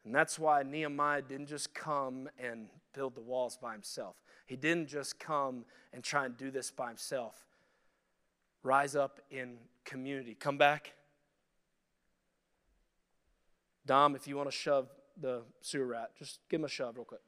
And 0.03 0.15
that's 0.15 0.39
why 0.39 0.63
Nehemiah 0.63 1.21
didn't 1.21 1.49
just 1.49 1.75
come 1.75 2.27
and 2.39 2.67
build 2.95 3.13
the 3.13 3.21
walls 3.21 3.55
by 3.55 3.73
himself. 3.73 4.15
He 4.47 4.55
didn't 4.55 4.87
just 4.87 5.19
come 5.19 5.65
and 5.93 6.03
try 6.03 6.25
and 6.25 6.35
do 6.35 6.49
this 6.49 6.71
by 6.71 6.87
himself. 6.87 7.35
Rise 8.63 8.95
up 8.95 9.21
in 9.29 9.57
community. 9.85 10.33
Come 10.33 10.57
back. 10.57 10.93
Dom, 13.87 14.15
if 14.15 14.27
you 14.27 14.37
want 14.37 14.49
to 14.49 14.55
shove 14.55 14.87
the 15.19 15.41
sewer 15.61 15.87
rat, 15.87 16.11
just 16.19 16.39
give 16.49 16.59
him 16.59 16.65
a 16.65 16.69
shove 16.69 16.95
real 16.97 17.05
quick. 17.05 17.21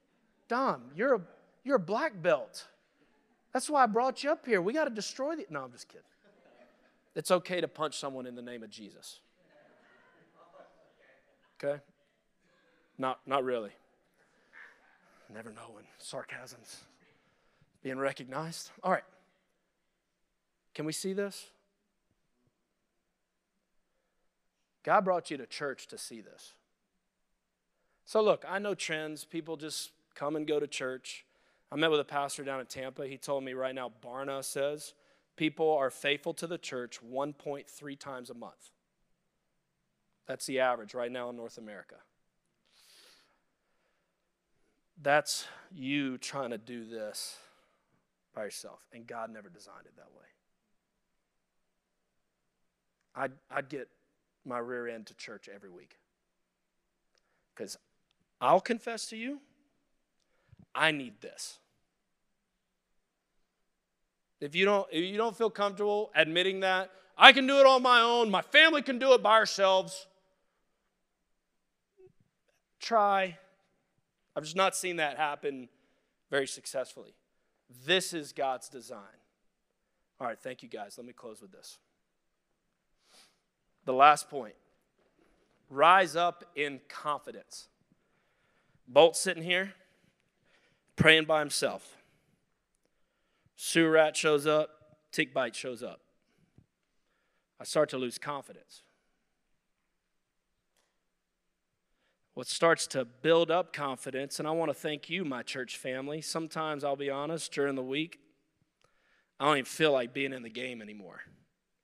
Dom, 0.47 0.91
you're 0.95 1.15
a 1.15 1.21
you're 1.63 1.77
a 1.77 1.79
black 1.79 2.21
belt. 2.21 2.67
That's 3.53 3.69
why 3.69 3.83
I 3.83 3.85
brought 3.87 4.23
you 4.23 4.31
up 4.31 4.45
here. 4.45 4.61
We 4.61 4.73
got 4.73 4.85
to 4.85 4.91
destroy 4.91 5.35
the. 5.35 5.45
No, 5.49 5.63
I'm 5.63 5.71
just 5.71 5.87
kidding. 5.87 6.03
It's 7.15 7.31
okay 7.31 7.59
to 7.59 7.67
punch 7.67 7.97
someone 7.97 8.27
in 8.27 8.35
the 8.35 8.41
name 8.41 8.63
of 8.63 8.69
Jesus. 8.69 9.19
Okay? 11.61 11.81
Not, 12.97 13.19
not 13.25 13.43
really. 13.43 13.71
Never 15.33 15.51
know 15.51 15.71
when 15.73 15.83
sarcasm's 15.97 16.83
being 17.83 17.97
recognized. 17.97 18.71
All 18.83 18.91
right. 18.91 19.03
Can 20.73 20.85
we 20.85 20.93
see 20.93 21.13
this? 21.13 21.47
God 24.83 25.05
brought 25.05 25.29
you 25.29 25.37
to 25.37 25.45
church 25.45 25.87
to 25.87 25.97
see 25.97 26.21
this. 26.21 26.53
So, 28.05 28.21
look, 28.21 28.43
I 28.47 28.59
know 28.59 28.73
trends. 28.73 29.25
People 29.25 29.57
just 29.57 29.91
come 30.15 30.35
and 30.35 30.47
go 30.47 30.59
to 30.59 30.67
church. 30.67 31.25
I 31.71 31.75
met 31.75 31.91
with 31.91 31.99
a 31.99 32.05
pastor 32.05 32.43
down 32.43 32.59
in 32.59 32.65
Tampa. 32.65 33.05
He 33.07 33.17
told 33.17 33.43
me 33.43 33.53
right 33.53 33.75
now, 33.75 33.91
Barna 34.03 34.43
says 34.43 34.93
people 35.35 35.71
are 35.71 35.89
faithful 35.89 36.33
to 36.35 36.47
the 36.47 36.57
church 36.57 36.99
1.3 37.07 37.99
times 37.99 38.29
a 38.29 38.33
month. 38.33 38.71
That's 40.27 40.45
the 40.45 40.59
average 40.59 40.93
right 40.93 41.11
now 41.11 41.29
in 41.29 41.35
North 41.35 41.57
America. 41.57 41.95
That's 45.01 45.47
you 45.73 46.17
trying 46.17 46.49
to 46.49 46.57
do 46.57 46.85
this 46.85 47.37
by 48.35 48.43
yourself, 48.43 48.79
and 48.93 49.07
God 49.07 49.31
never 49.31 49.49
designed 49.49 49.85
it 49.85 49.95
that 49.95 50.09
way. 50.15 50.25
I'd, 53.15 53.31
I'd 53.49 53.69
get 53.69 53.87
my 54.45 54.57
rear 54.57 54.87
end 54.87 55.07
to 55.07 55.13
church 55.15 55.49
every 55.53 55.69
week. 55.69 55.97
Because 57.55 57.77
I'll 58.39 58.61
confess 58.61 59.07
to 59.07 59.17
you, 59.17 59.39
I 60.73 60.91
need 60.91 61.21
this. 61.21 61.59
If 64.39 64.55
you 64.55 64.65
don't, 64.65 64.87
if 64.91 65.03
you 65.03 65.17
don't 65.17 65.37
feel 65.37 65.49
comfortable 65.49 66.11
admitting 66.15 66.61
that, 66.61 66.89
I 67.17 67.33
can 67.33 67.45
do 67.45 67.59
it 67.59 67.65
on 67.65 67.83
my 67.83 67.99
own, 67.99 68.31
my 68.31 68.41
family 68.41 68.81
can 68.81 68.97
do 68.97 69.13
it 69.13 69.21
by 69.21 69.33
ourselves. 69.33 70.07
Try. 72.79 73.37
I've 74.35 74.43
just 74.43 74.55
not 74.55 74.75
seen 74.75 74.95
that 74.97 75.17
happen 75.17 75.67
very 76.31 76.47
successfully. 76.47 77.13
This 77.85 78.13
is 78.13 78.31
God's 78.31 78.69
design. 78.69 78.99
All 80.19 80.27
right, 80.27 80.39
thank 80.39 80.63
you 80.63 80.69
guys. 80.69 80.95
Let 80.97 81.05
me 81.05 81.13
close 81.13 81.41
with 81.41 81.51
this. 81.51 81.77
The 83.89 83.95
last 83.95 84.29
point 84.29 84.53
rise 85.67 86.15
up 86.15 86.45
in 86.55 86.79
confidence. 86.87 87.69
Bolt 88.87 89.17
sitting 89.17 89.41
here, 89.41 89.73
praying 90.95 91.25
by 91.25 91.39
himself. 91.39 91.97
Sewer 93.55 93.89
rat 93.89 94.15
shows 94.15 94.45
up, 94.45 94.69
tick 95.11 95.33
bite 95.33 95.55
shows 95.55 95.81
up. 95.81 96.01
I 97.59 97.63
start 97.63 97.89
to 97.89 97.97
lose 97.97 98.19
confidence. 98.19 98.83
What 102.35 102.45
starts 102.45 102.85
to 102.89 103.05
build 103.05 103.49
up 103.49 103.73
confidence, 103.73 104.37
and 104.37 104.47
I 104.47 104.51
want 104.51 104.69
to 104.69 104.75
thank 104.75 105.09
you, 105.09 105.25
my 105.25 105.41
church 105.41 105.77
family. 105.77 106.21
Sometimes 106.21 106.83
I'll 106.83 106.95
be 106.95 107.09
honest, 107.09 107.51
during 107.51 107.73
the 107.73 107.81
week, 107.81 108.19
I 109.39 109.45
don't 109.45 109.57
even 109.57 109.65
feel 109.65 109.93
like 109.93 110.13
being 110.13 110.31
in 110.31 110.43
the 110.43 110.49
game 110.51 110.79
anymore. 110.79 111.21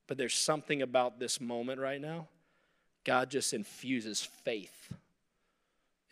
But 0.07 0.17
there's 0.17 0.35
something 0.35 0.81
about 0.81 1.19
this 1.19 1.41
moment 1.41 1.79
right 1.79 1.99
now. 1.99 2.27
God 3.03 3.29
just 3.29 3.53
infuses 3.53 4.21
faith 4.21 4.91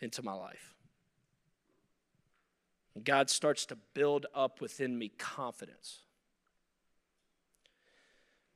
into 0.00 0.22
my 0.22 0.32
life. 0.32 0.74
God 3.02 3.28
starts 3.28 3.66
to 3.66 3.76
build 3.94 4.26
up 4.34 4.60
within 4.60 4.96
me 4.96 5.10
confidence. 5.18 6.03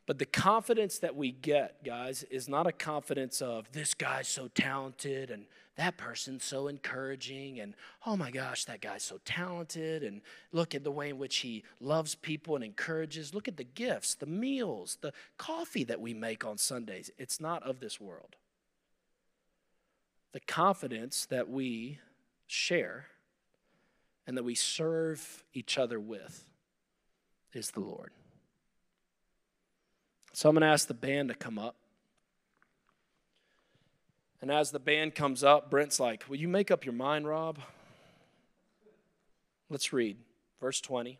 But 0.08 0.18
the 0.18 0.24
confidence 0.24 1.00
that 1.00 1.16
we 1.16 1.32
get, 1.32 1.84
guys, 1.84 2.22
is 2.30 2.48
not 2.48 2.66
a 2.66 2.72
confidence 2.72 3.42
of 3.42 3.70
this 3.72 3.92
guy's 3.92 4.26
so 4.26 4.48
talented 4.48 5.30
and 5.30 5.44
that 5.76 5.98
person's 5.98 6.44
so 6.44 6.66
encouraging 6.66 7.60
and 7.60 7.74
oh 8.06 8.16
my 8.16 8.30
gosh, 8.30 8.64
that 8.64 8.80
guy's 8.80 9.02
so 9.02 9.20
talented 9.26 10.02
and 10.02 10.22
look 10.50 10.74
at 10.74 10.82
the 10.82 10.90
way 10.90 11.10
in 11.10 11.18
which 11.18 11.36
he 11.36 11.62
loves 11.78 12.14
people 12.14 12.54
and 12.54 12.64
encourages. 12.64 13.34
Look 13.34 13.48
at 13.48 13.58
the 13.58 13.64
gifts, 13.64 14.14
the 14.14 14.24
meals, 14.24 14.96
the 15.02 15.12
coffee 15.36 15.84
that 15.84 16.00
we 16.00 16.14
make 16.14 16.42
on 16.42 16.56
Sundays. 16.56 17.10
It's 17.18 17.38
not 17.38 17.62
of 17.62 17.80
this 17.80 18.00
world. 18.00 18.34
The 20.32 20.40
confidence 20.40 21.26
that 21.26 21.50
we 21.50 21.98
share 22.46 23.08
and 24.26 24.38
that 24.38 24.44
we 24.44 24.54
serve 24.54 25.44
each 25.52 25.76
other 25.76 26.00
with 26.00 26.46
is 27.52 27.72
the 27.72 27.80
Lord. 27.80 28.10
So 30.32 30.48
I'm 30.48 30.54
going 30.54 30.62
to 30.62 30.68
ask 30.68 30.86
the 30.86 30.94
band 30.94 31.28
to 31.28 31.34
come 31.34 31.58
up. 31.58 31.76
And 34.40 34.50
as 34.50 34.70
the 34.70 34.78
band 34.78 35.14
comes 35.14 35.42
up, 35.42 35.70
Brent's 35.70 35.98
like, 35.98 36.24
Will 36.28 36.36
you 36.36 36.48
make 36.48 36.70
up 36.70 36.84
your 36.84 36.94
mind, 36.94 37.26
Rob? 37.26 37.58
Let's 39.68 39.92
read 39.92 40.16
verse 40.60 40.80
20. 40.80 41.18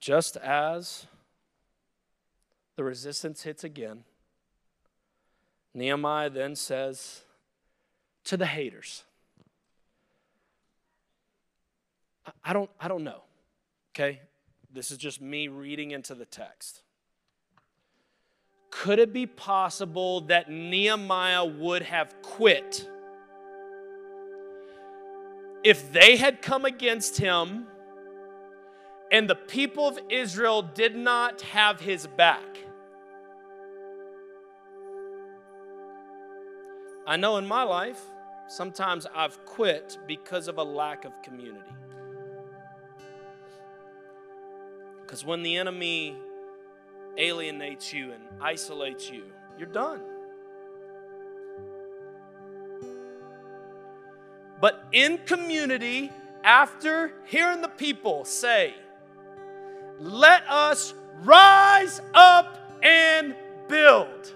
Just 0.00 0.36
as 0.36 1.06
the 2.76 2.84
resistance 2.84 3.42
hits 3.42 3.64
again, 3.64 4.04
Nehemiah 5.74 6.30
then 6.30 6.54
says 6.54 7.22
to 8.24 8.36
the 8.36 8.46
haters, 8.46 9.04
I 12.42 12.52
don't, 12.52 12.70
I 12.80 12.88
don't 12.88 13.04
know, 13.04 13.22
okay? 13.92 14.20
This 14.74 14.90
is 14.90 14.98
just 14.98 15.20
me 15.20 15.46
reading 15.46 15.92
into 15.92 16.16
the 16.16 16.24
text. 16.24 16.82
Could 18.72 18.98
it 18.98 19.12
be 19.12 19.24
possible 19.24 20.22
that 20.22 20.50
Nehemiah 20.50 21.44
would 21.44 21.82
have 21.82 22.12
quit 22.22 22.88
if 25.62 25.92
they 25.92 26.16
had 26.16 26.42
come 26.42 26.64
against 26.64 27.18
him 27.18 27.68
and 29.12 29.30
the 29.30 29.36
people 29.36 29.86
of 29.86 29.96
Israel 30.10 30.62
did 30.62 30.96
not 30.96 31.40
have 31.42 31.78
his 31.78 32.08
back? 32.08 32.58
I 37.06 37.16
know 37.16 37.36
in 37.36 37.46
my 37.46 37.62
life, 37.62 38.00
sometimes 38.48 39.06
I've 39.14 39.44
quit 39.44 39.98
because 40.08 40.48
of 40.48 40.58
a 40.58 40.64
lack 40.64 41.04
of 41.04 41.22
community. 41.22 41.70
Because 45.14 45.24
when 45.24 45.44
the 45.44 45.58
enemy 45.58 46.16
alienates 47.16 47.92
you 47.92 48.10
and 48.10 48.20
isolates 48.40 49.08
you, 49.08 49.22
you're 49.56 49.68
done. 49.68 50.00
But 54.60 54.84
in 54.90 55.18
community, 55.18 56.10
after 56.42 57.12
hearing 57.26 57.60
the 57.60 57.68
people 57.68 58.24
say, 58.24 58.74
let 60.00 60.42
us 60.48 60.94
rise 61.22 62.00
up 62.12 62.58
and 62.82 63.36
build. 63.68 64.34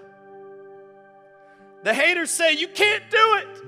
The 1.83 1.93
haters 1.93 2.31
say, 2.31 2.53
You 2.53 2.69
can't 2.69 3.03
do 3.11 3.35
it. 3.39 3.63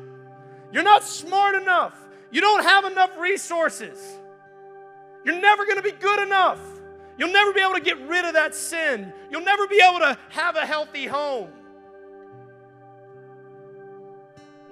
You're 0.72 0.84
not 0.84 1.03
smart 1.03 1.55
enough. 1.55 1.93
You 2.32 2.39
don't 2.39 2.64
have 2.64 2.86
enough 2.86 3.18
resources. 3.18 4.01
You're 5.26 5.41
never 5.41 5.66
going 5.66 5.76
to 5.76 5.84
be 5.84 5.91
good 5.91 6.26
enough. 6.26 6.70
You'll 7.22 7.32
never 7.32 7.53
be 7.53 7.61
able 7.61 7.76
to 7.76 7.82
get 7.82 7.99
rid 8.07 8.26
of 8.26 8.34
that 8.34 8.55
sin. 8.55 9.13
You'll 9.30 9.45
never 9.45 9.67
be 9.67 9.80
able 9.80 9.99
to 9.99 10.17
have 10.30 10.55
a 10.55 10.65
healthy 10.65 11.05
home. 11.05 11.49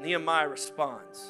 Nehemiah 0.02 0.48
responds. 0.48 1.28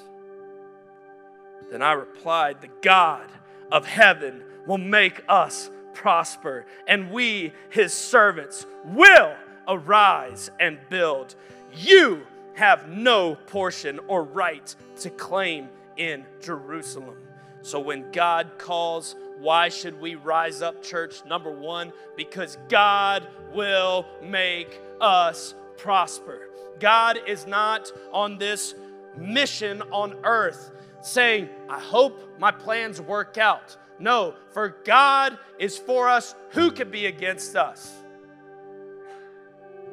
Then 1.69 1.81
I 1.81 1.91
replied, 1.91 2.61
The 2.61 2.69
God 2.81 3.25
of 3.69 3.85
heaven 3.85 4.43
will 4.65 4.77
make 4.77 5.21
us 5.27 5.69
prosper, 5.93 6.65
and 6.87 7.11
we, 7.11 7.51
his 7.69 7.93
servants, 7.93 8.65
will 8.85 9.35
arise 9.67 10.49
and 10.57 10.79
build. 10.87 11.35
You 11.75 12.25
have 12.53 12.87
no 12.87 13.35
portion 13.35 13.99
or 14.07 14.23
right 14.23 14.73
to 15.01 15.09
claim 15.09 15.67
in 15.97 16.25
Jerusalem. 16.41 17.17
So 17.61 17.81
when 17.81 18.09
God 18.13 18.51
calls, 18.57 19.17
why 19.39 19.69
should 19.69 19.99
we 19.99 20.15
rise 20.15 20.61
up, 20.61 20.83
church? 20.83 21.23
Number 21.25 21.51
one, 21.51 21.93
because 22.15 22.57
God 22.67 23.27
will 23.53 24.05
make 24.21 24.79
us 24.99 25.55
prosper. 25.77 26.49
God 26.79 27.19
is 27.25 27.47
not 27.47 27.91
on 28.11 28.37
this 28.37 28.75
mission 29.17 29.81
on 29.91 30.15
earth 30.23 30.71
saying, 31.01 31.49
I 31.69 31.79
hope 31.79 32.39
my 32.39 32.51
plans 32.51 33.01
work 33.01 33.37
out. 33.37 33.77
No, 33.97 34.35
for 34.51 34.69
God 34.85 35.37
is 35.57 35.77
for 35.77 36.07
us. 36.07 36.35
Who 36.51 36.71
can 36.71 36.89
be 36.89 37.05
against 37.05 37.55
us? 37.55 37.93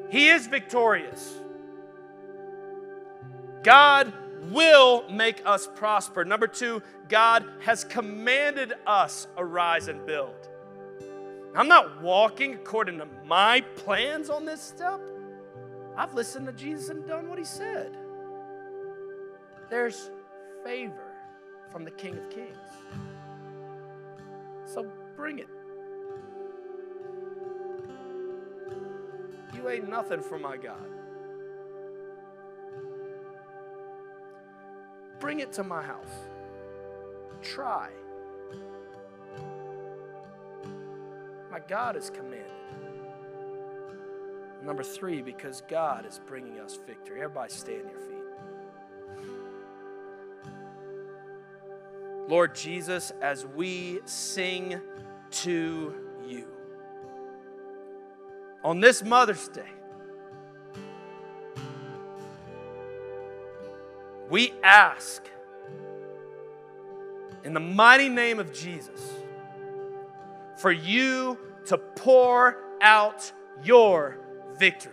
He 0.09 0.29
is 0.29 0.47
victorious. 0.47 1.33
God 3.63 4.13
will 4.51 5.03
make 5.09 5.41
us 5.45 5.67
prosper. 5.75 6.25
Number 6.25 6.47
two, 6.47 6.81
God 7.09 7.45
has 7.59 7.83
commanded 7.83 8.73
us 8.85 9.27
arise 9.37 9.87
and 9.87 10.05
build. 10.05 10.49
I'm 11.55 11.67
not 11.67 12.01
walking 12.01 12.53
according 12.53 12.99
to 12.99 13.07
my 13.25 13.61
plans 13.77 14.29
on 14.29 14.45
this 14.45 14.61
step. 14.61 15.01
I've 15.95 16.13
listened 16.13 16.45
to 16.45 16.53
Jesus 16.53 16.89
and 16.89 17.07
done 17.07 17.29
what 17.29 17.39
he 17.39 17.45
said. 17.45 17.97
There's 19.69 20.11
favor 20.63 21.13
from 21.71 21.83
the 21.83 21.91
King 21.91 22.17
of 22.17 22.29
Kings. 22.29 22.57
So 24.65 24.85
bring 25.15 25.39
it. 25.39 25.47
You 29.55 29.69
ain't 29.69 29.89
nothing 29.89 30.21
for 30.21 30.37
my 30.37 30.57
God. 30.57 30.96
Bring 35.19 35.39
it 35.39 35.51
to 35.53 35.63
my 35.63 35.81
house. 35.81 36.27
Try. 37.41 37.89
My 41.51 41.59
God 41.67 41.95
is 41.95 42.09
commanded. 42.09 42.51
Number 44.63 44.83
three, 44.83 45.21
because 45.21 45.63
God 45.69 46.05
is 46.05 46.19
bringing 46.27 46.59
us 46.59 46.79
victory. 46.85 47.21
Everybody 47.21 47.53
stand 47.53 47.83
your 47.89 47.99
feet. 47.99 48.17
Lord 52.27 52.53
Jesus, 52.53 53.13
as 53.21 53.45
we 53.45 54.01
sing 54.05 54.81
to 55.31 55.93
you 56.27 56.47
on 58.63 58.81
this 58.81 59.03
Mother's 59.03 59.47
Day, 59.47 59.71
We 64.37 64.53
ask 64.61 65.23
in 67.43 67.55
the 67.55 67.59
mighty 67.59 68.07
name 68.07 68.37
of 68.37 68.53
Jesus 68.53 69.01
for 70.57 70.71
you 70.71 71.39
to 71.65 71.79
pour 71.79 72.55
out 72.79 73.31
your 73.63 74.19
victory 74.59 74.91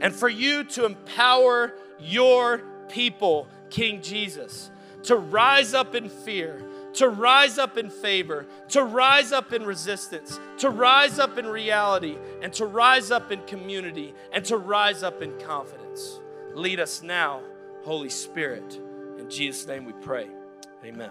and 0.00 0.12
for 0.12 0.28
you 0.28 0.64
to 0.64 0.86
empower 0.86 1.74
your 2.00 2.62
people, 2.88 3.46
King 3.70 4.02
Jesus, 4.02 4.72
to 5.04 5.14
rise 5.14 5.72
up 5.72 5.94
in 5.94 6.08
fear, 6.08 6.64
to 6.94 7.08
rise 7.08 7.58
up 7.58 7.78
in 7.78 7.90
favor, 7.90 8.44
to 8.70 8.82
rise 8.82 9.30
up 9.30 9.52
in 9.52 9.64
resistance, 9.64 10.40
to 10.58 10.68
rise 10.68 11.20
up 11.20 11.38
in 11.38 11.46
reality, 11.46 12.18
and 12.42 12.52
to 12.54 12.66
rise 12.66 13.12
up 13.12 13.30
in 13.30 13.40
community, 13.42 14.16
and 14.32 14.44
to 14.46 14.56
rise 14.56 15.04
up 15.04 15.22
in 15.22 15.38
confidence. 15.38 16.18
Lead 16.54 16.80
us 16.80 17.04
now, 17.04 17.40
Holy 17.84 18.10
Spirit. 18.10 18.80
In 19.18 19.28
Jesus' 19.28 19.66
name 19.66 19.84
we 19.84 19.92
pray. 19.92 20.28
Amen. 20.84 21.10